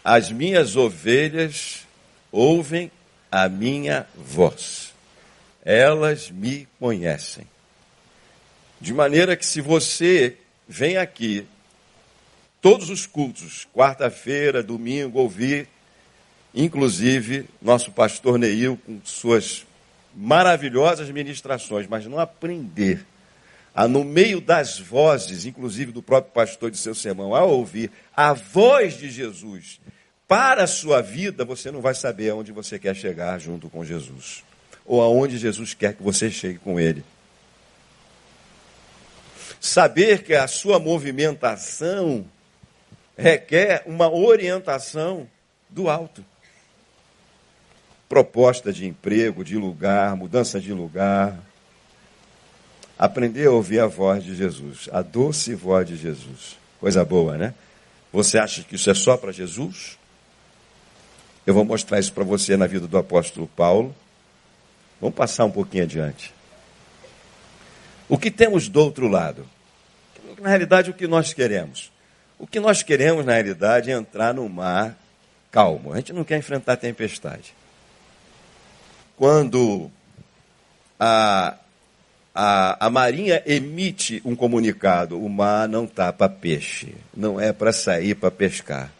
As 0.03 0.31
minhas 0.31 0.75
ovelhas 0.75 1.85
ouvem 2.31 2.91
a 3.31 3.47
minha 3.47 4.07
voz. 4.15 4.91
Elas 5.63 6.29
me 6.31 6.67
conhecem. 6.79 7.47
De 8.81 8.93
maneira 8.93 9.37
que 9.37 9.45
se 9.45 9.61
você 9.61 10.35
vem 10.67 10.97
aqui 10.97 11.47
todos 12.63 12.89
os 12.89 13.05
cultos, 13.05 13.67
quarta-feira, 13.73 14.63
domingo, 14.63 15.19
ouvir, 15.19 15.67
inclusive 16.55 17.45
nosso 17.61 17.91
pastor 17.91 18.39
Neil 18.39 18.79
com 18.85 19.01
suas 19.03 19.65
maravilhosas 20.15 21.09
ministrações, 21.09 21.87
mas 21.87 22.05
não 22.05 22.17
aprender 22.17 23.05
a, 23.75 23.85
no 23.85 24.05
meio 24.05 24.39
das 24.39 24.79
vozes, 24.79 25.45
inclusive 25.45 25.91
do 25.91 26.01
próprio 26.01 26.31
pastor 26.31 26.71
de 26.71 26.77
seu 26.77 26.95
sermão, 26.95 27.35
a 27.35 27.43
ouvir 27.43 27.91
a 28.15 28.31
voz 28.31 28.97
de 28.97 29.11
Jesus 29.11 29.81
para 30.25 30.63
a 30.63 30.67
sua 30.67 31.01
vida, 31.01 31.43
você 31.43 31.69
não 31.69 31.81
vai 31.81 31.93
saber 31.93 32.29
aonde 32.29 32.53
você 32.53 32.79
quer 32.79 32.95
chegar 32.95 33.37
junto 33.39 33.69
com 33.69 33.83
Jesus. 33.83 34.41
Ou 34.85 35.01
aonde 35.01 35.37
Jesus 35.37 35.73
quer 35.73 35.95
que 35.95 36.03
você 36.03 36.31
chegue 36.31 36.59
com 36.59 36.79
Ele. 36.79 37.03
Saber 39.59 40.23
que 40.23 40.33
a 40.33 40.47
sua 40.47 40.79
movimentação 40.79 42.25
requer 43.17 43.83
uma 43.85 44.09
orientação 44.09 45.27
do 45.69 45.89
alto. 45.89 46.23
Proposta 48.07 48.71
de 48.71 48.85
emprego, 48.85 49.43
de 49.43 49.57
lugar, 49.57 50.15
mudança 50.15 50.59
de 50.59 50.73
lugar. 50.73 51.39
Aprender 52.97 53.47
a 53.47 53.51
ouvir 53.51 53.79
a 53.79 53.87
voz 53.87 54.23
de 54.23 54.35
Jesus, 54.35 54.87
a 54.91 55.01
doce 55.01 55.55
voz 55.55 55.87
de 55.87 55.95
Jesus. 55.95 56.57
Coisa 56.79 57.03
boa, 57.03 57.37
né? 57.37 57.53
Você 58.11 58.37
acha 58.37 58.61
que 58.63 58.75
isso 58.75 58.89
é 58.89 58.93
só 58.93 59.17
para 59.17 59.31
Jesus? 59.31 59.97
Eu 61.45 61.53
vou 61.53 61.65
mostrar 61.65 61.99
isso 61.99 62.13
para 62.13 62.23
você 62.23 62.55
na 62.55 62.67
vida 62.67 62.87
do 62.87 62.97
apóstolo 62.97 63.47
Paulo. 63.47 63.95
Vamos 65.01 65.15
passar 65.15 65.45
um 65.45 65.51
pouquinho 65.51 65.83
adiante. 65.83 66.33
O 68.07 68.17
que 68.17 68.29
temos 68.29 68.69
do 68.69 68.79
outro 68.79 69.07
lado? 69.07 69.45
Na 70.39 70.49
realidade, 70.49 70.91
o 70.91 70.93
que 70.93 71.07
nós 71.07 71.33
queremos? 71.33 71.91
O 72.43 72.45
que 72.45 72.59
nós 72.59 72.83
queremos, 72.83 73.25
na 73.25 73.35
realidade, 73.35 73.89
é 73.89 73.93
entrar 73.93 74.33
no 74.33 74.49
mar 74.49 74.97
calmo. 75.49 75.93
A 75.93 75.95
gente 75.95 76.11
não 76.11 76.25
quer 76.25 76.37
enfrentar 76.37 76.75
tempestade. 76.75 77.55
Quando 79.15 79.89
a, 80.99 81.55
a, 82.35 82.85
a 82.85 82.89
marinha 82.89 83.41
emite 83.45 84.21
um 84.25 84.35
comunicado, 84.35 85.17
o 85.17 85.29
mar 85.29 85.69
não 85.69 85.85
está 85.85 86.11
para 86.11 86.27
peixe, 86.27 86.93
não 87.15 87.39
é 87.39 87.53
para 87.53 87.71
sair 87.71 88.13
para 88.13 88.29
pescar, 88.29 88.91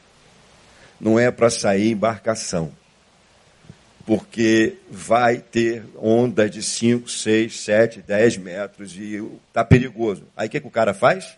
não 0.97 1.19
é 1.19 1.29
para 1.29 1.49
sair 1.49 1.91
embarcação 1.91 2.71
porque 4.05 4.77
vai 4.89 5.37
ter 5.37 5.83
ondas 5.97 6.49
de 6.49 6.61
5, 6.61 7.09
6, 7.09 7.59
7, 7.59 8.01
10 8.01 8.37
metros 8.37 8.95
e 8.97 9.21
está 9.47 9.63
perigoso. 9.63 10.23
Aí 10.35 10.47
o 10.47 10.49
que, 10.49 10.59
que 10.59 10.67
o 10.67 10.71
cara 10.71 10.93
faz? 10.93 11.37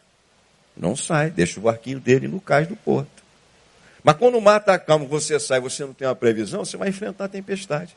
Não 0.76 0.96
sai, 0.96 1.30
deixa 1.30 1.60
o 1.60 1.64
barquinho 1.64 2.00
dele 2.00 2.28
no 2.28 2.42
cais 2.42 2.68
do 2.68 2.76
porto. 2.76 3.24
Mas 4.04 4.18
quando 4.18 4.38
o 4.38 4.42
mar 4.42 4.60
está 4.60 4.78
calmo, 4.78 5.08
você 5.08 5.40
sai, 5.40 5.60
você 5.60 5.84
não 5.84 5.94
tem 5.94 6.08
uma 6.08 6.16
previsão, 6.16 6.64
você 6.64 6.78
vai 6.78 6.90
enfrentar 6.90 7.26
a 7.26 7.30
tempestade. 7.30 7.96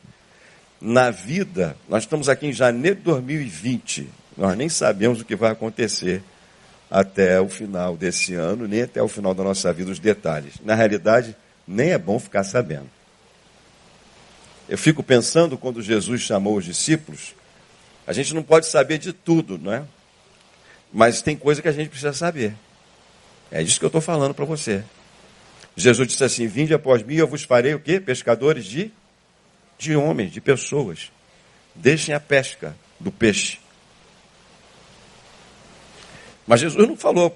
Na 0.80 1.10
vida, 1.10 1.76
nós 1.88 2.04
estamos 2.04 2.28
aqui 2.28 2.46
em 2.46 2.52
janeiro 2.52 2.96
de 2.96 3.02
2020, 3.02 4.08
nós 4.36 4.56
nem 4.56 4.68
sabemos 4.68 5.20
o 5.20 5.24
que 5.24 5.36
vai 5.36 5.50
acontecer 5.50 6.22
até 6.90 7.40
o 7.40 7.48
final 7.48 7.96
desse 7.96 8.34
ano, 8.34 8.66
nem 8.66 8.82
até 8.82 9.02
o 9.02 9.08
final 9.08 9.34
da 9.34 9.42
nossa 9.42 9.72
vida, 9.72 9.90
os 9.90 9.98
detalhes. 9.98 10.54
Na 10.64 10.74
realidade, 10.74 11.36
nem 11.66 11.90
é 11.90 11.98
bom 11.98 12.18
ficar 12.18 12.44
sabendo. 12.44 12.88
Eu 14.68 14.78
fico 14.78 15.02
pensando 15.02 15.58
quando 15.58 15.82
Jesus 15.82 16.20
chamou 16.22 16.56
os 16.56 16.64
discípulos, 16.64 17.34
a 18.06 18.12
gente 18.12 18.34
não 18.34 18.42
pode 18.42 18.66
saber 18.66 18.98
de 18.98 19.12
tudo, 19.12 19.58
não 19.58 19.72
é? 19.72 19.82
Mas 20.92 21.20
tem 21.20 21.36
coisa 21.36 21.60
que 21.60 21.68
a 21.68 21.72
gente 21.72 21.88
precisa 21.88 22.12
saber. 22.12 22.54
É 23.51 23.62
disso 23.62 23.78
que 23.78 23.84
eu 23.84 23.88
estou 23.88 24.01
falando 24.01 24.34
para 24.34 24.44
você. 24.44 24.84
Jesus 25.76 26.09
disse 26.09 26.24
assim: 26.24 26.46
Vinde 26.46 26.74
após 26.74 27.03
mim, 27.03 27.14
eu 27.14 27.26
vos 27.26 27.44
farei 27.44 27.74
o 27.74 27.80
quê? 27.80 28.01
Pescadores 28.01 28.64
de, 28.64 28.90
de 29.78 29.96
homens, 29.96 30.32
de 30.32 30.40
pessoas. 30.40 31.11
Deixem 31.74 32.14
a 32.14 32.20
pesca 32.20 32.74
do 32.99 33.12
peixe. 33.12 33.59
Mas 36.46 36.61
Jesus 36.61 36.88
não 36.88 36.96
falou 36.96 37.34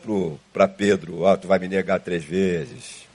para 0.53 0.67
Pedro: 0.67 1.23
oh, 1.23 1.37
Tu 1.37 1.47
vai 1.47 1.59
me 1.59 1.69
negar 1.69 2.01
três 2.01 2.25
vezes. 2.25 3.07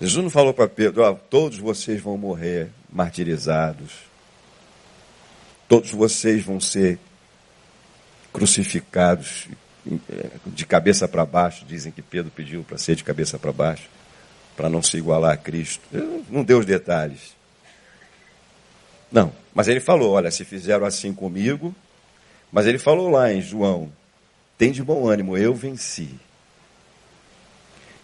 Jesus 0.00 0.22
não 0.22 0.30
falou 0.30 0.54
para 0.54 0.68
Pedro: 0.68 1.04
oh, 1.04 1.14
Todos 1.14 1.58
vocês 1.58 2.00
vão 2.00 2.16
morrer 2.16 2.70
martirizados. 2.90 3.92
Todos 5.68 5.90
vocês 5.90 6.44
vão 6.44 6.58
ser 6.58 6.98
crucificados 8.32 9.46
de 10.46 10.66
cabeça 10.66 11.08
para 11.08 11.24
baixo. 11.24 11.64
Dizem 11.64 11.90
que 11.92 12.02
Pedro 12.02 12.30
pediu 12.30 12.62
para 12.62 12.78
ser 12.78 12.94
de 12.94 13.04
cabeça 13.04 13.38
para 13.38 13.52
baixo, 13.52 13.88
para 14.56 14.68
não 14.68 14.82
se 14.82 14.96
igualar 14.96 15.32
a 15.32 15.36
Cristo. 15.36 15.82
Não 16.28 16.44
deu 16.44 16.58
os 16.58 16.66
detalhes. 16.66 17.34
Não, 19.10 19.32
mas 19.54 19.68
ele 19.68 19.80
falou: 19.80 20.12
olha, 20.12 20.30
se 20.30 20.44
fizeram 20.44 20.86
assim 20.86 21.12
comigo. 21.12 21.74
Mas 22.52 22.66
ele 22.66 22.78
falou 22.78 23.10
lá 23.10 23.32
em 23.32 23.40
João: 23.40 23.92
tem 24.58 24.72
de 24.72 24.82
bom 24.82 25.08
ânimo, 25.08 25.36
eu 25.36 25.54
venci. 25.54 26.10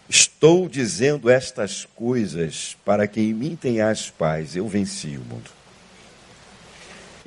Estou 0.09 0.69
dizendo 0.69 1.29
estas 1.29 1.85
coisas 1.85 2.77
para 2.85 3.07
que 3.07 3.19
em 3.19 3.33
mim 3.33 3.55
tenhas 3.55 4.09
paz. 4.09 4.55
Eu 4.55 4.67
venci 4.67 5.17
o 5.17 5.21
mundo. 5.21 5.51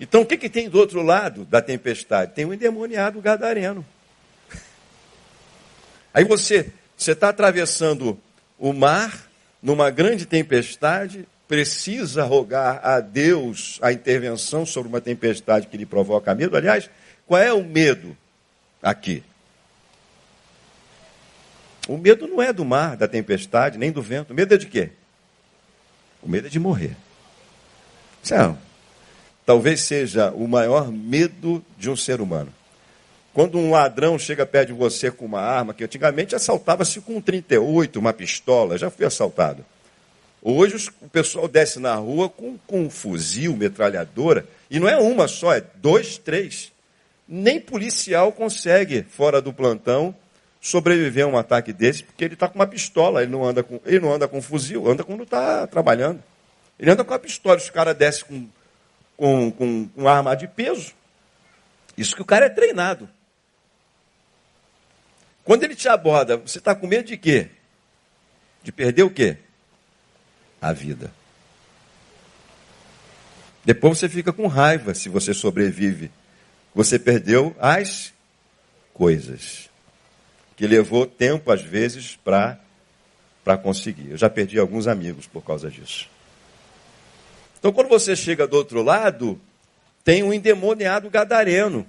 Então, 0.01 0.23
o 0.23 0.27
que, 0.27 0.39
que 0.39 0.49
tem 0.49 0.69
do 0.69 0.79
outro 0.79 1.03
lado 1.03 1.45
da 1.45 1.61
tempestade? 1.61 2.33
Tem 2.33 2.47
um 2.47 2.55
endemoniado 2.55 3.21
gadareno. 3.21 3.85
Aí 6.13 6.25
você 6.25 6.73
está 6.99 7.29
atravessando 7.29 8.19
o 8.59 8.73
mar 8.73 9.29
numa 9.63 9.91
grande 9.91 10.27
tempestade, 10.27 11.27
precisa 11.47 12.25
rogar 12.25 12.81
a 12.85 13.01
Deus 13.01 13.79
a 13.83 13.93
intervenção 13.93 14.65
sobre 14.65 14.89
uma 14.89 15.01
tempestade 15.01 15.67
que 15.67 15.77
lhe 15.77 15.87
provoca 15.87 16.35
medo. 16.35 16.57
Aliás, 16.57 16.91
qual 17.27 17.41
é 17.41 17.53
o 17.53 17.65
medo 17.65 18.17
aqui? 18.83 19.23
O 21.89 21.97
medo 21.97 22.27
não 22.29 22.41
é 22.41 22.53
do 22.53 22.65
mar, 22.65 22.97
da 22.97 23.09
tempestade, 23.09 23.79
nem 23.79 23.91
do 23.91 24.03
vento. 24.03 24.33
O 24.33 24.35
medo 24.35 24.55
é 24.55 24.57
de 24.59 24.67
quê? 24.67 24.91
O 26.23 26.29
medo 26.29 26.47
é 26.47 26.51
de 26.51 26.59
morrer. 26.59 26.97
Não. 28.31 28.59
Talvez 29.45 29.81
seja 29.81 30.31
o 30.31 30.47
maior 30.47 30.93
medo 30.93 31.65
de 31.77 31.91
um 31.91 31.97
ser 31.97 32.21
humano. 32.21 32.53
Quando 33.33 33.59
um 33.59 33.71
ladrão 33.71 34.19
chega 34.19 34.45
perto 34.45 34.69
de 34.69 34.75
você 34.75 35.11
com 35.11 35.25
uma 35.25 35.41
arma, 35.41 35.73
que 35.73 35.85
antigamente 35.85 36.35
assaltava-se 36.35 37.01
com 37.01 37.17
um 37.17 37.21
38, 37.21 37.99
uma 37.99 38.13
pistola, 38.13 38.77
já 38.77 38.91
fui 38.91 39.07
assaltado. 39.07 39.65
Hoje 40.43 40.91
o 41.01 41.09
pessoal 41.09 41.47
desce 41.47 41.79
na 41.79 41.95
rua 41.95 42.29
com, 42.29 42.59
com 42.67 42.83
um 42.83 42.91
fuzil, 42.91 43.57
metralhadora, 43.57 44.47
e 44.71 44.81
não 44.81 44.89
é 44.89 44.97
uma 44.97 45.29
só, 45.29 45.55
é 45.55 45.63
dois, 45.77 46.19
três. 46.19 46.73
Nem 47.29 47.61
policial 47.61 48.33
consegue, 48.33 49.07
fora 49.09 49.41
do 49.41 49.53
plantão, 49.53 50.15
sobreviver 50.61 51.25
a 51.25 51.29
um 51.29 51.39
ataque 51.39 51.73
desse, 51.73 52.03
porque 52.03 52.25
ele 52.25 52.35
está 52.35 52.49
com 52.49 52.57
uma 52.57 52.67
pistola, 52.67 53.23
ele 53.23 53.31
não 53.31 53.45
anda 53.45 53.63
com, 53.63 53.81
ele 53.87 54.01
não 54.01 54.13
anda 54.13 54.27
com 54.27 54.43
fuzil, 54.43 54.91
anda 54.91 55.05
quando 55.05 55.23
está 55.23 55.67
trabalhando. 55.69 56.21
Ele 56.79 56.91
anda 56.91 57.05
com 57.05 57.15
a 57.15 57.19
pistola, 57.19 57.57
os 57.57 57.71
caras 57.71 57.95
descem 57.95 58.25
com, 58.27 58.49
com, 59.17 59.51
com, 59.53 59.89
com 59.89 60.09
arma 60.09 60.35
de 60.35 60.49
peso. 60.49 60.93
Isso 61.97 62.17
que 62.17 62.23
o 62.23 62.25
cara 62.25 62.47
é 62.47 62.49
treinado. 62.49 63.09
Quando 65.51 65.65
ele 65.65 65.75
te 65.75 65.89
aborda, 65.89 66.37
você 66.37 66.59
está 66.59 66.77
com 66.77 66.87
medo 66.87 67.09
de 67.09 67.17
quê? 67.17 67.49
De 68.63 68.71
perder 68.71 69.03
o 69.03 69.11
quê? 69.11 69.37
A 70.63 70.73
vida. 70.73 71.13
Depois 73.65 73.99
você 73.99 74.09
fica 74.09 74.33
com 74.33 74.47
raiva 74.47 74.95
se 74.95 75.09
você 75.09 75.35
sobrevive. 75.35 76.09
Você 76.73 77.01
perdeu 77.01 77.53
as 77.59 78.13
coisas 78.95 79.69
que 80.55 80.69
levou 80.69 81.05
tempo, 81.05 81.51
às 81.51 81.63
vezes, 81.63 82.15
para 82.15 82.61
conseguir. 83.61 84.13
Eu 84.13 84.17
já 84.17 84.31
perdi 84.31 84.57
alguns 84.57 84.87
amigos 84.87 85.27
por 85.27 85.43
causa 85.43 85.69
disso. 85.69 86.09
Então, 87.59 87.73
quando 87.73 87.89
você 87.89 88.15
chega 88.15 88.47
do 88.47 88.57
outro 88.57 88.85
lado, 88.85 89.41
tem 90.05 90.23
um 90.23 90.33
endemoniado 90.33 91.11
gadareno. 91.11 91.85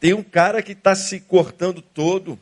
Tem 0.00 0.14
um 0.14 0.22
cara 0.22 0.62
que 0.62 0.72
está 0.72 0.94
se 0.94 1.20
cortando 1.20 1.80
todo. 1.80 2.38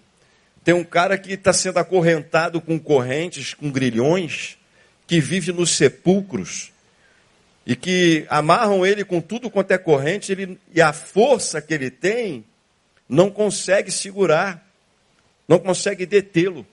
Tem 0.65 0.73
um 0.73 0.85
cara 0.85 1.19
que 1.19 1.33
está 1.33 1.53
sendo 1.53 1.79
acorrentado 1.79 2.61
com 2.61 2.79
correntes, 2.79 3.53
com 3.53 3.71
grilhões, 3.71 4.57
que 5.07 5.21
vive 5.21 5.53
nos 5.53 5.71
sepulcros 5.71 6.73
e 7.67 7.77
que 7.77 8.27
amarram 8.31 8.87
ele 8.87 9.05
com 9.05 9.21
tudo 9.21 9.51
quanto 9.51 9.73
é 9.73 9.79
corrente, 9.79 10.33
ele, 10.33 10.59
e 10.75 10.81
a 10.81 10.93
força 10.93 11.61
que 11.61 11.75
ele 11.75 11.91
tem 11.91 12.45
não 13.09 13.31
consegue 13.31 13.91
segurar 13.91 14.67
não 15.49 15.59
consegue 15.59 16.05
detê-lo. 16.05 16.67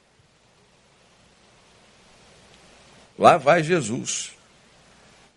Lá 3.18 3.38
vai 3.38 3.64
Jesus 3.64 4.34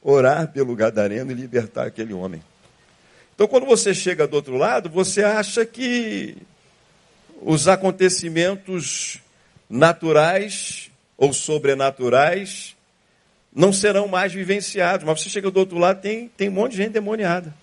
orar 0.02 0.48
pelo 0.48 0.74
Gadareno 0.74 1.30
e 1.30 1.34
libertar 1.34 1.86
aquele 1.86 2.12
homem. 2.12 2.42
Então, 3.38 3.46
quando 3.46 3.66
você 3.66 3.94
chega 3.94 4.26
do 4.26 4.34
outro 4.34 4.56
lado, 4.56 4.90
você 4.90 5.22
acha 5.22 5.64
que 5.64 6.36
os 7.40 7.68
acontecimentos 7.68 9.20
naturais 9.70 10.90
ou 11.16 11.32
sobrenaturais 11.32 12.74
não 13.54 13.72
serão 13.72 14.08
mais 14.08 14.32
vivenciados. 14.32 15.06
Mas 15.06 15.20
você 15.20 15.30
chega 15.30 15.52
do 15.52 15.60
outro 15.60 15.78
lado, 15.78 16.00
tem, 16.00 16.26
tem 16.36 16.48
um 16.48 16.52
monte 16.52 16.72
de 16.72 16.78
gente 16.78 16.90
demoniada. 16.90 17.54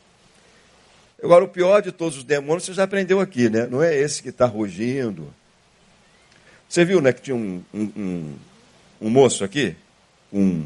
Agora, 1.21 1.43
o 1.43 1.49
pior 1.49 1.81
de 1.81 1.91
todos 1.91 2.19
os 2.19 2.23
demônios, 2.23 2.63
você 2.63 2.73
já 2.73 2.83
aprendeu 2.83 3.19
aqui, 3.19 3.49
né? 3.49 3.67
Não 3.69 3.83
é 3.83 3.93
esse 3.93 4.23
que 4.23 4.29
está 4.29 4.45
rugindo, 4.45 5.27
você 6.69 6.85
viu, 6.85 7.01
né, 7.01 7.11
que 7.11 7.21
tinha 7.21 7.35
um, 7.35 7.61
um, 7.73 7.91
um, 7.97 8.35
um 9.01 9.09
moço 9.09 9.43
aqui, 9.43 9.75
com 10.31 10.65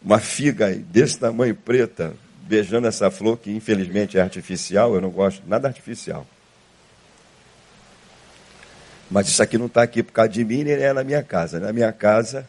uma 0.00 0.20
figa 0.20 0.72
desse 0.72 1.18
tamanho 1.18 1.56
preta, 1.56 2.14
beijando 2.50 2.88
essa 2.88 3.12
flor 3.12 3.38
que 3.38 3.52
infelizmente 3.52 4.18
é 4.18 4.20
artificial, 4.20 4.92
eu 4.92 5.00
não 5.00 5.08
gosto 5.08 5.40
nada 5.46 5.68
artificial. 5.68 6.26
Mas 9.08 9.28
isso 9.28 9.40
aqui 9.40 9.56
não 9.56 9.66
está 9.66 9.82
aqui 9.82 10.02
por 10.02 10.12
causa 10.12 10.30
de 10.30 10.44
mim, 10.44 10.64
nem 10.64 10.74
é 10.74 10.92
na 10.92 11.04
minha 11.04 11.22
casa. 11.22 11.60
Na 11.60 11.72
minha 11.72 11.92
casa. 11.92 12.48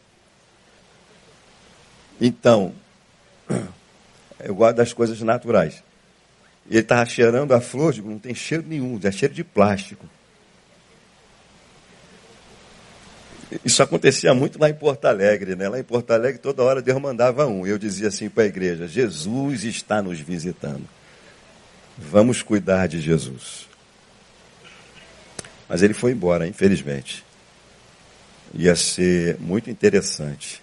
Então, 2.19 2.73
eu 4.43 4.55
gosto 4.55 4.75
das 4.75 4.91
coisas 4.91 5.21
naturais. 5.21 5.83
Ele 6.67 6.79
estava 6.79 7.05
cheirando 7.05 7.53
a 7.53 7.61
flor, 7.61 7.93
digo, 7.93 8.09
não 8.09 8.19
tem 8.19 8.33
cheiro 8.33 8.63
nenhum, 8.67 8.99
é 9.03 9.11
cheiro 9.11 9.33
de 9.33 9.43
plástico. 9.43 10.05
Isso 13.65 13.83
acontecia 13.83 14.33
muito 14.33 14.59
lá 14.59 14.69
em 14.69 14.73
Porto 14.73 15.05
Alegre, 15.05 15.55
né? 15.55 15.67
Lá 15.67 15.79
em 15.79 15.83
Porto 15.83 16.11
Alegre, 16.11 16.39
toda 16.39 16.63
hora 16.63 16.81
Deus 16.81 17.01
mandava 17.01 17.45
um. 17.45 17.67
Eu 17.67 17.77
dizia 17.77 18.07
assim 18.07 18.29
para 18.29 18.43
a 18.43 18.47
igreja: 18.47 18.87
Jesus 18.87 19.65
está 19.65 20.01
nos 20.01 20.19
visitando. 20.19 20.87
Vamos 21.97 22.41
cuidar 22.41 22.87
de 22.87 23.01
Jesus. 23.01 23.67
Mas 25.67 25.81
ele 25.81 25.93
foi 25.93 26.11
embora, 26.11 26.47
infelizmente. 26.47 27.25
Ia 28.53 28.75
ser 28.75 29.37
muito 29.39 29.69
interessante. 29.69 30.61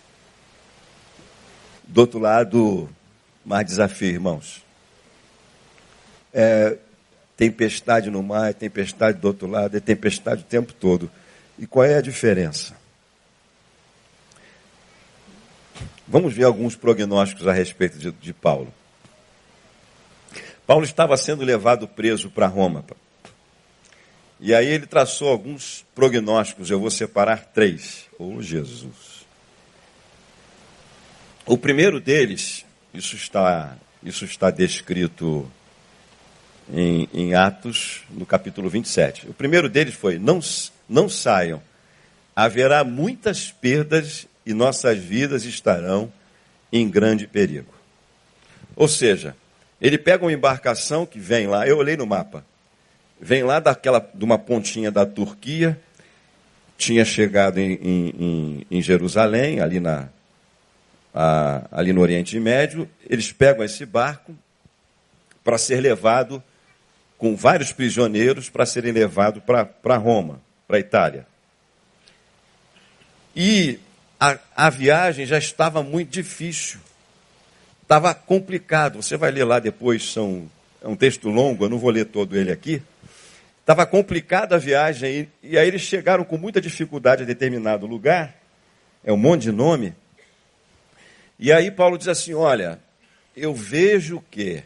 Do 1.84 2.02
outro 2.02 2.18
lado, 2.18 2.88
mais 3.44 3.66
desafio, 3.66 4.08
irmãos. 4.08 4.62
É, 6.32 6.76
tempestade 7.36 8.10
no 8.10 8.22
mar, 8.22 8.52
tempestade 8.52 9.18
do 9.18 9.28
outro 9.28 9.46
lado, 9.46 9.76
é 9.76 9.80
tempestade 9.80 10.42
o 10.42 10.44
tempo 10.44 10.72
todo. 10.72 11.10
E 11.58 11.66
qual 11.66 11.84
é 11.84 11.96
a 11.96 12.02
diferença? 12.02 12.77
Vamos 16.10 16.32
ver 16.32 16.44
alguns 16.44 16.74
prognósticos 16.74 17.46
a 17.46 17.52
respeito 17.52 17.98
de, 17.98 18.10
de 18.10 18.32
Paulo. 18.32 18.72
Paulo 20.66 20.84
estava 20.84 21.16
sendo 21.18 21.44
levado 21.44 21.86
preso 21.86 22.30
para 22.30 22.46
Roma. 22.46 22.82
E 24.40 24.54
aí 24.54 24.66
ele 24.66 24.86
traçou 24.86 25.28
alguns 25.28 25.84
prognósticos, 25.94 26.70
eu 26.70 26.80
vou 26.80 26.90
separar 26.90 27.44
três. 27.52 28.06
Oh, 28.18 28.40
Jesus. 28.40 29.26
O 31.44 31.58
primeiro 31.58 32.00
deles, 32.00 32.64
isso 32.94 33.14
está, 33.14 33.76
isso 34.02 34.24
está 34.24 34.50
descrito 34.50 35.50
em, 36.72 37.06
em 37.12 37.34
Atos, 37.34 38.02
no 38.10 38.24
capítulo 38.24 38.70
27. 38.70 39.28
O 39.28 39.34
primeiro 39.34 39.68
deles 39.68 39.94
foi: 39.94 40.18
não, 40.18 40.40
não 40.88 41.06
saiam, 41.08 41.62
haverá 42.34 42.82
muitas 42.82 43.50
perdas 43.50 44.26
e 44.48 44.54
nossas 44.54 44.96
vidas 44.98 45.44
estarão 45.44 46.10
em 46.72 46.88
grande 46.88 47.26
perigo. 47.26 47.70
Ou 48.74 48.88
seja, 48.88 49.36
ele 49.78 49.98
pega 49.98 50.24
uma 50.24 50.32
embarcação 50.32 51.04
que 51.04 51.18
vem 51.18 51.46
lá, 51.46 51.68
eu 51.68 51.76
olhei 51.76 51.98
no 51.98 52.06
mapa, 52.06 52.42
vem 53.20 53.42
lá 53.42 53.60
daquela, 53.60 54.00
de 54.14 54.24
uma 54.24 54.38
pontinha 54.38 54.90
da 54.90 55.04
Turquia, 55.04 55.78
tinha 56.78 57.04
chegado 57.04 57.58
em, 57.58 57.74
em, 57.74 58.66
em 58.70 58.80
Jerusalém, 58.80 59.60
ali, 59.60 59.80
na, 59.80 60.08
a, 61.14 61.66
ali 61.70 61.92
no 61.92 62.00
Oriente 62.00 62.40
Médio, 62.40 62.88
eles 63.06 63.30
pegam 63.30 63.62
esse 63.62 63.84
barco 63.84 64.34
para 65.44 65.58
ser 65.58 65.78
levado 65.82 66.42
com 67.18 67.36
vários 67.36 67.70
prisioneiros 67.70 68.48
para 68.48 68.64
serem 68.64 68.92
levados 68.92 69.42
para 69.44 69.96
Roma, 69.98 70.40
para 70.66 70.78
Itália. 70.78 71.26
E 73.36 73.78
a, 74.18 74.38
a 74.56 74.70
viagem 74.70 75.26
já 75.26 75.38
estava 75.38 75.82
muito 75.82 76.10
difícil. 76.10 76.80
Estava 77.82 78.12
complicado. 78.14 79.02
Você 79.02 79.16
vai 79.16 79.30
ler 79.30 79.44
lá 79.44 79.58
depois, 79.58 80.12
são, 80.12 80.50
é 80.82 80.88
um 80.88 80.96
texto 80.96 81.28
longo, 81.28 81.64
eu 81.64 81.68
não 81.68 81.78
vou 81.78 81.90
ler 81.90 82.06
todo 82.06 82.36
ele 82.36 82.50
aqui. 82.50 82.82
Estava 83.60 83.86
complicada 83.86 84.56
a 84.56 84.58
viagem 84.58 85.28
e, 85.42 85.50
e 85.50 85.58
aí 85.58 85.68
eles 85.68 85.82
chegaram 85.82 86.24
com 86.24 86.38
muita 86.38 86.60
dificuldade 86.60 87.22
a 87.22 87.26
determinado 87.26 87.86
lugar. 87.86 88.34
É 89.04 89.12
um 89.12 89.16
monte 89.16 89.42
de 89.42 89.52
nome. 89.52 89.94
E 91.38 91.52
aí 91.52 91.70
Paulo 91.70 91.98
diz 91.98 92.08
assim: 92.08 92.34
Olha, 92.34 92.80
eu 93.36 93.54
vejo 93.54 94.22
que 94.30 94.62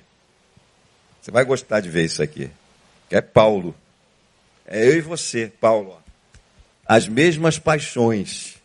você 1.20 1.30
vai 1.30 1.44
gostar 1.44 1.80
de 1.80 1.90
ver 1.90 2.04
isso 2.04 2.22
aqui. 2.22 2.50
Que 3.08 3.16
é 3.16 3.20
Paulo. 3.20 3.74
É 4.66 4.86
eu 4.86 4.96
e 4.96 5.00
você, 5.00 5.52
Paulo. 5.60 6.00
As 6.86 7.06
mesmas 7.06 7.58
paixões. 7.58 8.61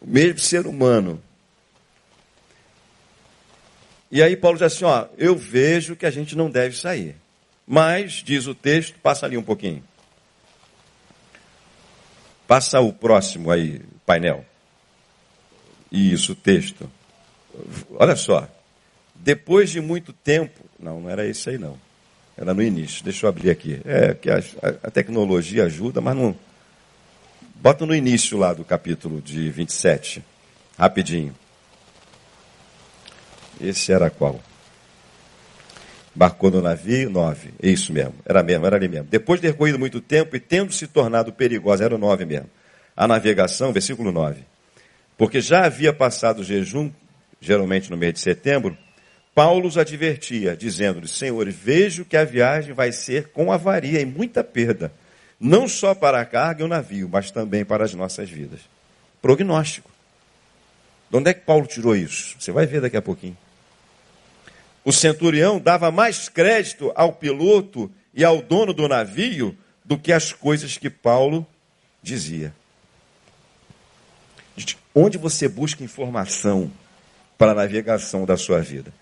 O 0.00 0.08
mesmo 0.08 0.38
ser 0.38 0.66
humano. 0.66 1.22
E 4.10 4.22
aí 4.22 4.36
Paulo 4.36 4.58
diz 4.58 4.66
assim, 4.66 4.84
ó, 4.84 5.06
eu 5.16 5.36
vejo 5.36 5.94
que 5.94 6.06
a 6.06 6.10
gente 6.10 6.36
não 6.36 6.50
deve 6.50 6.76
sair. 6.76 7.14
Mas, 7.66 8.14
diz 8.14 8.46
o 8.46 8.54
texto, 8.54 8.98
passa 9.00 9.26
ali 9.26 9.36
um 9.36 9.42
pouquinho. 9.42 9.84
Passa 12.48 12.80
o 12.80 12.92
próximo 12.92 13.50
aí, 13.50 13.80
painel. 14.04 14.44
Isso, 15.92 16.34
texto. 16.34 16.90
Olha 17.92 18.16
só. 18.16 18.48
Depois 19.14 19.70
de 19.70 19.80
muito 19.80 20.12
tempo, 20.12 20.64
não, 20.78 21.00
não 21.00 21.10
era 21.10 21.26
isso 21.26 21.48
aí 21.48 21.58
não. 21.58 21.78
Era 22.36 22.54
no 22.54 22.62
início. 22.62 23.04
Deixa 23.04 23.26
eu 23.26 23.28
abrir 23.28 23.50
aqui. 23.50 23.80
É 23.84 24.14
que 24.14 24.30
a, 24.30 24.38
a 24.82 24.90
tecnologia 24.90 25.64
ajuda, 25.64 26.00
mas 26.00 26.16
não. 26.16 26.34
Bota 27.60 27.84
no 27.84 27.94
início 27.94 28.38
lá 28.38 28.54
do 28.54 28.64
capítulo 28.64 29.20
de 29.20 29.50
27. 29.50 30.24
Rapidinho. 30.78 31.34
Esse 33.60 33.92
era 33.92 34.08
qual? 34.08 34.40
Barcou 36.14 36.50
no 36.50 36.62
navio, 36.62 37.10
9. 37.10 37.50
É 37.62 37.68
isso 37.68 37.92
mesmo. 37.92 38.14
Era 38.24 38.42
mesmo, 38.42 38.64
era 38.64 38.76
ali 38.76 38.88
mesmo. 38.88 39.08
Depois 39.10 39.38
de 39.38 39.48
ter 39.48 39.54
corrido 39.54 39.78
muito 39.78 40.00
tempo 40.00 40.34
e 40.34 40.40
tendo 40.40 40.72
se 40.72 40.86
tornado 40.86 41.34
perigosa, 41.34 41.84
era 41.84 41.94
o 41.94 41.98
9 41.98 42.24
mesmo. 42.24 42.48
A 42.96 43.06
navegação, 43.06 43.74
versículo 43.74 44.10
9. 44.10 44.42
Porque 45.18 45.42
já 45.42 45.66
havia 45.66 45.92
passado 45.92 46.38
o 46.38 46.44
jejum, 46.44 46.90
geralmente 47.42 47.90
no 47.90 47.96
mês 47.98 48.14
de 48.14 48.20
setembro, 48.20 48.74
Paulo 49.34 49.68
os 49.68 49.76
advertia, 49.76 50.56
dizendo-lhes: 50.56 51.10
Senhores, 51.10 51.54
vejo 51.54 52.06
que 52.06 52.16
a 52.16 52.24
viagem 52.24 52.72
vai 52.72 52.90
ser 52.90 53.28
com 53.28 53.52
avaria 53.52 54.00
e 54.00 54.06
muita 54.06 54.42
perda, 54.42 54.90
não 55.40 55.66
só 55.66 55.94
para 55.94 56.20
a 56.20 56.24
carga 56.26 56.62
e 56.62 56.64
o 56.64 56.68
navio, 56.68 57.08
mas 57.10 57.30
também 57.30 57.64
para 57.64 57.82
as 57.82 57.94
nossas 57.94 58.28
vidas. 58.28 58.60
Prognóstico. 59.22 59.90
De 61.10 61.16
onde 61.16 61.30
é 61.30 61.34
que 61.34 61.40
Paulo 61.40 61.66
tirou 61.66 61.96
isso? 61.96 62.36
Você 62.38 62.52
vai 62.52 62.66
ver 62.66 62.82
daqui 62.82 62.96
a 62.96 63.02
pouquinho. 63.02 63.36
O 64.84 64.92
centurião 64.92 65.58
dava 65.58 65.90
mais 65.90 66.28
crédito 66.28 66.92
ao 66.94 67.12
piloto 67.12 67.90
e 68.14 68.22
ao 68.24 68.42
dono 68.42 68.74
do 68.74 68.86
navio 68.86 69.56
do 69.84 69.98
que 69.98 70.12
as 70.12 70.32
coisas 70.32 70.76
que 70.76 70.90
Paulo 70.90 71.46
dizia. 72.02 72.54
Onde 74.94 75.16
você 75.16 75.48
busca 75.48 75.82
informação 75.82 76.70
para 77.38 77.52
a 77.52 77.54
navegação 77.54 78.26
da 78.26 78.36
sua 78.36 78.60
vida? 78.60 78.92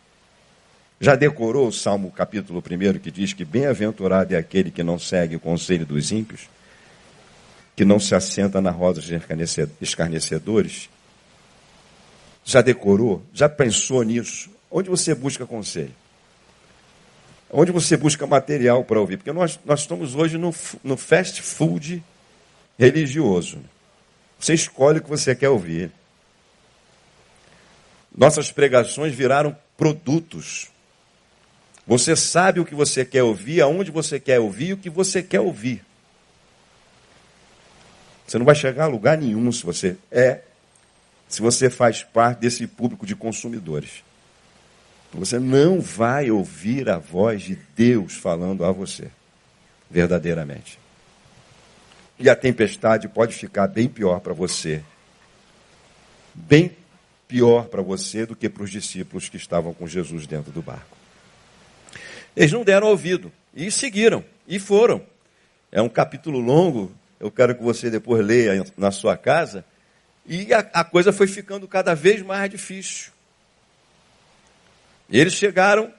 Já 1.00 1.14
decorou 1.14 1.68
o 1.68 1.72
Salmo 1.72 2.10
capítulo 2.10 2.58
1 2.58 2.98
que 2.98 3.10
diz 3.10 3.32
que 3.32 3.44
bem-aventurado 3.44 4.34
é 4.34 4.38
aquele 4.38 4.70
que 4.70 4.82
não 4.82 4.98
segue 4.98 5.36
o 5.36 5.40
conselho 5.40 5.86
dos 5.86 6.10
ímpios, 6.10 6.48
que 7.76 7.84
não 7.84 8.00
se 8.00 8.14
assenta 8.14 8.60
na 8.60 8.70
roda 8.70 9.00
dos 9.00 9.08
escarnecedores? 9.80 10.90
Já 12.44 12.60
decorou? 12.60 13.22
Já 13.32 13.48
pensou 13.48 14.02
nisso? 14.02 14.50
Onde 14.68 14.90
você 14.90 15.14
busca 15.14 15.46
conselho? 15.46 15.94
Onde 17.50 17.70
você 17.70 17.96
busca 17.96 18.26
material 18.26 18.84
para 18.84 19.00
ouvir? 19.00 19.18
Porque 19.18 19.32
nós, 19.32 19.58
nós 19.64 19.80
estamos 19.80 20.16
hoje 20.16 20.36
no, 20.36 20.52
no 20.82 20.96
fast 20.96 21.40
food 21.42 22.02
religioso. 22.76 23.58
Você 24.38 24.52
escolhe 24.52 24.98
o 24.98 25.02
que 25.02 25.08
você 25.08 25.34
quer 25.34 25.48
ouvir. 25.48 25.90
Nossas 28.16 28.50
pregações 28.50 29.14
viraram 29.14 29.56
produtos. 29.76 30.68
Você 31.88 32.14
sabe 32.14 32.60
o 32.60 32.66
que 32.66 32.74
você 32.74 33.02
quer 33.02 33.22
ouvir, 33.22 33.62
aonde 33.62 33.90
você 33.90 34.20
quer 34.20 34.38
ouvir 34.38 34.74
o 34.74 34.76
que 34.76 34.90
você 34.90 35.22
quer 35.22 35.40
ouvir. 35.40 35.82
Você 38.26 38.36
não 38.36 38.44
vai 38.44 38.54
chegar 38.54 38.84
a 38.84 38.88
lugar 38.88 39.16
nenhum 39.16 39.50
se 39.50 39.64
você 39.64 39.96
é, 40.12 40.42
se 41.26 41.40
você 41.40 41.70
faz 41.70 42.02
parte 42.02 42.40
desse 42.40 42.66
público 42.66 43.06
de 43.06 43.16
consumidores. 43.16 44.04
Você 45.14 45.38
não 45.38 45.80
vai 45.80 46.30
ouvir 46.30 46.90
a 46.90 46.98
voz 46.98 47.40
de 47.40 47.58
Deus 47.74 48.16
falando 48.16 48.66
a 48.66 48.70
você, 48.70 49.10
verdadeiramente. 49.90 50.78
E 52.18 52.28
a 52.28 52.36
tempestade 52.36 53.08
pode 53.08 53.34
ficar 53.34 53.66
bem 53.66 53.88
pior 53.88 54.20
para 54.20 54.34
você, 54.34 54.82
bem 56.34 56.76
pior 57.26 57.64
para 57.68 57.80
você 57.80 58.26
do 58.26 58.36
que 58.36 58.46
para 58.46 58.62
os 58.62 58.70
discípulos 58.70 59.30
que 59.30 59.38
estavam 59.38 59.72
com 59.72 59.88
Jesus 59.88 60.26
dentro 60.26 60.52
do 60.52 60.60
barco. 60.60 60.97
Eles 62.38 62.52
não 62.52 62.62
deram 62.62 62.86
ouvido 62.86 63.32
e 63.52 63.68
seguiram 63.68 64.24
e 64.46 64.60
foram. 64.60 65.04
É 65.72 65.82
um 65.82 65.88
capítulo 65.88 66.38
longo, 66.38 66.94
eu 67.18 67.32
quero 67.32 67.52
que 67.56 67.62
você 67.64 67.90
depois 67.90 68.24
leia 68.24 68.64
na 68.76 68.92
sua 68.92 69.16
casa. 69.16 69.64
E 70.24 70.54
a, 70.54 70.60
a 70.72 70.84
coisa 70.84 71.12
foi 71.12 71.26
ficando 71.26 71.66
cada 71.66 71.96
vez 71.96 72.22
mais 72.22 72.48
difícil. 72.48 73.10
Eles 75.10 75.32
chegaram 75.32 75.92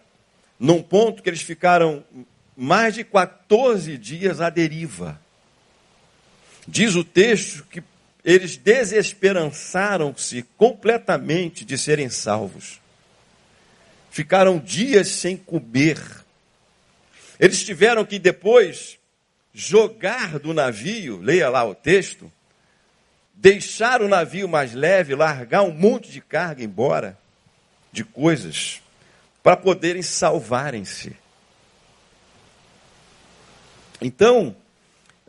num 0.58 0.82
ponto 0.82 1.22
que 1.22 1.30
eles 1.30 1.42
ficaram 1.42 2.06
mais 2.56 2.94
de 2.94 3.04
14 3.04 3.98
dias 3.98 4.40
à 4.40 4.50
deriva. 4.50 5.20
Diz 6.66 6.96
o 6.96 7.04
texto 7.04 7.66
que 7.66 7.84
eles 8.24 8.56
desesperançaram-se 8.56 10.44
completamente 10.56 11.66
de 11.66 11.78
serem 11.78 12.08
salvos. 12.08 12.80
Ficaram 14.10 14.58
dias 14.58 15.10
sem 15.10 15.36
comer. 15.36 16.00
Eles 17.40 17.64
tiveram 17.64 18.04
que 18.04 18.20
depois 18.20 19.00
jogar 19.54 20.40
do 20.40 20.54
navio, 20.54 21.20
leia 21.22 21.50
lá 21.50 21.64
o 21.64 21.74
texto, 21.74 22.32
deixar 23.34 24.02
o 24.02 24.08
navio 24.10 24.48
mais 24.48 24.74
leve, 24.74 25.16
largar 25.16 25.62
um 25.64 25.72
monte 25.72 26.12
de 26.12 26.20
carga 26.20 26.64
embora, 26.64 27.18
de 27.92 28.04
coisas, 28.04 28.82
para 29.42 29.56
poderem 29.56 30.02
salvarem-se. 30.02 31.16
Então, 34.02 34.56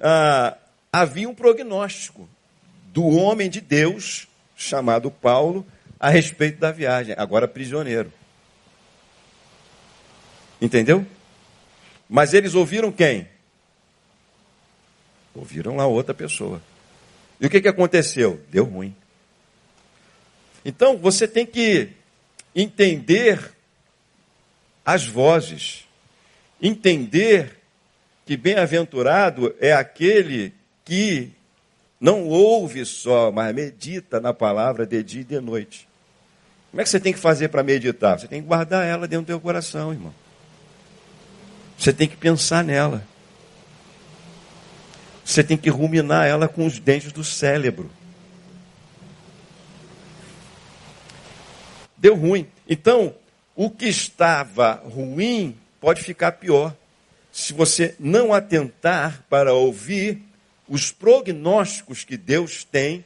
ah, 0.01 0.57
havia 0.93 1.29
um 1.29 1.35
prognóstico 1.35 2.29
do 2.87 3.07
homem 3.07 3.49
de 3.49 3.61
Deus, 3.61 4.27
chamado 4.57 5.11
Paulo, 5.11 5.65
a 5.99 6.11
respeito 6.11 6.59
da 6.59 6.73
viagem, 6.73 7.15
agora 7.17 7.47
prisioneiro. 7.47 8.13
Entendeu? 10.61 11.07
Mas 12.11 12.35
eles 12.35 12.57
ouviram 12.57 12.91
quem? 12.91 13.29
Ouviram 15.33 15.77
lá 15.77 15.87
outra 15.87 16.13
pessoa. 16.13 16.61
E 17.41 17.47
o 17.47 17.49
que, 17.49 17.61
que 17.61 17.69
aconteceu? 17.69 18.45
Deu 18.51 18.65
ruim. 18.65 18.97
Então 20.65 20.99
você 20.99 21.29
tem 21.29 21.47
que 21.47 21.91
entender 22.53 23.53
as 24.85 25.07
vozes, 25.07 25.87
entender 26.61 27.61
que 28.27 28.37
bem-aventurado 28.37 29.55
é 29.61 29.73
aquele 29.73 30.53
que 30.85 31.31
não 32.01 32.27
ouve 32.27 32.85
só, 32.85 33.31
mas 33.31 33.55
medita 33.55 34.19
na 34.19 34.35
palavra 34.35 34.85
de 34.85 35.01
dia 35.05 35.21
e 35.21 35.25
de 35.25 35.41
noite. 35.41 35.89
Como 36.73 36.81
é 36.81 36.85
que 36.85 36.91
você 36.91 36.99
tem 36.99 37.13
que 37.13 37.21
fazer 37.21 37.49
para 37.49 37.63
meditar? 37.63 38.19
Você 38.19 38.27
tem 38.27 38.43
que 38.43 38.49
guardar 38.49 38.85
ela 38.85 39.07
dentro 39.07 39.27
do 39.27 39.29
teu 39.29 39.41
coração, 39.41 39.93
irmão. 39.93 40.13
Você 41.81 41.95
tem 41.95 42.07
que 42.07 42.17
pensar 42.17 42.63
nela. 42.63 43.03
Você 45.25 45.43
tem 45.43 45.57
que 45.57 45.71
ruminar 45.71 46.27
ela 46.27 46.47
com 46.47 46.67
os 46.67 46.79
dentes 46.79 47.11
do 47.11 47.25
cérebro. 47.25 47.91
Deu 51.97 52.15
ruim. 52.15 52.47
Então, 52.69 53.15
o 53.57 53.71
que 53.71 53.87
estava 53.87 54.75
ruim 54.75 55.57
pode 55.81 56.03
ficar 56.03 56.33
pior. 56.33 56.77
Se 57.33 57.55
você 57.55 57.95
não 57.99 58.35
atentar 58.35 59.25
para 59.31 59.55
ouvir 59.55 60.23
os 60.69 60.93
prognósticos 60.93 62.05
que 62.05 62.19
Deus 62.19 62.63
tem 62.63 63.03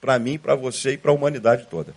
para 0.00 0.18
mim, 0.18 0.38
para 0.38 0.54
você 0.54 0.92
e 0.92 0.96
para 0.96 1.10
a 1.10 1.14
humanidade 1.14 1.66
toda. 1.66 1.94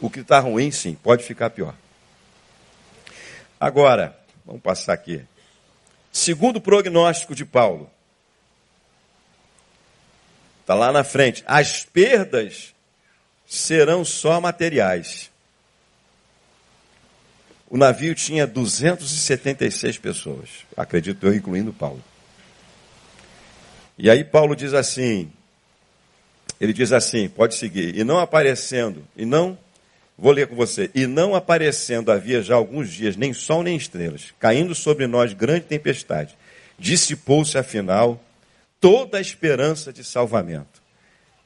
O 0.00 0.08
que 0.08 0.20
está 0.20 0.38
ruim, 0.40 0.70
sim, 0.70 0.94
pode 0.94 1.22
ficar 1.24 1.50
pior. 1.50 1.74
Agora, 3.64 4.14
vamos 4.44 4.60
passar 4.60 4.92
aqui. 4.92 5.24
Segundo 6.12 6.60
prognóstico 6.60 7.34
de 7.34 7.46
Paulo, 7.46 7.90
está 10.60 10.74
lá 10.74 10.92
na 10.92 11.02
frente: 11.02 11.42
as 11.46 11.82
perdas 11.82 12.74
serão 13.46 14.04
só 14.04 14.38
materiais. 14.38 15.30
O 17.70 17.78
navio 17.78 18.14
tinha 18.14 18.46
276 18.46 19.96
pessoas, 19.96 20.50
acredito 20.76 21.26
eu, 21.26 21.34
incluindo 21.34 21.72
Paulo. 21.72 22.04
E 23.96 24.10
aí 24.10 24.24
Paulo 24.24 24.54
diz 24.54 24.74
assim, 24.74 25.32
ele 26.60 26.74
diz 26.74 26.92
assim, 26.92 27.30
pode 27.30 27.54
seguir, 27.54 27.96
e 27.96 28.04
não 28.04 28.18
aparecendo, 28.18 29.02
e 29.16 29.24
não, 29.24 29.58
vou 30.16 30.32
ler 30.32 30.46
com 30.46 30.54
você, 30.54 30.90
e 30.94 31.06
não 31.06 31.34
aparecendo 31.34 32.12
havia 32.12 32.42
já 32.42 32.54
alguns 32.54 32.90
dias, 32.90 33.16
nem 33.16 33.32
sol 33.32 33.62
nem 33.62 33.76
estrelas, 33.76 34.32
caindo 34.38 34.74
sobre 34.74 35.06
nós 35.06 35.32
grande 35.32 35.66
tempestade, 35.66 36.36
dissipou-se 36.78 37.56
afinal 37.58 38.22
toda 38.80 39.18
a 39.18 39.20
esperança 39.20 39.92
de 39.92 40.04
salvamento. 40.04 40.82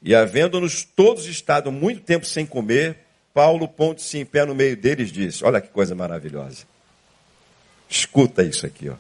E 0.03 0.15
havendo-nos 0.15 0.85
todos 0.85 1.27
estado 1.27 1.73
muito 1.73 2.03
tempo 2.03 2.25
sem 2.25 2.47
comer, 2.47 2.99
Paulo, 3.35 3.69
ponte-se 3.69 4.19
em 4.19 4.25
pé 4.25 4.45
no 4.45 4.55
meio 4.55 4.77
deles, 4.77 5.11
disse: 5.11 5.45
Olha 5.45 5.61
que 5.61 5.69
coisa 5.69 5.95
maravilhosa. 5.95 6.65
Escuta 7.89 8.43
isso 8.43 8.67
aqui, 8.67 8.89
ó. 8.89 8.95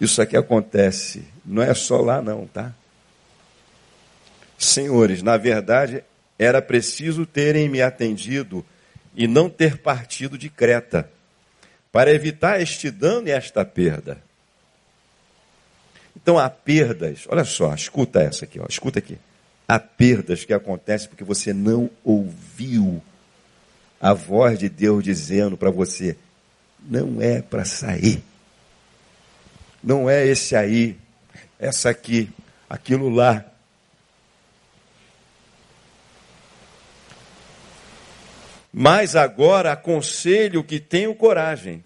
Isso 0.00 0.22
aqui 0.22 0.36
acontece, 0.36 1.24
não 1.44 1.62
é 1.62 1.74
só 1.74 2.00
lá 2.00 2.22
não, 2.22 2.46
tá? 2.46 2.72
Senhores, 4.56 5.22
na 5.22 5.36
verdade, 5.36 6.04
era 6.38 6.62
preciso 6.62 7.26
terem 7.26 7.68
me 7.68 7.82
atendido 7.82 8.64
e 9.14 9.26
não 9.26 9.50
ter 9.50 9.78
partido 9.78 10.38
de 10.38 10.48
Creta, 10.48 11.10
para 11.90 12.12
evitar 12.12 12.60
este 12.60 12.90
dano 12.90 13.28
e 13.28 13.30
esta 13.30 13.64
perda. 13.64 14.22
Então 16.14 16.38
há 16.38 16.48
perdas, 16.48 17.24
olha 17.28 17.44
só, 17.44 17.74
escuta 17.74 18.20
essa 18.20 18.44
aqui, 18.44 18.60
ó, 18.60 18.66
escuta 18.68 18.98
aqui. 18.98 19.18
Há 19.66 19.78
perdas 19.78 20.44
que 20.44 20.52
acontecem 20.52 21.08
porque 21.08 21.24
você 21.24 21.52
não 21.52 21.90
ouviu 22.04 23.02
a 24.00 24.12
voz 24.12 24.58
de 24.58 24.68
Deus 24.68 25.02
dizendo 25.02 25.56
para 25.56 25.70
você: 25.70 26.16
não 26.80 27.20
é 27.20 27.42
para 27.42 27.64
sair 27.64 28.22
não 29.82 30.08
é 30.08 30.26
esse 30.26 30.56
aí, 30.56 30.98
essa 31.58 31.90
aqui, 31.90 32.30
aquilo 32.68 33.08
lá. 33.08 33.44
Mas 38.80 39.16
agora 39.16 39.72
aconselho 39.72 40.62
que 40.62 40.78
tenham 40.78 41.12
coragem, 41.12 41.82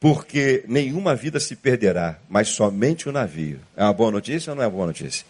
porque 0.00 0.64
nenhuma 0.66 1.14
vida 1.14 1.38
se 1.38 1.54
perderá, 1.54 2.18
mas 2.30 2.48
somente 2.48 3.10
o 3.10 3.12
navio. 3.12 3.60
É 3.76 3.84
uma 3.84 3.92
boa 3.92 4.10
notícia 4.10 4.50
ou 4.50 4.56
não 4.56 4.62
é 4.62 4.66
uma 4.66 4.72
boa 4.72 4.86
notícia? 4.86 5.26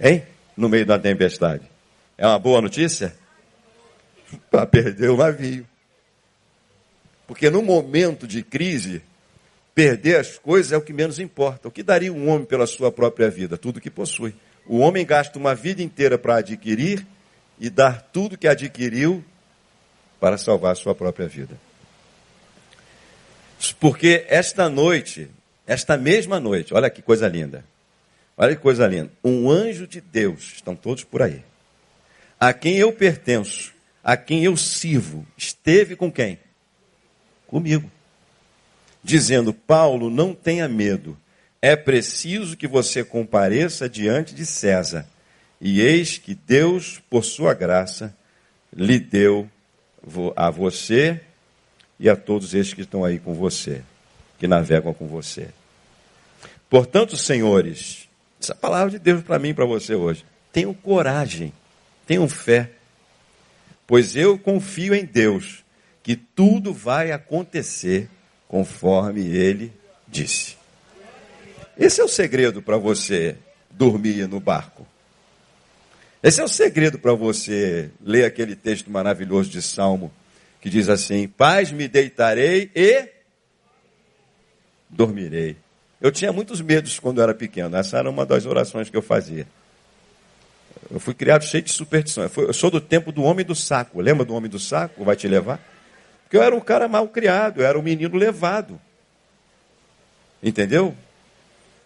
Hein? 0.00 0.22
No 0.56 0.70
meio 0.70 0.86
da 0.86 0.98
tempestade. 0.98 1.64
É 2.16 2.26
uma 2.26 2.38
boa 2.38 2.62
notícia? 2.62 3.14
Para 4.50 4.64
perder 4.64 5.10
o 5.10 5.18
navio. 5.18 5.66
Porque 7.26 7.50
no 7.50 7.60
momento 7.60 8.26
de 8.26 8.42
crise, 8.42 9.02
Perder 9.74 10.20
as 10.20 10.38
coisas 10.38 10.70
é 10.70 10.76
o 10.76 10.80
que 10.80 10.92
menos 10.92 11.18
importa. 11.18 11.66
O 11.66 11.70
que 11.70 11.82
daria 11.82 12.12
um 12.12 12.28
homem 12.28 12.46
pela 12.46 12.66
sua 12.66 12.92
própria 12.92 13.28
vida? 13.28 13.58
Tudo 13.58 13.80
que 13.80 13.90
possui. 13.90 14.32
O 14.66 14.78
homem 14.78 15.04
gasta 15.04 15.36
uma 15.36 15.52
vida 15.54 15.82
inteira 15.82 16.16
para 16.16 16.36
adquirir 16.36 17.04
e 17.58 17.68
dar 17.68 18.00
tudo 18.00 18.38
que 18.38 18.46
adquiriu 18.46 19.22
para 20.24 20.38
salvar 20.38 20.74
sua 20.74 20.94
própria 20.94 21.28
vida. 21.28 21.54
Porque 23.78 24.24
esta 24.26 24.70
noite, 24.70 25.30
esta 25.66 25.98
mesma 25.98 26.40
noite, 26.40 26.72
olha 26.72 26.88
que 26.88 27.02
coisa 27.02 27.28
linda. 27.28 27.62
Olha 28.34 28.56
que 28.56 28.62
coisa 28.62 28.86
linda. 28.86 29.10
Um 29.22 29.50
anjo 29.50 29.86
de 29.86 30.00
Deus, 30.00 30.54
estão 30.54 30.74
todos 30.74 31.04
por 31.04 31.20
aí, 31.20 31.44
a 32.40 32.54
quem 32.54 32.76
eu 32.76 32.90
pertenço, 32.90 33.74
a 34.02 34.16
quem 34.16 34.42
eu 34.42 34.56
sirvo, 34.56 35.26
esteve 35.36 35.94
com 35.94 36.10
quem? 36.10 36.38
Comigo 37.46 37.90
dizendo: 39.02 39.52
Paulo, 39.52 40.08
não 40.08 40.34
tenha 40.34 40.66
medo, 40.66 41.18
é 41.60 41.76
preciso 41.76 42.56
que 42.56 42.66
você 42.66 43.04
compareça 43.04 43.90
diante 43.90 44.34
de 44.34 44.46
César. 44.46 45.06
E 45.60 45.82
eis 45.82 46.16
que 46.16 46.34
Deus, 46.34 46.98
por 47.10 47.26
sua 47.26 47.52
graça, 47.52 48.16
lhe 48.74 48.98
deu 48.98 49.50
a 50.36 50.50
você 50.50 51.20
e 51.98 52.08
a 52.08 52.16
todos 52.16 52.54
estes 52.54 52.74
que 52.74 52.82
estão 52.82 53.04
aí 53.04 53.18
com 53.18 53.34
você, 53.34 53.82
que 54.38 54.46
navegam 54.46 54.92
com 54.92 55.06
você. 55.06 55.48
Portanto, 56.68 57.16
senhores, 57.16 58.08
essa 58.40 58.52
é 58.52 58.56
palavra 58.56 58.90
de 58.90 58.98
Deus 58.98 59.22
para 59.22 59.38
mim 59.38 59.50
e 59.50 59.54
para 59.54 59.64
você 59.64 59.94
hoje. 59.94 60.24
Tenham 60.52 60.74
coragem, 60.74 61.52
tenham 62.06 62.28
fé, 62.28 62.70
pois 63.86 64.16
eu 64.16 64.38
confio 64.38 64.94
em 64.94 65.04
Deus 65.04 65.64
que 66.02 66.16
tudo 66.16 66.72
vai 66.72 67.12
acontecer 67.12 68.08
conforme 68.46 69.22
ele 69.26 69.72
disse. 70.06 70.56
Esse 71.78 72.00
é 72.00 72.04
o 72.04 72.08
segredo 72.08 72.62
para 72.62 72.76
você 72.76 73.36
dormir 73.70 74.28
no 74.28 74.38
barco. 74.38 74.86
Esse 76.24 76.40
é 76.40 76.44
o 76.44 76.48
segredo 76.48 76.98
para 76.98 77.12
você 77.12 77.90
ler 78.02 78.24
aquele 78.24 78.56
texto 78.56 78.90
maravilhoso 78.90 79.50
de 79.50 79.60
Salmo 79.60 80.10
que 80.58 80.70
diz 80.70 80.88
assim: 80.88 81.28
Paz 81.28 81.70
me 81.70 81.86
deitarei 81.86 82.70
e 82.74 83.10
dormirei. 84.88 85.54
Eu 86.00 86.10
tinha 86.10 86.32
muitos 86.32 86.62
medos 86.62 86.98
quando 86.98 87.18
eu 87.18 87.24
era 87.24 87.34
pequeno. 87.34 87.76
Essa 87.76 87.98
era 87.98 88.08
uma 88.08 88.24
das 88.24 88.46
orações 88.46 88.88
que 88.88 88.96
eu 88.96 89.02
fazia. 89.02 89.46
Eu 90.90 90.98
fui 90.98 91.12
criado 91.12 91.44
cheio 91.44 91.62
de 91.62 91.70
superstição. 91.70 92.30
Eu 92.38 92.54
sou 92.54 92.70
do 92.70 92.80
tempo 92.80 93.12
do 93.12 93.22
homem 93.22 93.44
do 93.44 93.54
saco. 93.54 94.00
Lembra 94.00 94.24
do 94.24 94.34
homem 94.34 94.50
do 94.50 94.58
saco? 94.58 95.04
Vai 95.04 95.16
te 95.16 95.28
levar? 95.28 95.60
Porque 96.22 96.38
eu 96.38 96.42
era 96.42 96.56
um 96.56 96.60
cara 96.60 96.88
mal 96.88 97.06
criado, 97.06 97.60
eu 97.60 97.66
era 97.66 97.78
um 97.78 97.82
menino 97.82 98.16
levado. 98.16 98.80
Entendeu? 100.42 100.96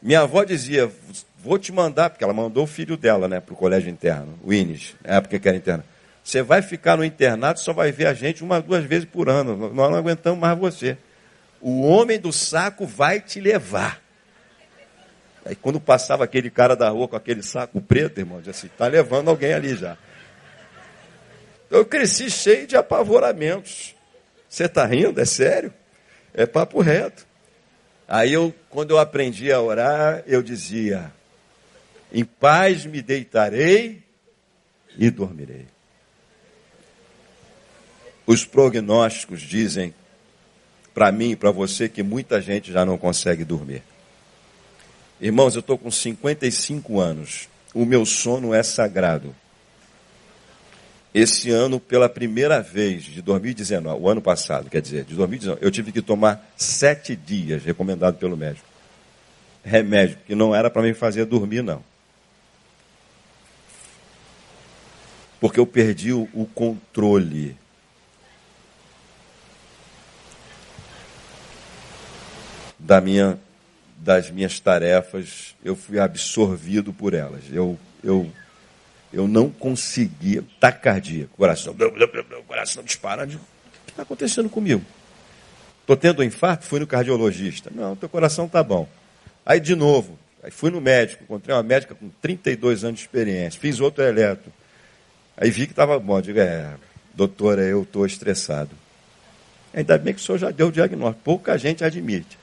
Minha 0.01 0.20
avó 0.20 0.44
dizia, 0.44 0.90
vou 1.38 1.59
te 1.59 1.72
mandar, 1.72 2.11
porque 2.11 2.22
ela 2.22 2.32
mandou 2.32 2.64
o 2.64 2.66
filho 2.66 2.96
dela 2.96 3.26
né, 3.26 3.40
para 3.40 3.53
o 3.53 3.57
colégio 3.57 3.90
interno, 3.90 4.38
o 4.42 4.53
Ines, 4.53 4.94
na 5.05 5.16
época 5.16 5.38
que 5.38 5.49
era 5.49 5.57
interno. 5.57 5.84
Você 6.22 6.42
vai 6.42 6.61
ficar 6.61 6.96
no 6.96 7.05
internato, 7.05 7.61
só 7.61 7.72
vai 7.72 7.90
ver 7.90 8.07
a 8.07 8.12
gente 8.12 8.44
uma, 8.44 8.61
duas 8.61 8.84
vezes 8.84 9.07
por 9.07 9.30
ano. 9.30 9.57
Nós 9.72 9.90
não 9.90 9.96
aguentamos 9.96 10.38
mais 10.38 10.59
você. 10.59 10.99
O 11.61 11.86
homem 11.86 12.20
do 12.20 12.32
saco 12.32 12.86
vai 12.86 13.18
te 13.20 13.40
levar. 13.40 14.01
Aí 15.44 15.57
quando 15.57 15.80
passava 15.80 16.24
aquele 16.24 16.51
cara 16.51 16.76
da 16.76 16.90
rua 16.90 17.09
com 17.09 17.16
aquele 17.16 17.42
saco 17.42 17.80
preto, 17.80 18.18
irmão, 18.18 18.38
dizia 18.38 18.51
assim, 18.51 18.66
está 18.66 18.86
levando 18.86 19.28
alguém 19.28 19.55
ali 19.55 19.74
já. 19.74 19.96
Eu 21.70 21.84
cresci 21.86 22.30
cheio 22.30 22.66
de 22.66 22.76
apavoramentos. 22.76 23.94
Você 24.49 24.64
está 24.64 24.84
rindo? 24.84 25.20
É 25.20 25.24
sério? 25.24 25.72
É 26.34 26.46
papo 26.46 26.80
reto. 26.80 27.26
Aí 28.09 28.32
eu, 28.32 28.54
quando 28.70 28.92
eu 28.92 28.98
aprendi 28.98 29.52
a 29.52 29.61
orar, 29.61 30.24
eu 30.26 30.42
dizia, 30.42 31.12
em 32.11 32.24
paz 32.24 32.86
me 32.86 33.02
deitarei 33.02 34.02
e 34.96 35.11
dormirei. 35.11 35.66
Os 38.26 38.46
prognósticos 38.46 39.42
dizem 39.42 39.94
para 40.94 41.12
mim 41.12 41.32
e 41.32 41.36
para 41.36 41.50
você 41.50 41.88
que 41.88 42.02
muita 42.02 42.40
gente 42.40 42.72
já 42.72 42.84
não 42.84 42.96
consegue 42.96 43.44
dormir. 43.44 43.82
Irmãos, 45.20 45.54
eu 45.54 45.61
estou 45.61 45.76
com 45.76 45.90
55 45.90 46.98
anos. 46.98 47.48
O 47.74 47.84
meu 47.84 48.06
sono 48.06 48.54
é 48.54 48.62
sagrado. 48.62 49.34
Esse 51.20 51.50
ano, 51.50 51.80
pela 51.80 52.08
primeira 52.08 52.62
vez, 52.62 53.02
de 53.02 53.20
2019, 53.20 54.00
o 54.00 54.08
ano 54.08 54.22
passado, 54.22 54.70
quer 54.70 54.80
dizer, 54.80 55.04
de 55.04 55.16
2019, 55.16 55.58
eu 55.66 55.68
tive 55.68 55.90
que 55.90 56.00
tomar 56.00 56.48
sete 56.56 57.16
dias, 57.16 57.64
recomendado 57.64 58.18
pelo 58.18 58.36
médico. 58.36 58.64
Remédio, 59.64 60.16
que 60.24 60.36
não 60.36 60.54
era 60.54 60.70
para 60.70 60.80
me 60.80 60.94
fazer 60.94 61.24
dormir, 61.24 61.60
não. 61.60 61.82
Porque 65.40 65.58
eu 65.58 65.66
perdi 65.66 66.12
o, 66.12 66.28
o 66.32 66.46
controle. 66.46 67.56
Da 72.78 73.00
minha 73.00 73.36
das 73.96 74.30
minhas 74.30 74.60
tarefas, 74.60 75.56
eu 75.64 75.74
fui 75.74 75.98
absorvido 75.98 76.92
por 76.92 77.12
elas. 77.12 77.42
Eu, 77.50 77.76
eu, 78.04 78.30
eu 79.12 79.26
não 79.26 79.50
conseguia. 79.50 80.44
Taquicardia, 80.61 81.28
coração, 81.36 81.74
coração 82.46 82.82
disparando. 82.82 83.36
O 83.36 83.38
que 83.86 83.90
está 83.90 84.02
acontecendo 84.02 84.48
comigo? 84.48 84.82
Estou 85.80 85.96
tendo 85.96 86.20
um 86.20 86.24
infarto, 86.24 86.66
fui 86.66 86.80
no 86.80 86.86
cardiologista. 86.86 87.70
Não, 87.74 87.96
teu 87.96 88.09
coração 88.09 88.44
está 88.44 88.62
bom. 88.62 88.86
Aí 89.44 89.59
de 89.59 89.74
novo, 89.74 90.18
aí 90.42 90.50
fui 90.50 90.70
no 90.70 90.80
médico, 90.80 91.24
encontrei 91.24 91.56
uma 91.56 91.62
médica 91.62 91.94
com 91.94 92.11
32 92.20 92.84
anos 92.84 93.00
de 93.00 93.06
experiência, 93.06 93.59
fiz 93.59 93.80
outro 93.80 94.04
eletro. 94.04 94.52
Aí 95.34 95.50
vi 95.50 95.66
que 95.66 95.72
estava 95.72 95.98
bom. 95.98 96.20
Digo, 96.20 96.38
é, 96.38 96.74
doutora, 97.14 97.62
eu 97.62 97.84
estou 97.84 98.04
estressado. 98.04 98.70
Ainda 99.72 99.96
bem 99.96 100.12
que 100.12 100.20
o 100.20 100.22
senhor 100.22 100.38
já 100.38 100.50
deu 100.50 100.68
o 100.68 100.72
diagnóstico. 100.72 101.22
Pouca 101.24 101.56
gente 101.56 101.84
admite. 101.84 102.38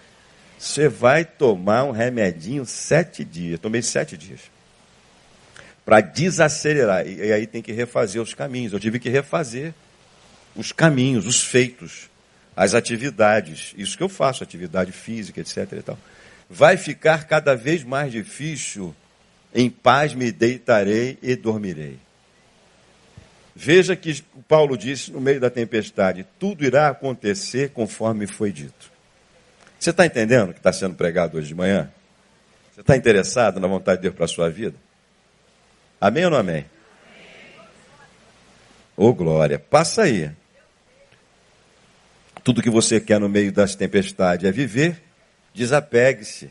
Você 0.58 0.88
vai 0.88 1.26
tomar 1.26 1.84
um 1.84 1.92
remedinho 1.92 2.66
sete 2.66 3.24
dias. 3.24 3.60
Tomei 3.60 3.82
sete 3.82 4.18
dias. 4.18 4.42
Para 5.86 6.02
desacelerar. 6.02 7.08
E, 7.08 7.32
aí 7.32 7.46
tem 7.46 7.62
que 7.62 7.72
refazer 7.72 8.22
os 8.22 8.34
caminhos. 8.34 8.74
Eu 8.74 8.80
tive 8.80 9.00
que 9.00 9.10
refazer 9.10 9.74
os 10.56 10.72
caminhos, 10.72 11.28
os 11.28 11.44
feitos, 11.44 12.10
as 12.56 12.74
atividades. 12.74 13.74
Isso 13.78 13.96
que 13.96 14.04
eu 14.04 14.10
faço, 14.10 14.44
atividade 14.44 14.92
física, 14.92 15.40
etc. 15.40 15.72
E 15.74 15.82
tal. 15.84 16.00
Vai 16.50 16.76
ficar 16.76 17.26
cada 17.26 17.56
vez 17.56 17.84
mais 17.84 18.12
difícil. 18.12 18.96
Em 19.54 19.70
paz 19.70 20.14
me 20.14 20.32
deitarei 20.32 21.18
e 21.22 21.36
dormirei. 21.36 22.00
Veja 23.56 23.96
que 23.96 24.22
Paulo 24.50 24.78
disse 24.78 25.12
no 25.12 25.22
meio 25.22 25.40
da 25.40 25.50
tempestade: 25.50 26.26
tudo 26.38 26.66
irá 26.66 26.90
acontecer 26.90 27.70
conforme 27.70 28.28
foi 28.28 28.52
dito. 28.52 28.92
Você 29.80 29.92
está 29.92 30.06
entendendo 30.06 30.50
o 30.50 30.54
que 30.54 30.60
está 30.60 30.74
sendo 30.74 30.96
pregado 30.96 31.38
hoje 31.38 31.48
de 31.48 31.56
manhã? 31.56 31.90
Você 32.74 32.82
está 32.82 32.98
interessado 32.98 33.60
na 33.60 33.68
vontade 33.68 34.00
de 34.00 34.04
Deus 34.04 34.16
para 34.16 34.26
a 34.26 34.28
sua 34.28 34.50
vida? 34.50 34.76
Amém 36.00 36.26
ou 36.26 36.32
não 36.32 36.38
amém? 36.38 36.66
Ô 38.98 39.08
oh, 39.08 39.14
glória, 39.14 39.60
passa 39.60 40.04
aí. 40.04 40.32
Tudo 42.44 42.62
que 42.62 42.70
você 42.70 43.00
quer 43.00 43.20
no 43.20 43.28
meio 43.28 43.52
das 43.52 43.76
tempestades 43.76 44.46
é 44.46 44.52
viver, 44.52 45.02
desapegue-se. 45.54 46.50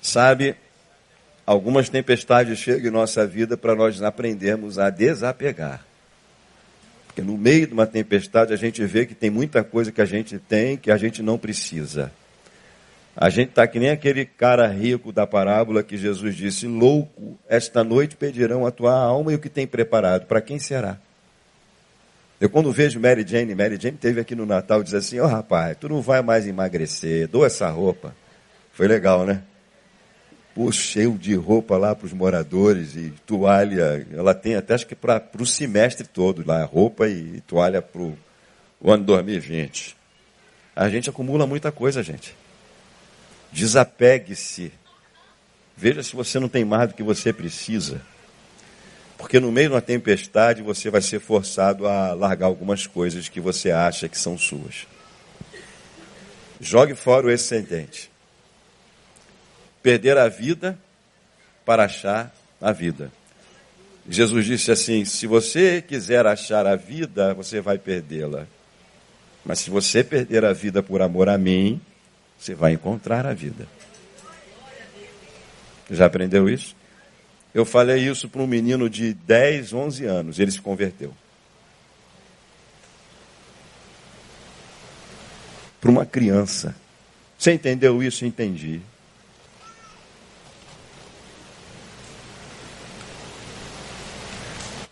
Sabe, 0.00 0.56
algumas 1.44 1.88
tempestades 1.88 2.58
chegam 2.58 2.88
em 2.88 2.92
nossa 2.92 3.26
vida 3.26 3.56
para 3.56 3.74
nós 3.74 4.00
aprendermos 4.00 4.78
a 4.78 4.88
desapegar. 4.88 5.84
Porque 7.06 7.20
no 7.20 7.36
meio 7.36 7.66
de 7.66 7.72
uma 7.72 7.86
tempestade 7.86 8.52
a 8.52 8.56
gente 8.56 8.84
vê 8.86 9.04
que 9.04 9.14
tem 9.14 9.28
muita 9.28 9.64
coisa 9.64 9.90
que 9.90 10.00
a 10.00 10.06
gente 10.06 10.38
tem 10.38 10.76
que 10.76 10.90
a 10.90 10.96
gente 10.96 11.22
não 11.22 11.36
precisa. 11.36 12.12
A 13.20 13.30
gente 13.30 13.48
está 13.48 13.66
que 13.66 13.80
nem 13.80 13.90
aquele 13.90 14.24
cara 14.24 14.68
rico 14.68 15.10
da 15.10 15.26
parábola 15.26 15.82
que 15.82 15.96
Jesus 15.96 16.36
disse: 16.36 16.68
Louco, 16.68 17.36
esta 17.48 17.82
noite 17.82 18.14
pedirão 18.14 18.64
a 18.64 18.70
tua 18.70 18.94
alma 18.94 19.32
e 19.32 19.34
o 19.34 19.40
que 19.40 19.48
tem 19.48 19.66
preparado. 19.66 20.26
Para 20.26 20.40
quem 20.40 20.60
será? 20.60 20.98
Eu, 22.40 22.48
quando 22.48 22.70
vejo 22.70 23.00
Mary 23.00 23.26
Jane, 23.26 23.56
Mary 23.56 23.76
Jane 23.76 23.96
teve 23.96 24.20
aqui 24.20 24.36
no 24.36 24.46
Natal, 24.46 24.84
diz 24.84 24.94
assim: 24.94 25.18
Ó 25.18 25.24
oh, 25.24 25.26
rapaz, 25.26 25.76
tu 25.76 25.88
não 25.88 26.00
vai 26.00 26.22
mais 26.22 26.46
emagrecer, 26.46 27.26
dou 27.26 27.44
essa 27.44 27.68
roupa. 27.68 28.14
Foi 28.72 28.86
legal, 28.86 29.26
né? 29.26 29.42
pô, 30.58 30.72
cheio 30.72 31.16
de 31.16 31.36
roupa 31.36 31.76
lá 31.76 31.94
para 31.94 32.06
os 32.06 32.12
moradores 32.12 32.96
e 32.96 33.12
toalha. 33.24 34.04
Ela 34.12 34.34
tem 34.34 34.56
até 34.56 34.74
acho 34.74 34.88
que 34.88 34.96
para 34.96 35.22
o 35.38 35.46
semestre 35.46 36.04
todo 36.04 36.44
lá, 36.44 36.64
roupa 36.64 37.08
e 37.08 37.40
toalha 37.42 37.80
para 37.80 38.02
o 38.02 38.16
ano 38.84 39.04
2020. 39.04 39.96
A 40.74 40.88
gente 40.88 41.08
acumula 41.08 41.46
muita 41.46 41.70
coisa, 41.70 42.02
gente. 42.02 42.34
Desapegue-se. 43.52 44.72
Veja 45.76 46.02
se 46.02 46.14
você 46.14 46.38
não 46.38 46.48
tem 46.48 46.64
mais 46.64 46.88
do 46.88 46.94
que 46.94 47.02
você 47.02 47.32
precisa. 47.32 48.00
Porque 49.16 49.40
no 49.40 49.50
meio 49.50 49.72
uma 49.72 49.82
tempestade 49.82 50.62
você 50.62 50.90
vai 50.90 51.00
ser 51.00 51.20
forçado 51.20 51.86
a 51.86 52.12
largar 52.14 52.46
algumas 52.46 52.86
coisas 52.86 53.28
que 53.28 53.40
você 53.40 53.70
acha 53.70 54.08
que 54.08 54.18
são 54.18 54.38
suas. 54.38 54.86
Jogue 56.60 56.94
fora 56.94 57.26
o 57.26 57.30
excedente 57.30 58.10
perder 59.82 60.18
a 60.18 60.28
vida 60.28 60.78
para 61.64 61.84
achar 61.84 62.34
a 62.60 62.72
vida. 62.72 63.10
Jesus 64.08 64.46
disse 64.46 64.70
assim: 64.70 65.04
se 65.04 65.26
você 65.26 65.82
quiser 65.82 66.26
achar 66.26 66.66
a 66.66 66.76
vida, 66.76 67.34
você 67.34 67.60
vai 67.60 67.78
perdê-la. 67.78 68.46
Mas 69.44 69.60
se 69.60 69.70
você 69.70 70.02
perder 70.02 70.44
a 70.44 70.52
vida 70.52 70.82
por 70.82 71.00
amor 71.00 71.28
a 71.28 71.38
mim, 71.38 71.80
você 72.38 72.54
vai 72.54 72.72
encontrar 72.72 73.26
a 73.26 73.34
vida. 73.34 73.66
Já 75.90 76.06
aprendeu 76.06 76.48
isso? 76.48 76.76
Eu 77.52 77.64
falei 77.64 78.08
isso 78.08 78.28
para 78.28 78.42
um 78.42 78.46
menino 78.46 78.88
de 78.88 79.14
10, 79.14 79.72
11 79.72 80.04
anos, 80.04 80.38
ele 80.38 80.50
se 80.50 80.60
converteu. 80.60 81.14
Para 85.80 85.90
uma 85.90 86.04
criança. 86.04 86.74
Você 87.38 87.52
entendeu 87.52 88.02
isso? 88.02 88.24
Entendi. 88.24 88.80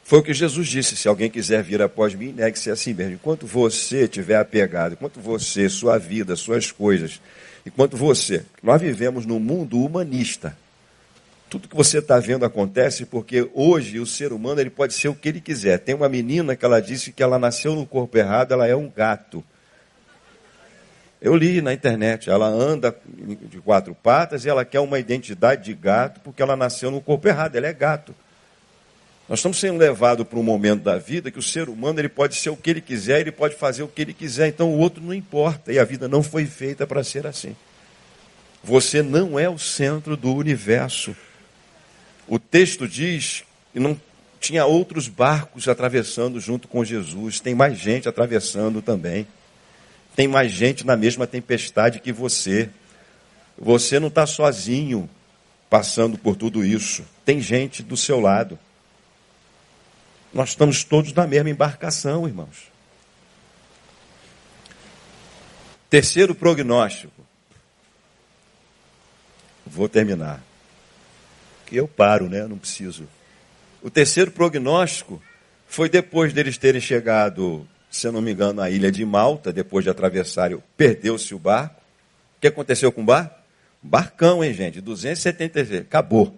Foi 0.07 0.21
o 0.21 0.23
que 0.23 0.33
Jesus 0.33 0.69
disse: 0.69 0.97
se 0.97 1.09
alguém 1.09 1.29
quiser 1.29 1.65
vir 1.65 1.83
após 1.83 2.15
mim, 2.15 2.33
negue-se 2.33 2.71
a 2.71 2.77
si 2.77 2.95
mesmo. 2.95 3.15
Enquanto 3.15 3.45
você 3.45 4.05
estiver 4.05 4.37
apegado, 4.37 4.93
enquanto 4.93 5.19
você, 5.19 5.69
sua 5.69 5.99
vida, 5.99 6.37
suas 6.37 6.71
coisas, 6.71 7.21
enquanto 7.67 7.97
você, 7.97 8.45
nós 8.63 8.81
vivemos 8.81 9.27
num 9.27 9.41
mundo 9.41 9.85
humanista. 9.85 10.57
Tudo 11.51 11.67
que 11.67 11.75
você 11.75 11.99
está 11.99 12.21
vendo 12.21 12.45
acontece 12.45 13.05
porque 13.05 13.51
hoje 13.53 13.99
o 13.99 14.07
ser 14.07 14.33
humano 14.33 14.61
ele 14.61 14.71
pode 14.71 14.95
ser 14.95 15.09
o 15.09 15.15
que 15.15 15.29
ele 15.29 15.41
quiser. 15.41 15.79
Tem 15.81 15.95
uma 15.95 16.09
menina 16.09 16.55
que 16.55 16.65
ela 16.65 16.81
disse 16.81 17.11
que 17.11 17.23
ela 17.23 17.37
nasceu 17.37 17.75
no 17.75 17.85
corpo 17.85 18.17
errado, 18.17 18.53
ela 18.53 18.69
é 18.69 18.77
um 18.77 18.89
gato. 18.89 19.43
Eu 21.21 21.35
li 21.35 21.61
na 21.61 21.73
internet, 21.73 22.31
ela 22.31 22.47
anda 22.47 22.97
de 23.51 23.59
quatro 23.59 23.93
patas 23.93 24.45
e 24.45 24.49
ela 24.49 24.65
quer 24.65 24.79
uma 24.79 25.01
identidade 25.01 25.65
de 25.65 25.75
gato 25.75 26.21
porque 26.21 26.41
ela 26.41 26.55
nasceu 26.55 26.93
no 26.93 27.01
corpo 27.01 27.27
errado, 27.27 27.57
ela 27.57 27.67
é 27.67 27.73
gato. 27.73 28.15
Nós 29.29 29.41
estamos 29.41 29.59
sendo 29.59 29.79
levados 29.79 30.25
para 30.27 30.39
um 30.39 30.43
momento 30.43 30.85
da 30.85 30.99
vida 30.99 31.33
que 31.33 31.39
o 31.39 31.43
ser 31.43 31.69
humano 31.69 31.99
ele 31.99 32.09
pode 32.09 32.37
ser 32.37 32.51
o 32.51 32.57
que 32.57 32.71
ele 32.71 32.81
quiser, 32.81 33.21
ele 33.21 33.33
pode 33.33 33.57
fazer 33.57 33.83
o 33.83 33.89
que 33.89 34.01
ele 34.01 34.15
quiser, 34.15 34.49
então 34.49 34.73
o 34.73 34.79
outro 34.79 35.03
não 35.03 35.13
importa. 35.13 35.73
E 35.73 35.79
a 35.81 35.85
vida 35.85 36.07
não 36.07 36.23
foi 36.23 36.47
feita 36.47 36.87
para 36.87 37.03
ser 37.03 37.27
assim. 37.27 37.57
Você 38.63 39.03
não 39.03 39.39
é 39.39 39.49
o 39.49 39.59
centro 39.59 40.17
do 40.17 40.33
universo. 40.33 41.17
O 42.29 42.39
texto 42.39 42.87
diz 42.87 43.43
que 43.73 43.81
não 43.81 44.01
tinha 44.39 44.65
outros 44.65 45.09
barcos 45.09 45.67
atravessando 45.67 46.39
junto 46.39 46.69
com 46.69 46.85
Jesus, 46.85 47.41
tem 47.41 47.55
mais 47.55 47.79
gente 47.79 48.09
atravessando 48.09 48.81
também. 48.81 49.27
Tem 50.15 50.29
mais 50.29 50.53
gente 50.53 50.87
na 50.87 50.97
mesma 50.97 51.27
tempestade 51.27 52.01
que 52.01 52.13
você. 52.13 52.71
Você 53.59 53.99
não 53.99 54.09
está 54.09 54.25
sozinho 54.25 55.11
passando 55.69 56.17
por 56.17 56.37
tudo 56.37 56.65
isso. 56.65 57.05
Tem 57.25 57.41
gente 57.41 57.83
do 57.83 57.97
seu 57.97 58.21
lado. 58.21 58.59
Nós 60.37 60.51
estamos 60.51 60.85
todos 60.85 61.15
na 61.15 61.27
mesma 61.27 61.49
embarcação, 61.49 62.29
irmãos. 62.29 62.71
Terceiro 65.89 66.35
prognóstico. 66.35 67.25
Vou 69.65 69.89
terminar. 69.89 70.43
Que 71.65 71.77
eu 71.77 71.89
paro, 71.89 72.29
né? 72.29 72.47
Não 72.47 72.59
preciso. 72.59 73.09
O 73.83 73.89
terceiro 73.89 74.31
prognóstico 74.31 75.23
foi 75.67 75.89
depois 75.89 76.35
deles 76.35 76.59
terem 76.59 76.83
chegado, 76.83 77.67
se 77.91 78.07
eu 78.07 78.13
não 78.13 78.21
me 78.21 78.33
engano, 78.33 78.61
à 78.61 78.69
ilha 78.69 78.93
de 78.93 79.07
Malta, 79.07 79.51
depois 79.51 79.85
de 79.85 79.91
atravessarem, 79.91 80.63
perdeu-se 80.77 81.35
o 81.35 81.39
barco. 81.39 81.81
O 82.37 82.41
que 82.43 82.49
aconteceu 82.49 82.93
com 82.93 83.01
o 83.01 83.07
barco? 83.07 83.41
Barcão, 83.83 84.45
hein, 84.45 84.53
gente? 84.53 84.83
276. 84.83 85.81
Acabou. 85.81 86.37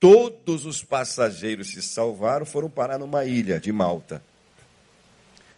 Todos 0.00 0.64
os 0.64 0.82
passageiros 0.82 1.68
se 1.68 1.82
salvaram, 1.82 2.46
foram 2.46 2.70
parar 2.70 2.98
numa 2.98 3.24
ilha 3.24 3.58
de 3.58 3.72
Malta. 3.72 4.22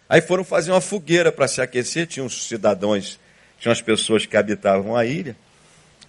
Aí 0.08 0.20
foram 0.20 0.42
fazer 0.42 0.70
uma 0.70 0.80
fogueira 0.80 1.30
para 1.30 1.46
se 1.46 1.60
aquecer, 1.60 2.06
tinham 2.06 2.26
os 2.26 2.48
cidadãos, 2.48 3.18
tinham 3.58 3.72
as 3.72 3.82
pessoas 3.82 4.26
que 4.26 4.36
habitavam 4.36 4.96
a 4.96 5.04
ilha, 5.04 5.36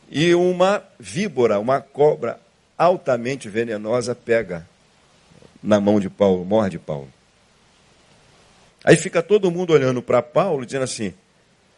e 0.09 0.33
uma 0.33 0.83
víbora, 0.99 1.59
uma 1.59 1.81
cobra 1.81 2.39
altamente 2.77 3.47
venenosa 3.47 4.15
pega 4.15 4.67
na 5.61 5.79
mão 5.79 5.99
de 5.99 6.09
Paulo, 6.09 6.43
morde 6.43 6.79
Paulo. 6.79 7.11
Aí 8.83 8.97
fica 8.97 9.21
todo 9.21 9.51
mundo 9.51 9.73
olhando 9.73 10.01
para 10.01 10.21
Paulo, 10.21 10.65
dizendo 10.65 10.83
assim: 10.83 11.13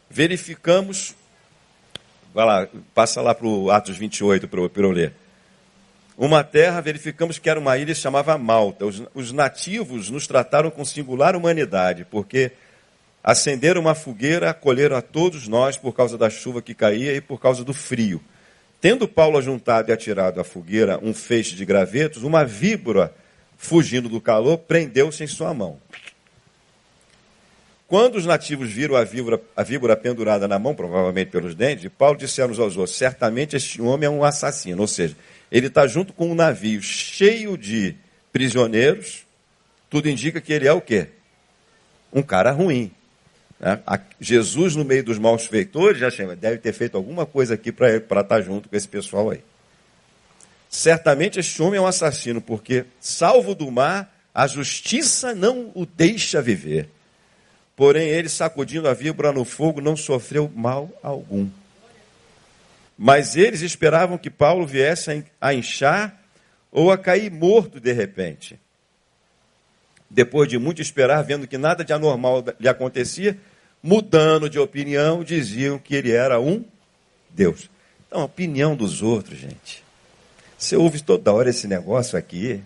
verificamos. 0.09 1.15
Vai 2.33 2.45
lá, 2.45 2.67
passa 2.95 3.21
lá 3.21 3.35
para 3.35 3.45
o 3.45 3.69
Atos 3.69 3.97
28 3.97 4.47
para 4.47 4.61
eu 4.61 4.91
ler. 4.91 5.13
Uma 6.17 6.43
terra, 6.43 6.79
verificamos 6.79 7.39
que 7.39 7.49
era 7.49 7.59
uma 7.59 7.77
ilha, 7.77 7.93
se 7.95 8.01
chamava 8.01 8.37
Malta. 8.37 8.85
Os, 8.85 9.03
os 9.15 9.31
nativos 9.31 10.09
nos 10.09 10.27
trataram 10.27 10.69
com 10.69 10.85
singular 10.85 11.35
humanidade, 11.35 12.05
porque 12.05 12.51
acenderam 13.23 13.81
uma 13.81 13.95
fogueira, 13.95 14.49
acolheram 14.49 14.95
a 14.95 15.01
todos 15.01 15.47
nós 15.47 15.77
por 15.77 15.93
causa 15.93 16.17
da 16.17 16.29
chuva 16.29 16.61
que 16.61 16.73
caía 16.73 17.15
e 17.15 17.21
por 17.21 17.39
causa 17.39 17.63
do 17.63 17.73
frio. 17.73 18.21
Tendo 18.79 19.07
Paulo 19.07 19.37
ajuntado 19.37 19.89
e 19.89 19.93
atirado 19.93 20.41
à 20.41 20.43
fogueira 20.43 20.99
um 21.01 21.13
feixe 21.13 21.55
de 21.55 21.65
gravetos, 21.65 22.23
uma 22.23 22.43
víbora, 22.43 23.13
fugindo 23.57 24.09
do 24.09 24.19
calor, 24.19 24.57
prendeu-se 24.57 25.23
em 25.23 25.27
sua 25.27 25.53
mão. 25.53 25.79
Quando 27.87 28.15
os 28.15 28.25
nativos 28.25 28.71
viram 28.71 28.95
a 28.95 29.03
víbora, 29.03 29.39
a 29.55 29.63
víbora 29.63 29.95
pendurada 29.95 30.47
na 30.47 30.59
mão, 30.59 30.75
provavelmente 30.75 31.31
pelos 31.31 31.55
dentes, 31.55 31.89
Paulo 31.97 32.17
disse 32.17 32.41
aos 32.41 32.59
outros: 32.59 32.97
certamente 32.97 33.55
este 33.55 33.81
homem 33.81 34.07
é 34.07 34.09
um 34.09 34.23
assassino. 34.23 34.81
Ou 34.81 34.87
seja, 34.87 35.15
ele 35.53 35.67
está 35.67 35.85
junto 35.85 36.11
com 36.13 36.31
um 36.31 36.33
navio 36.33 36.81
cheio 36.81 37.55
de 37.55 37.95
prisioneiros. 38.31 39.23
Tudo 39.87 40.09
indica 40.09 40.41
que 40.41 40.51
ele 40.51 40.67
é 40.67 40.73
o 40.73 40.81
quê? 40.81 41.09
Um 42.11 42.23
cara 42.23 42.51
ruim. 42.51 42.91
Né? 43.59 43.79
Jesus, 44.19 44.75
no 44.75 44.83
meio 44.83 45.03
dos 45.03 45.19
maus 45.19 45.45
feitores, 45.45 45.99
já 45.99 46.09
chama, 46.09 46.35
deve 46.35 46.57
ter 46.57 46.73
feito 46.73 46.97
alguma 46.97 47.23
coisa 47.27 47.53
aqui 47.53 47.71
para 47.71 47.97
estar 47.97 48.23
tá 48.23 48.41
junto 48.41 48.67
com 48.67 48.75
esse 48.75 48.87
pessoal 48.87 49.29
aí. 49.29 49.43
Certamente 50.71 51.39
este 51.39 51.61
homem 51.61 51.77
é 51.77 51.81
um 51.81 51.85
assassino, 51.85 52.41
porque, 52.41 52.85
salvo 52.99 53.53
do 53.53 53.69
mar, 53.69 54.11
a 54.33 54.47
justiça 54.47 55.35
não 55.35 55.71
o 55.75 55.85
deixa 55.85 56.41
viver. 56.41 56.89
Porém, 57.75 58.07
ele, 58.07 58.27
sacudindo 58.27 58.87
a 58.87 58.93
víbora 58.95 59.31
no 59.31 59.45
fogo, 59.45 59.79
não 59.79 59.95
sofreu 59.95 60.51
mal 60.55 60.89
algum. 61.03 61.47
Mas 62.97 63.35
eles 63.35 63.61
esperavam 63.61 64.17
que 64.17 64.29
Paulo 64.29 64.65
viesse 64.65 65.25
a 65.41 65.53
inchar 65.53 66.21
ou 66.71 66.91
a 66.91 66.97
cair 66.97 67.31
morto 67.31 67.79
de 67.79 67.91
repente. 67.91 68.59
Depois 70.09 70.47
de 70.47 70.57
muito 70.57 70.81
esperar, 70.81 71.23
vendo 71.23 71.47
que 71.47 71.57
nada 71.57 71.83
de 71.83 71.91
anormal 71.91 72.43
lhe 72.59 72.67
acontecia, 72.67 73.37
mudando 73.81 74.49
de 74.49 74.59
opinião, 74.59 75.23
diziam 75.23 75.79
que 75.79 75.95
ele 75.95 76.11
era 76.11 76.39
um 76.39 76.63
Deus. 77.29 77.69
Então, 78.07 78.21
a 78.21 78.25
opinião 78.25 78.75
dos 78.75 79.01
outros, 79.01 79.39
gente. 79.39 79.83
Você 80.57 80.75
ouve 80.75 81.01
toda 81.01 81.33
hora 81.33 81.49
esse 81.49 81.67
negócio 81.67 82.17
aqui. 82.17 82.61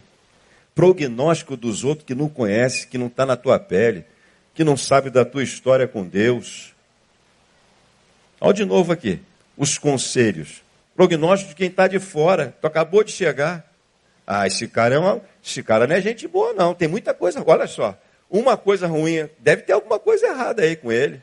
Prognóstico 0.75 1.57
dos 1.57 1.83
outros 1.83 2.05
que 2.05 2.13
não 2.13 2.29
conhece, 2.29 2.85
que 2.85 2.97
não 2.97 3.07
está 3.07 3.25
na 3.25 3.35
tua 3.35 3.57
pele, 3.57 4.05
que 4.53 4.63
não 4.63 4.77
sabe 4.77 5.09
da 5.09 5.25
tua 5.25 5.41
história 5.41 5.87
com 5.87 6.05
Deus. 6.05 6.73
Olha 8.39 8.53
de 8.53 8.65
novo 8.65 8.91
aqui, 8.91 9.19
os 9.57 9.77
conselhos. 9.77 10.61
Prognóstico 10.95 11.49
de 11.49 11.55
quem 11.55 11.67
está 11.67 11.87
de 11.87 11.99
fora. 11.99 12.55
Tu 12.61 12.67
acabou 12.67 13.03
de 13.03 13.11
chegar. 13.11 13.65
Ah, 14.25 14.45
esse 14.45 14.67
cara, 14.67 14.95
é 14.95 14.99
uma, 14.99 15.21
esse 15.43 15.63
cara 15.63 15.87
não 15.87 15.95
é 15.95 16.01
gente 16.01 16.27
boa, 16.27 16.53
não. 16.53 16.73
Tem 16.73 16.87
muita 16.87 17.13
coisa. 17.13 17.43
Olha 17.45 17.67
só 17.67 17.97
uma 18.29 18.57
coisa 18.57 18.87
ruim, 18.87 19.29
deve 19.39 19.63
ter 19.63 19.73
alguma 19.73 19.99
coisa 19.99 20.27
errada 20.27 20.61
aí 20.61 20.75
com 20.75 20.91
ele. 20.91 21.21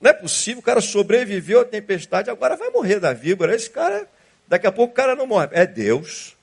Não 0.00 0.10
é 0.10 0.14
possível, 0.14 0.60
o 0.60 0.64
cara 0.64 0.80
sobreviveu 0.80 1.60
à 1.60 1.64
tempestade, 1.64 2.30
agora 2.30 2.56
vai 2.56 2.70
morrer 2.70 2.98
da 2.98 3.12
víbora. 3.12 3.54
Esse 3.54 3.70
cara, 3.70 4.08
daqui 4.48 4.66
a 4.66 4.72
pouco 4.72 4.92
o 4.92 4.96
cara 4.96 5.14
não 5.14 5.26
morre. 5.26 5.48
É 5.52 5.66
Deus. 5.66 6.36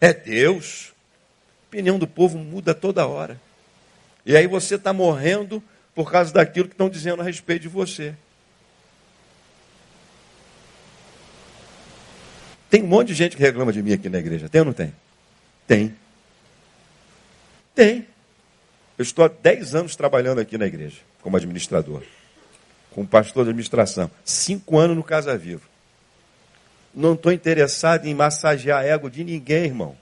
É 0.00 0.12
Deus. 0.12 0.92
A 1.64 1.68
opinião 1.68 1.98
do 1.98 2.06
povo 2.06 2.38
muda 2.38 2.74
toda 2.74 3.06
hora. 3.06 3.40
E 4.24 4.36
aí 4.36 4.46
você 4.46 4.74
está 4.74 4.92
morrendo 4.92 5.62
por 5.94 6.10
causa 6.10 6.32
daquilo 6.32 6.68
que 6.68 6.74
estão 6.74 6.90
dizendo 6.90 7.22
a 7.22 7.24
respeito 7.24 7.62
de 7.62 7.68
você. 7.68 8.14
Tem 12.76 12.82
um 12.82 12.88
monte 12.88 13.08
de 13.08 13.14
gente 13.14 13.38
que 13.38 13.42
reclama 13.42 13.72
de 13.72 13.82
mim 13.82 13.94
aqui 13.94 14.06
na 14.10 14.18
igreja. 14.18 14.50
Tem 14.50 14.60
ou 14.60 14.66
não 14.66 14.72
tem? 14.74 14.92
Tem. 15.66 15.96
Tem. 17.74 18.06
Eu 18.98 19.02
estou 19.02 19.24
há 19.24 19.28
10 19.28 19.74
anos 19.74 19.96
trabalhando 19.96 20.42
aqui 20.42 20.58
na 20.58 20.66
igreja, 20.66 20.98
como 21.22 21.38
administrador, 21.38 22.02
como 22.90 23.08
pastor 23.08 23.44
de 23.44 23.48
administração. 23.48 24.10
Cinco 24.26 24.78
anos 24.78 24.94
no 24.94 25.02
Casa 25.02 25.38
Vivo. 25.38 25.62
Não 26.94 27.14
estou 27.14 27.32
interessado 27.32 28.04
em 28.04 28.14
massagear 28.14 28.84
ego 28.84 29.08
de 29.08 29.24
ninguém, 29.24 29.64
irmão. 29.64 29.96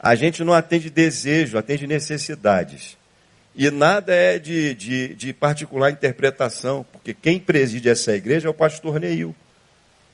A 0.00 0.14
gente 0.14 0.42
não 0.42 0.54
atende 0.54 0.88
desejo, 0.88 1.58
atende 1.58 1.86
necessidades. 1.86 2.96
E 3.54 3.70
nada 3.70 4.14
é 4.14 4.38
de, 4.38 4.74
de, 4.74 5.14
de 5.14 5.34
particular 5.34 5.90
interpretação, 5.90 6.86
porque 6.90 7.12
quem 7.12 7.38
preside 7.38 7.90
essa 7.90 8.16
igreja 8.16 8.48
é 8.48 8.50
o 8.50 8.54
pastor 8.54 8.98
Neil. 8.98 9.36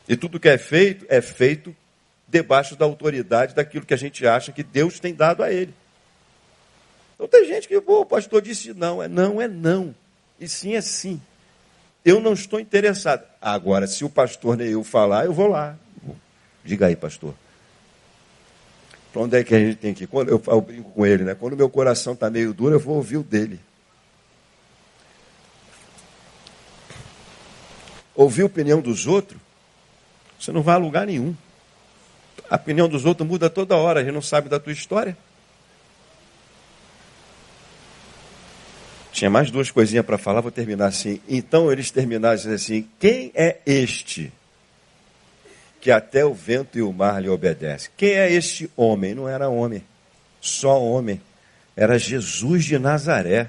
E 0.09 0.17
tudo 0.17 0.41
que 0.41 0.49
é 0.49 0.59
feito, 0.59 1.07
é 1.09 1.21
feito 1.21 1.75
debaixo 2.29 2.77
da 2.77 2.85
autoridade 2.85 3.55
daquilo 3.55 3.87
que 3.87 3.95
a 3.95 3.99
gente 3.99 4.27
acha 4.27 4.53
que 4.53 4.63
Deus 4.63 5.01
tem 5.01 5.15
dado 5.15 5.43
a 5.43 5.53
ele. 5.53 5.73
Então 7.15 7.29
tem 7.29 7.47
gente 7.47 7.69
que, 7.69 7.77
o 7.77 8.05
pastor 8.05 8.43
disse 8.43 8.75
não, 8.75 9.03
é 9.03 9.09
não, 9.09 9.41
é 9.41 9.49
não. 9.49 9.95
E 10.39 10.49
sim 10.49 10.75
é 10.75 10.81
sim. 10.81 11.21
Eu 12.05 12.21
não 12.21 12.35
estou 12.35 12.61
interessado. 12.61 13.25
Agora, 13.41 13.87
se 13.87 14.05
o 14.05 14.11
pastor 14.11 14.57
nem 14.57 14.69
eu 14.69 14.85
falar, 14.85 15.25
eu 15.25 15.33
vou 15.33 15.47
lá. 15.47 15.77
Diga 16.63 16.87
aí, 16.87 16.97
pastor. 16.97 17.35
Para 19.13 19.23
onde 19.23 19.39
é 19.39 19.45
que 19.45 19.55
a 19.55 19.59
gente 19.59 19.77
tem 19.77 19.95
que 19.95 20.05
ir? 20.05 20.07
Quando 20.07 20.29
eu, 20.29 20.43
eu 20.47 20.61
brinco 20.61 20.91
com 20.91 21.07
ele, 21.07 21.23
né? 21.23 21.35
Quando 21.35 21.57
meu 21.57 21.71
coração 21.71 22.15
está 22.15 22.29
meio 22.29 22.53
duro, 22.53 22.75
eu 22.75 22.81
vou 22.81 22.97
ouvir 22.97 23.19
o 23.19 23.23
dele. 23.23 23.61
Ouvir 28.15 28.43
a 28.43 28.47
opinião 28.47 28.81
dos 28.81 29.07
outros, 29.07 29.41
você 30.45 30.53
não 30.53 30.63
vai 30.63 30.75
a 30.75 30.79
lugar 30.79 31.07
nenhum. 31.07 31.35
A 32.51 32.57
opinião 32.57 32.89
dos 32.89 33.07
outros 33.07 33.27
muda 33.27 33.49
toda 33.49 33.77
hora, 33.77 34.01
a 34.01 34.05
gente 34.05 34.13
não 34.13 34.23
sabe 34.23 34.49
da 34.49 34.61
tua 34.61 34.73
história. 34.73 35.17
Tinha 39.11 39.31
mais 39.31 39.51
duas 39.51 39.71
coisinhas 39.71 40.05
para 40.05 40.19
falar, 40.19 40.41
vou 40.41 40.51
terminar 40.51 40.87
assim. 40.87 41.21
Então 41.29 41.73
eles 41.73 41.91
terminaram 41.91 42.37
dizendo 42.37 42.57
assim: 42.57 42.89
Quem 42.99 43.31
é 43.35 43.59
este 43.65 44.33
que 45.81 45.91
até 45.91 46.25
o 46.25 46.35
vento 46.35 46.77
e 46.77 46.83
o 46.83 46.93
mar 46.93 47.23
lhe 47.23 47.29
obedecem? 47.29 47.91
Quem 47.97 48.11
é 48.11 48.31
este 48.31 48.71
homem? 48.77 49.15
Não 49.15 49.29
era 49.29 49.49
homem, 49.49 49.83
só 50.41 50.83
homem. 50.83 51.21
Era 51.77 51.99
Jesus 51.99 52.65
de 52.65 52.79
Nazaré. 52.79 53.49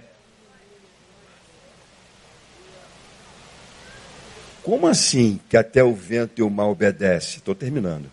Como 4.65 4.87
assim 4.87 5.39
que 5.47 5.55
até 5.55 5.81
o 5.81 5.93
vento 5.93 6.39
e 6.39 6.43
o 6.43 6.49
mar 6.49 6.65
obedecem? 6.67 7.37
Estou 7.37 7.55
terminando. 7.55 8.11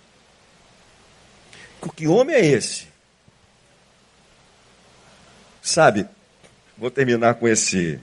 Que 1.97 2.07
homem 2.07 2.37
é 2.37 2.45
esse? 2.45 2.87
Sabe, 5.61 6.07
Vou 6.83 6.91
terminar 6.91 7.35
com 7.35 7.47
esse. 7.47 8.01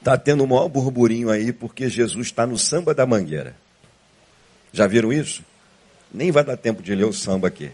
Está 0.00 0.18
tendo 0.18 0.42
um 0.42 0.48
maior 0.48 0.68
burburinho 0.68 1.30
aí 1.30 1.52
porque 1.52 1.88
Jesus 1.88 2.26
está 2.26 2.44
no 2.44 2.58
samba 2.58 2.92
da 2.92 3.06
mangueira. 3.06 3.54
Já 4.72 4.88
viram 4.88 5.12
isso? 5.12 5.44
Nem 6.12 6.32
vai 6.32 6.42
dar 6.42 6.56
tempo 6.56 6.82
de 6.82 6.92
ler 6.92 7.04
o 7.04 7.12
samba 7.12 7.46
aqui. 7.46 7.70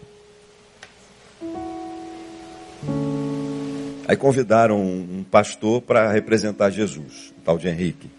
Aí 4.07 4.15
convidaram 4.15 4.79
um 4.79 5.23
pastor 5.23 5.81
para 5.81 6.11
representar 6.11 6.69
Jesus, 6.69 7.33
o 7.37 7.41
tal 7.43 7.57
de 7.57 7.67
Henrique. 7.67 8.11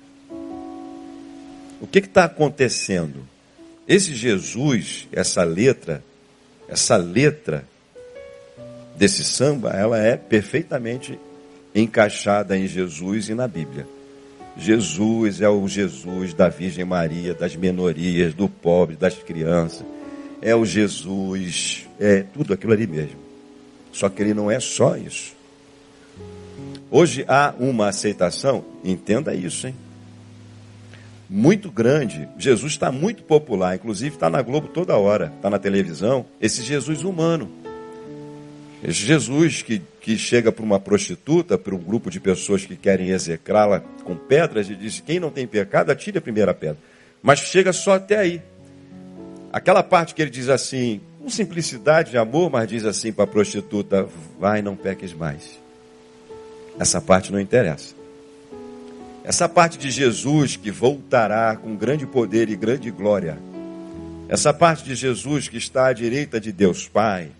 O 1.84 1.86
que 1.86 1.98
está 1.98 2.24
acontecendo? 2.24 3.28
Esse 3.86 4.14
Jesus, 4.14 5.06
essa 5.12 5.44
letra, 5.44 6.02
essa 6.66 6.96
letra 6.96 7.62
desse 8.96 9.22
samba, 9.22 9.68
ela 9.68 9.98
é 9.98 10.16
perfeitamente 10.16 11.20
encaixada 11.74 12.56
em 12.56 12.66
Jesus 12.66 13.28
e 13.28 13.34
na 13.34 13.46
Bíblia. 13.46 13.86
Jesus 14.56 15.42
é 15.42 15.48
o 15.50 15.68
Jesus 15.68 16.32
da 16.32 16.48
Virgem 16.48 16.86
Maria, 16.86 17.34
das 17.34 17.54
menorias, 17.54 18.32
do 18.32 18.48
pobre, 18.48 18.96
das 18.96 19.16
crianças. 19.16 19.84
É 20.40 20.56
o 20.56 20.64
Jesus, 20.64 21.86
é 22.00 22.22
tudo 22.22 22.54
aquilo 22.54 22.72
ali 22.72 22.86
mesmo. 22.86 23.18
Só 23.92 24.08
que 24.08 24.22
ele 24.22 24.32
não 24.32 24.50
é 24.50 24.58
só 24.58 24.96
isso. 24.96 25.34
Hoje 26.90 27.26
há 27.28 27.54
uma 27.58 27.88
aceitação, 27.90 28.64
entenda 28.82 29.34
isso, 29.34 29.66
hein? 29.66 29.74
Muito 31.28 31.70
grande. 31.70 32.28
Jesus 32.38 32.72
está 32.72 32.92
muito 32.92 33.22
popular, 33.22 33.74
inclusive 33.74 34.14
está 34.14 34.28
na 34.28 34.42
Globo 34.42 34.68
toda 34.68 34.96
hora, 34.96 35.32
está 35.36 35.48
na 35.48 35.58
televisão. 35.58 36.26
Esse 36.40 36.62
Jesus 36.62 37.02
humano. 37.02 37.50
Esse 38.82 39.00
Jesus 39.00 39.62
que, 39.62 39.80
que 40.00 40.18
chega 40.18 40.52
para 40.52 40.64
uma 40.64 40.78
prostituta, 40.78 41.56
para 41.56 41.74
um 41.74 41.78
grupo 41.78 42.10
de 42.10 42.20
pessoas 42.20 42.66
que 42.66 42.76
querem 42.76 43.08
execrá-la 43.08 43.80
com 44.04 44.14
pedras 44.14 44.68
e 44.68 44.74
diz: 44.74 45.00
quem 45.00 45.18
não 45.18 45.30
tem 45.30 45.46
pecado, 45.46 45.90
atire 45.90 46.18
a 46.18 46.20
primeira 46.20 46.52
pedra. 46.52 46.78
Mas 47.22 47.38
chega 47.38 47.72
só 47.72 47.94
até 47.94 48.18
aí. 48.18 48.42
Aquela 49.50 49.82
parte 49.82 50.14
que 50.14 50.20
ele 50.20 50.30
diz 50.30 50.50
assim, 50.50 51.00
com 51.18 51.30
simplicidade 51.30 52.10
de 52.10 52.18
amor, 52.18 52.50
mas 52.50 52.68
diz 52.68 52.84
assim 52.84 53.10
para 53.10 53.24
a 53.24 53.26
prostituta: 53.26 54.06
vai, 54.38 54.60
não 54.60 54.76
peques 54.76 55.14
mais. 55.14 55.58
Essa 56.78 57.00
parte 57.00 57.32
não 57.32 57.40
interessa. 57.40 57.94
Essa 59.24 59.48
parte 59.48 59.78
de 59.78 59.90
Jesus 59.90 60.54
que 60.54 60.70
voltará 60.70 61.56
com 61.56 61.74
grande 61.74 62.06
poder 62.06 62.50
e 62.50 62.56
grande 62.56 62.90
glória. 62.90 63.38
Essa 64.28 64.52
parte 64.52 64.84
de 64.84 64.94
Jesus 64.94 65.48
que 65.48 65.56
está 65.56 65.86
à 65.86 65.92
direita 65.94 66.38
de 66.38 66.52
Deus 66.52 66.86
Pai, 66.86 67.30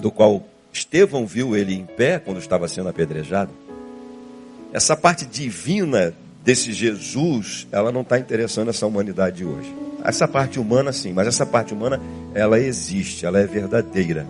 do 0.00 0.10
qual 0.10 0.42
Estevão 0.72 1.26
viu 1.26 1.54
ele 1.54 1.74
em 1.74 1.84
pé 1.84 2.18
quando 2.18 2.38
estava 2.38 2.66
sendo 2.66 2.88
apedrejado. 2.88 3.50
Essa 4.72 4.96
parte 4.96 5.26
divina 5.26 6.14
desse 6.42 6.72
Jesus, 6.72 7.66
ela 7.70 7.92
não 7.92 8.00
está 8.00 8.18
interessando 8.18 8.68
essa 8.68 8.86
humanidade 8.86 9.38
de 9.38 9.44
hoje. 9.44 9.74
Essa 10.02 10.26
parte 10.26 10.58
humana, 10.58 10.92
sim, 10.92 11.12
mas 11.12 11.26
essa 11.26 11.44
parte 11.44 11.74
humana, 11.74 12.00
ela 12.34 12.58
existe, 12.58 13.26
ela 13.26 13.38
é 13.38 13.46
verdadeira. 13.46 14.26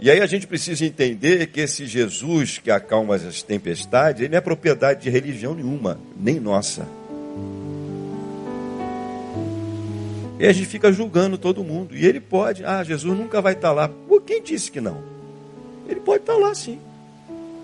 E 0.00 0.10
aí 0.10 0.20
a 0.20 0.26
gente 0.26 0.46
precisa 0.46 0.84
entender 0.84 1.48
que 1.48 1.60
esse 1.60 1.84
Jesus 1.84 2.58
que 2.58 2.70
acalma 2.70 3.16
as 3.16 3.42
tempestades, 3.42 4.20
ele 4.20 4.30
não 4.30 4.38
é 4.38 4.40
propriedade 4.40 5.02
de 5.02 5.10
religião 5.10 5.54
nenhuma, 5.54 5.98
nem 6.16 6.38
nossa. 6.38 6.86
E 10.38 10.46
a 10.46 10.52
gente 10.52 10.66
fica 10.66 10.92
julgando 10.92 11.36
todo 11.36 11.64
mundo. 11.64 11.96
E 11.96 12.06
ele 12.06 12.20
pode, 12.20 12.64
ah, 12.64 12.84
Jesus 12.84 13.18
nunca 13.18 13.40
vai 13.40 13.54
estar 13.54 13.72
lá. 13.72 13.90
Quem 14.24 14.40
disse 14.40 14.70
que 14.70 14.80
não? 14.80 15.02
Ele 15.88 15.98
pode 16.00 16.22
estar 16.22 16.36
lá 16.36 16.54
sim. 16.54 16.78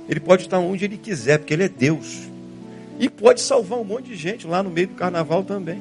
Ele 0.09 0.19
pode 0.19 0.43
estar 0.43 0.59
onde 0.59 0.85
ele 0.85 0.97
quiser, 0.97 1.39
porque 1.39 1.55
ele 1.55 1.65
é 1.65 1.69
Deus. 1.69 2.23
E 2.99 3.09
pode 3.09 3.41
salvar 3.41 3.79
um 3.79 3.85
monte 3.85 4.07
de 4.07 4.17
gente 4.17 4.47
lá 4.47 4.63
no 4.63 4.71
meio 4.71 4.89
do 4.89 4.95
carnaval 4.95 5.45
também. 5.45 5.81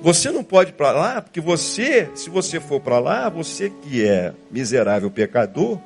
Você 0.00 0.30
não 0.30 0.44
pode 0.44 0.70
ir 0.70 0.74
para 0.74 0.92
lá, 0.92 1.20
porque 1.20 1.40
você, 1.40 2.08
se 2.14 2.30
você 2.30 2.60
for 2.60 2.80
para 2.80 3.00
lá, 3.00 3.28
você 3.28 3.68
que 3.70 4.04
é 4.04 4.32
miserável 4.50 5.10
pecador, 5.10 5.78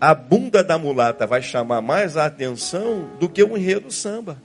a 0.00 0.14
bunda 0.14 0.64
da 0.64 0.76
mulata 0.76 1.26
vai 1.26 1.40
chamar 1.40 1.80
mais 1.80 2.16
a 2.16 2.26
atenção 2.26 3.08
do 3.20 3.28
que 3.28 3.42
o 3.42 3.56
enredo 3.56 3.92
samba. 3.92 4.36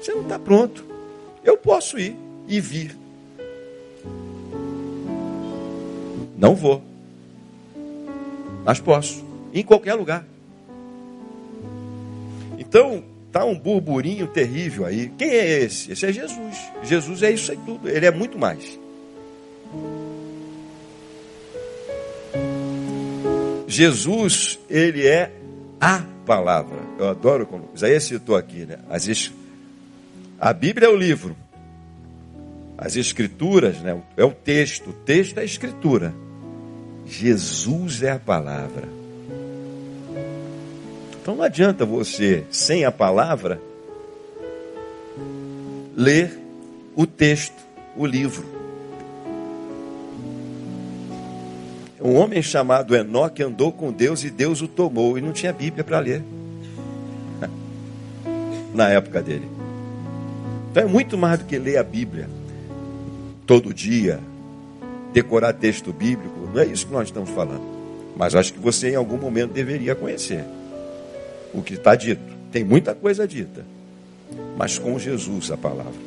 Você 0.00 0.12
não 0.12 0.22
está 0.22 0.38
pronto. 0.38 0.84
Eu 1.44 1.58
posso 1.58 1.98
ir 1.98 2.16
e 2.48 2.58
vir. 2.58 2.96
Não 6.38 6.54
vou. 6.54 6.82
Mas 8.64 8.80
posso. 8.80 9.22
Em 9.52 9.62
qualquer 9.62 9.94
lugar. 9.94 10.24
Então, 12.58 13.04
Está 13.32 13.46
um 13.46 13.58
burburinho 13.58 14.26
terrível 14.26 14.84
aí. 14.84 15.10
Quem 15.16 15.30
é 15.30 15.60
esse? 15.60 15.90
Esse 15.90 16.04
é 16.04 16.12
Jesus. 16.12 16.54
Jesus 16.82 17.22
é 17.22 17.30
isso 17.30 17.50
aí 17.50 17.58
tudo. 17.64 17.88
Ele 17.88 18.04
é 18.04 18.10
muito 18.10 18.38
mais. 18.38 18.78
Jesus, 23.66 24.58
ele 24.68 25.06
é 25.06 25.32
a 25.80 26.04
palavra. 26.26 26.76
Eu 26.98 27.08
adoro 27.08 27.46
como 27.46 27.70
Isaías 27.74 28.04
citou 28.04 28.36
aqui, 28.36 28.66
né? 28.66 28.76
As, 28.90 29.32
a 30.38 30.52
Bíblia 30.52 30.88
é 30.88 30.90
o 30.90 30.94
livro. 30.94 31.34
As 32.76 32.96
escrituras, 32.96 33.78
né? 33.78 33.98
É 34.14 34.24
o 34.26 34.32
texto. 34.32 34.90
O 34.90 34.92
texto 34.92 35.38
é 35.38 35.40
a 35.40 35.44
escritura. 35.46 36.14
Jesus 37.06 38.02
é 38.02 38.10
a 38.10 38.18
palavra. 38.18 39.01
Então 41.22 41.36
não 41.36 41.44
adianta 41.44 41.86
você, 41.86 42.42
sem 42.50 42.84
a 42.84 42.90
palavra, 42.90 43.62
ler 45.96 46.36
o 46.96 47.06
texto, 47.06 47.54
o 47.96 48.04
livro. 48.04 48.44
Um 52.00 52.16
homem 52.16 52.42
chamado 52.42 52.96
Enoque 52.96 53.40
andou 53.40 53.70
com 53.70 53.92
Deus 53.92 54.24
e 54.24 54.30
Deus 54.30 54.62
o 54.62 54.66
tomou 54.66 55.16
e 55.16 55.20
não 55.20 55.30
tinha 55.30 55.52
Bíblia 55.52 55.84
para 55.84 56.00
ler. 56.00 56.24
Na 58.74 58.88
época 58.88 59.22
dele. 59.22 59.48
Então 60.72 60.82
é 60.82 60.86
muito 60.86 61.16
mais 61.16 61.38
do 61.38 61.44
que 61.44 61.56
ler 61.56 61.76
a 61.76 61.84
Bíblia 61.84 62.28
todo 63.46 63.72
dia, 63.72 64.18
decorar 65.12 65.52
texto 65.52 65.92
bíblico, 65.92 66.48
não 66.52 66.60
é 66.60 66.66
isso 66.66 66.84
que 66.84 66.92
nós 66.92 67.06
estamos 67.06 67.30
falando. 67.30 67.62
Mas 68.16 68.34
acho 68.34 68.52
que 68.52 68.58
você 68.58 68.90
em 68.90 68.96
algum 68.96 69.18
momento 69.18 69.52
deveria 69.52 69.94
conhecer 69.94 70.44
o 71.52 71.62
que 71.62 71.74
está 71.74 71.94
dito. 71.94 72.22
Tem 72.50 72.64
muita 72.64 72.94
coisa 72.94 73.26
dita, 73.26 73.64
mas 74.56 74.78
com 74.78 74.98
Jesus 74.98 75.50
a 75.50 75.56
palavra. 75.56 76.00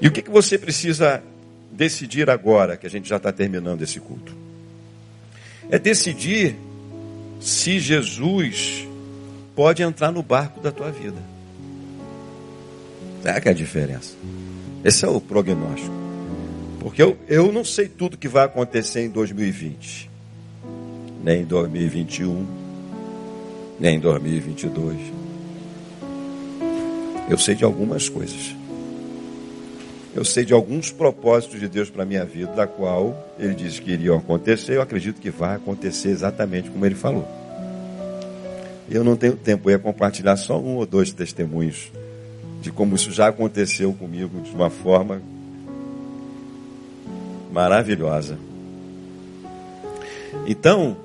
E 0.00 0.08
o 0.08 0.12
que, 0.12 0.22
que 0.22 0.30
você 0.30 0.58
precisa 0.58 1.22
decidir 1.70 2.30
agora, 2.30 2.76
que 2.76 2.86
a 2.86 2.90
gente 2.90 3.08
já 3.08 3.16
está 3.16 3.32
terminando 3.32 3.82
esse 3.82 4.00
culto? 4.00 4.34
É 5.70 5.78
decidir 5.78 6.56
se 7.40 7.78
Jesus 7.78 8.86
pode 9.54 9.82
entrar 9.82 10.10
no 10.10 10.22
barco 10.22 10.60
da 10.60 10.70
tua 10.72 10.90
vida. 10.90 11.18
É 13.24 13.40
que 13.40 13.48
é 13.48 13.52
a 13.52 13.54
diferença. 13.54 14.14
Esse 14.84 15.04
é 15.04 15.08
o 15.08 15.20
prognóstico. 15.20 15.94
Porque 16.78 17.02
eu, 17.02 17.16
eu 17.26 17.50
não 17.50 17.64
sei 17.64 17.88
tudo 17.88 18.18
que 18.18 18.28
vai 18.28 18.44
acontecer 18.44 19.00
em 19.06 19.08
2020, 19.08 20.10
nem 21.22 21.40
em 21.40 21.44
2021, 21.44 22.34
nem 22.34 22.63
em 23.90 24.00
2022. 24.00 24.96
Eu 27.28 27.36
sei 27.36 27.54
de 27.54 27.64
algumas 27.64 28.08
coisas. 28.08 28.54
Eu 30.14 30.24
sei 30.24 30.44
de 30.44 30.52
alguns 30.52 30.90
propósitos 30.90 31.58
de 31.58 31.68
Deus 31.68 31.90
para 31.90 32.04
a 32.04 32.06
minha 32.06 32.24
vida, 32.24 32.52
da 32.52 32.66
qual 32.66 33.34
ele 33.38 33.54
disse 33.54 33.82
que 33.82 33.90
iriam 33.90 34.16
acontecer. 34.16 34.76
Eu 34.76 34.82
acredito 34.82 35.20
que 35.20 35.30
vai 35.30 35.56
acontecer 35.56 36.08
exatamente 36.08 36.70
como 36.70 36.86
ele 36.86 36.94
falou. 36.94 37.26
Eu 38.88 39.02
não 39.02 39.16
tenho 39.16 39.36
tempo, 39.36 39.68
eu 39.68 39.72
ia 39.72 39.78
compartilhar 39.78 40.36
só 40.36 40.58
um 40.58 40.76
ou 40.76 40.86
dois 40.86 41.12
testemunhos 41.12 41.90
de 42.60 42.70
como 42.70 42.94
isso 42.94 43.10
já 43.10 43.28
aconteceu 43.28 43.92
comigo 43.92 44.40
de 44.40 44.54
uma 44.54 44.70
forma 44.70 45.20
maravilhosa. 47.52 48.38
Então, 50.46 50.96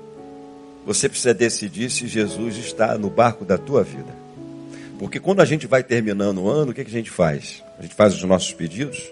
você 0.84 1.08
precisa 1.08 1.34
decidir 1.34 1.90
se 1.90 2.06
Jesus 2.06 2.56
está 2.56 2.96
no 2.96 3.10
barco 3.10 3.44
da 3.44 3.58
tua 3.58 3.82
vida. 3.82 4.20
Porque 4.98 5.18
quando 5.18 5.40
a 5.40 5.44
gente 5.44 5.66
vai 5.66 5.82
terminando 5.82 6.42
o 6.42 6.48
ano, 6.48 6.72
o 6.72 6.74
que, 6.74 6.84
que 6.84 6.90
a 6.90 6.98
gente 6.98 7.10
faz? 7.10 7.62
A 7.78 7.82
gente 7.82 7.94
faz 7.94 8.14
os 8.14 8.22
nossos 8.24 8.52
pedidos? 8.52 9.10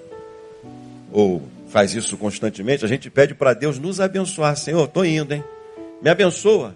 Ou 1.10 1.42
faz 1.68 1.94
isso 1.94 2.16
constantemente? 2.16 2.84
A 2.84 2.88
gente 2.88 3.08
pede 3.08 3.34
para 3.34 3.54
Deus 3.54 3.78
nos 3.78 4.00
abençoar. 4.00 4.56
Senhor, 4.56 4.84
estou 4.84 5.04
indo, 5.04 5.32
hein? 5.32 5.44
Me 6.02 6.10
abençoa. 6.10 6.74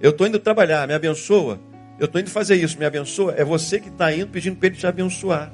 Eu 0.00 0.10
estou 0.10 0.26
indo 0.26 0.38
trabalhar, 0.38 0.86
me 0.88 0.94
abençoa. 0.94 1.58
Eu 1.98 2.06
estou 2.06 2.20
indo 2.20 2.30
fazer 2.30 2.56
isso, 2.56 2.78
me 2.78 2.84
abençoa. 2.84 3.34
É 3.36 3.44
você 3.44 3.80
que 3.80 3.88
está 3.88 4.12
indo 4.12 4.28
pedindo 4.28 4.56
para 4.56 4.68
Ele 4.68 4.76
te 4.76 4.86
abençoar. 4.86 5.52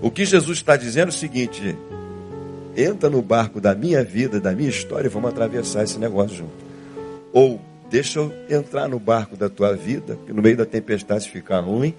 O 0.00 0.10
que 0.10 0.24
Jesus 0.24 0.58
está 0.58 0.76
dizendo 0.76 1.06
é 1.06 1.10
o 1.10 1.12
seguinte: 1.12 1.76
entra 2.76 3.08
no 3.08 3.22
barco 3.22 3.60
da 3.60 3.74
minha 3.74 4.02
vida, 4.02 4.40
da 4.40 4.52
minha 4.52 4.68
história, 4.68 5.06
e 5.06 5.10
vamos 5.10 5.30
atravessar 5.30 5.84
esse 5.84 5.98
negócio 5.98 6.38
junto. 6.38 6.71
Ou 7.32 7.60
deixa 7.90 8.18
eu 8.18 8.32
entrar 8.48 8.88
no 8.88 8.98
barco 8.98 9.36
da 9.36 9.48
tua 9.48 9.74
vida, 9.74 10.18
que 10.26 10.32
no 10.32 10.42
meio 10.42 10.56
da 10.56 10.66
tempestade 10.66 11.30
ficar 11.30 11.60
ruim, 11.60 11.94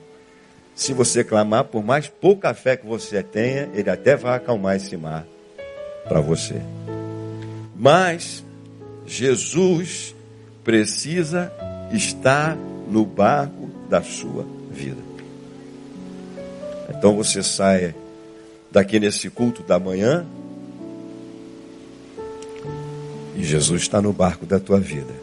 se 0.75 0.93
você 0.93 1.23
clamar, 1.23 1.65
por 1.65 1.83
mais 1.83 2.07
pouca 2.07 2.53
fé 2.53 2.75
que 2.75 2.85
você 2.85 3.21
tenha, 3.21 3.69
ele 3.73 3.89
até 3.89 4.15
vai 4.15 4.35
acalmar 4.35 4.75
esse 4.75 4.97
mar 4.97 5.25
para 6.07 6.19
você. 6.19 6.61
Mas 7.75 8.43
Jesus 9.05 10.15
precisa 10.63 11.51
estar 11.91 12.57
no 12.87 13.05
barco 13.05 13.69
da 13.89 14.01
sua 14.01 14.45
vida. 14.71 15.01
Então 16.89 17.15
você 17.15 17.43
sai 17.43 17.93
daqui 18.71 18.99
nesse 18.99 19.29
culto 19.29 19.61
da 19.61 19.77
manhã 19.77 20.25
e 23.35 23.43
Jesus 23.43 23.83
está 23.83 24.01
no 24.01 24.13
barco 24.13 24.45
da 24.45 24.59
tua 24.59 24.79
vida. 24.79 25.22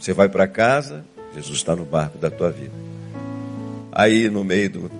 Você 0.00 0.14
vai 0.14 0.30
para 0.30 0.48
casa, 0.48 1.04
Jesus 1.34 1.58
está 1.58 1.76
no 1.76 1.84
barco 1.84 2.16
da 2.16 2.30
tua 2.30 2.50
vida. 2.50 2.72
Aí 3.92 4.30
no 4.30 4.42
meio 4.42 4.70
do. 4.70 4.90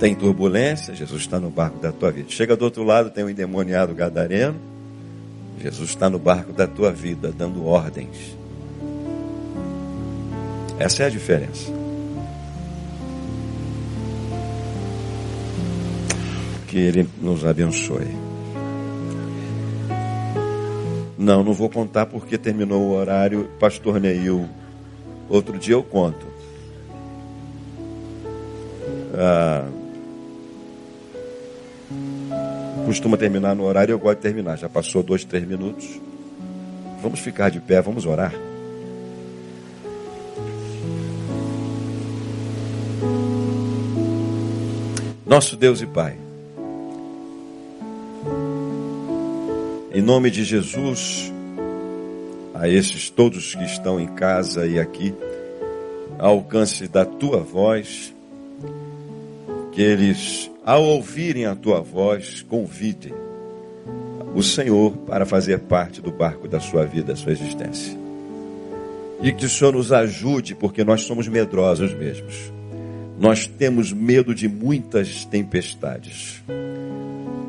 Tem 0.00 0.14
turbulência, 0.14 0.94
Jesus 0.94 1.22
está 1.22 1.38
no 1.38 1.48
barco 1.48 1.78
da 1.78 1.92
tua 1.92 2.10
vida. 2.10 2.28
Chega 2.30 2.56
do 2.56 2.64
outro 2.64 2.82
lado, 2.82 3.08
tem 3.08 3.22
um 3.22 3.30
endemoniado 3.30 3.94
gadareno. 3.94 4.56
Jesus 5.62 5.90
está 5.90 6.10
no 6.10 6.18
barco 6.18 6.52
da 6.52 6.66
tua 6.66 6.90
vida, 6.90 7.32
dando 7.32 7.64
ordens. 7.64 8.36
Essa 10.78 11.04
é 11.04 11.06
a 11.06 11.10
diferença. 11.10 11.72
Que 16.66 16.76
Ele 16.76 17.08
nos 17.22 17.44
abençoe. 17.44 18.25
Não, 21.26 21.42
não 21.42 21.52
vou 21.52 21.68
contar 21.68 22.06
porque 22.06 22.38
terminou 22.38 22.80
o 22.80 22.92
horário. 22.92 23.50
Pastor 23.58 23.98
Neil, 23.98 24.48
outro 25.28 25.58
dia 25.58 25.74
eu 25.74 25.82
conto. 25.82 26.24
Ah, 29.12 29.66
costuma 32.84 33.16
terminar 33.16 33.56
no 33.56 33.64
horário, 33.64 33.92
eu 33.92 33.98
gosto 33.98 34.18
de 34.18 34.22
terminar. 34.22 34.56
Já 34.56 34.68
passou 34.68 35.02
dois, 35.02 35.24
três 35.24 35.44
minutos. 35.44 36.00
Vamos 37.02 37.18
ficar 37.18 37.50
de 37.50 37.58
pé, 37.58 37.82
vamos 37.82 38.06
orar. 38.06 38.32
Nosso 45.26 45.56
Deus 45.56 45.82
e 45.82 45.86
Pai, 45.86 46.16
em 49.96 50.02
nome 50.02 50.30
de 50.30 50.44
Jesus, 50.44 51.32
a 52.52 52.68
esses 52.68 53.08
todos 53.08 53.54
que 53.54 53.64
estão 53.64 53.98
em 53.98 54.06
casa 54.06 54.66
e 54.66 54.78
aqui, 54.78 55.14
alcance 56.18 56.86
da 56.86 57.06
tua 57.06 57.38
voz, 57.38 58.14
que 59.72 59.80
eles, 59.80 60.50
ao 60.66 60.84
ouvirem 60.84 61.46
a 61.46 61.54
tua 61.54 61.80
voz, 61.80 62.42
convidem 62.42 63.14
o 64.34 64.42
Senhor 64.42 64.94
para 64.98 65.24
fazer 65.24 65.60
parte 65.60 66.02
do 66.02 66.12
barco 66.12 66.46
da 66.46 66.60
sua 66.60 66.84
vida, 66.84 67.14
da 67.14 67.16
sua 67.16 67.32
existência. 67.32 67.98
E 69.22 69.32
que 69.32 69.46
o 69.46 69.48
Senhor 69.48 69.72
nos 69.72 69.92
ajude, 69.92 70.54
porque 70.54 70.84
nós 70.84 71.04
somos 71.04 71.26
medrosos 71.26 71.94
mesmos. 71.94 72.52
Nós 73.18 73.46
temos 73.46 73.94
medo 73.94 74.34
de 74.34 74.46
muitas 74.46 75.24
tempestades. 75.24 76.42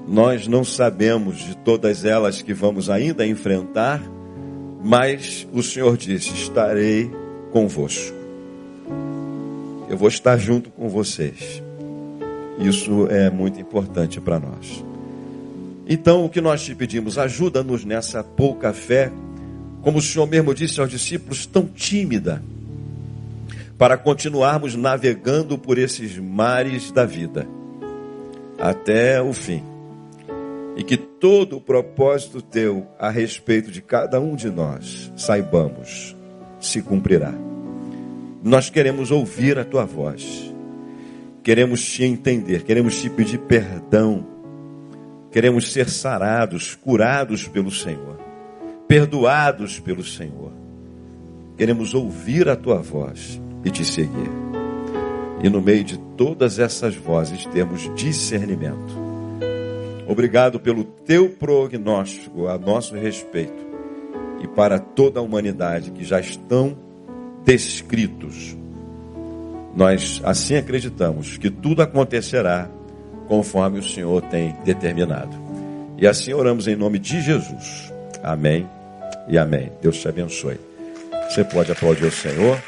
Nós 0.07 0.47
não 0.47 0.63
sabemos 0.63 1.37
de 1.37 1.57
todas 1.57 2.05
elas 2.05 2.41
que 2.41 2.53
vamos 2.53 2.89
ainda 2.89 3.27
enfrentar, 3.27 4.01
mas 4.81 5.45
o 5.51 5.61
Senhor 5.61 5.97
disse: 5.97 6.33
estarei 6.33 7.11
convosco. 7.51 8.15
Eu 9.89 9.97
vou 9.97 10.07
estar 10.07 10.37
junto 10.37 10.69
com 10.69 10.87
vocês. 10.87 11.61
Isso 12.57 13.07
é 13.09 13.29
muito 13.29 13.59
importante 13.59 14.19
para 14.21 14.39
nós. 14.39 14.83
Então, 15.87 16.25
o 16.25 16.29
que 16.29 16.41
nós 16.41 16.63
te 16.63 16.73
pedimos, 16.73 17.17
ajuda-nos 17.17 17.85
nessa 17.85 18.23
pouca 18.23 18.73
fé, 18.73 19.11
como 19.81 19.99
o 19.99 20.01
Senhor 20.01 20.25
mesmo 20.27 20.53
disse 20.53 20.79
aos 20.81 20.89
discípulos, 20.89 21.45
tão 21.45 21.65
tímida, 21.65 22.41
para 23.77 23.97
continuarmos 23.97 24.75
navegando 24.75 25.57
por 25.57 25.77
esses 25.77 26.17
mares 26.17 26.91
da 26.91 27.05
vida 27.05 27.47
até 28.57 29.21
o 29.21 29.31
fim. 29.31 29.63
E 30.77 30.83
que 30.83 30.95
todo 30.95 31.57
o 31.57 31.61
propósito 31.61 32.41
teu 32.41 32.87
a 32.97 33.09
respeito 33.09 33.71
de 33.71 33.81
cada 33.81 34.19
um 34.21 34.35
de 34.35 34.49
nós, 34.49 35.11
saibamos, 35.17 36.15
se 36.59 36.81
cumprirá. 36.81 37.33
Nós 38.43 38.69
queremos 38.69 39.11
ouvir 39.11 39.57
a 39.57 39.65
tua 39.65 39.83
voz 39.83 40.55
queremos 41.47 41.81
te 41.81 42.03
entender, 42.03 42.63
queremos 42.63 42.99
te 42.99 43.09
pedir 43.09 43.37
perdão, 43.37 44.27
queremos 45.31 45.71
ser 45.71 45.87
sarados, 45.87 46.75
curados 46.75 47.47
pelo 47.47 47.71
Senhor, 47.71 48.19
perdoados 48.85 49.79
pelo 49.79 50.03
Senhor. 50.03 50.51
Queremos 51.57 51.93
ouvir 51.93 52.49
a 52.49 52.55
tua 52.57 52.79
voz 52.81 53.41
e 53.63 53.71
te 53.71 53.85
seguir. 53.85 54.29
E 55.41 55.49
no 55.49 55.61
meio 55.61 55.85
de 55.85 55.97
todas 56.17 56.59
essas 56.59 56.97
vozes 56.97 57.45
temos 57.45 57.89
discernimento. 57.95 59.06
Obrigado 60.07 60.59
pelo 60.59 60.83
teu 60.83 61.29
prognóstico 61.29 62.47
a 62.47 62.57
nosso 62.57 62.95
respeito 62.95 63.67
e 64.41 64.47
para 64.47 64.79
toda 64.79 65.19
a 65.19 65.23
humanidade 65.23 65.91
que 65.91 66.03
já 66.03 66.19
estão 66.19 66.77
descritos 67.43 68.55
nós 69.77 70.19
assim 70.23 70.55
acreditamos 70.55 71.37
que 71.37 71.51
tudo 71.51 71.83
acontecerá 71.83 72.67
conforme 73.27 73.77
o 73.77 73.83
Senhor 73.83 74.23
tem 74.23 74.55
determinado. 74.65 75.37
E 75.99 76.07
assim 76.07 76.33
oramos 76.33 76.67
em 76.67 76.75
nome 76.75 76.97
de 76.97 77.21
Jesus. 77.21 77.93
Amém 78.23 78.67
e 79.27 79.37
amém. 79.37 79.71
Deus 79.79 79.99
te 79.99 80.07
abençoe. 80.07 80.59
Você 81.29 81.43
pode 81.43 81.71
aplaudir 81.71 82.05
o 82.05 82.11
Senhor. 82.11 82.59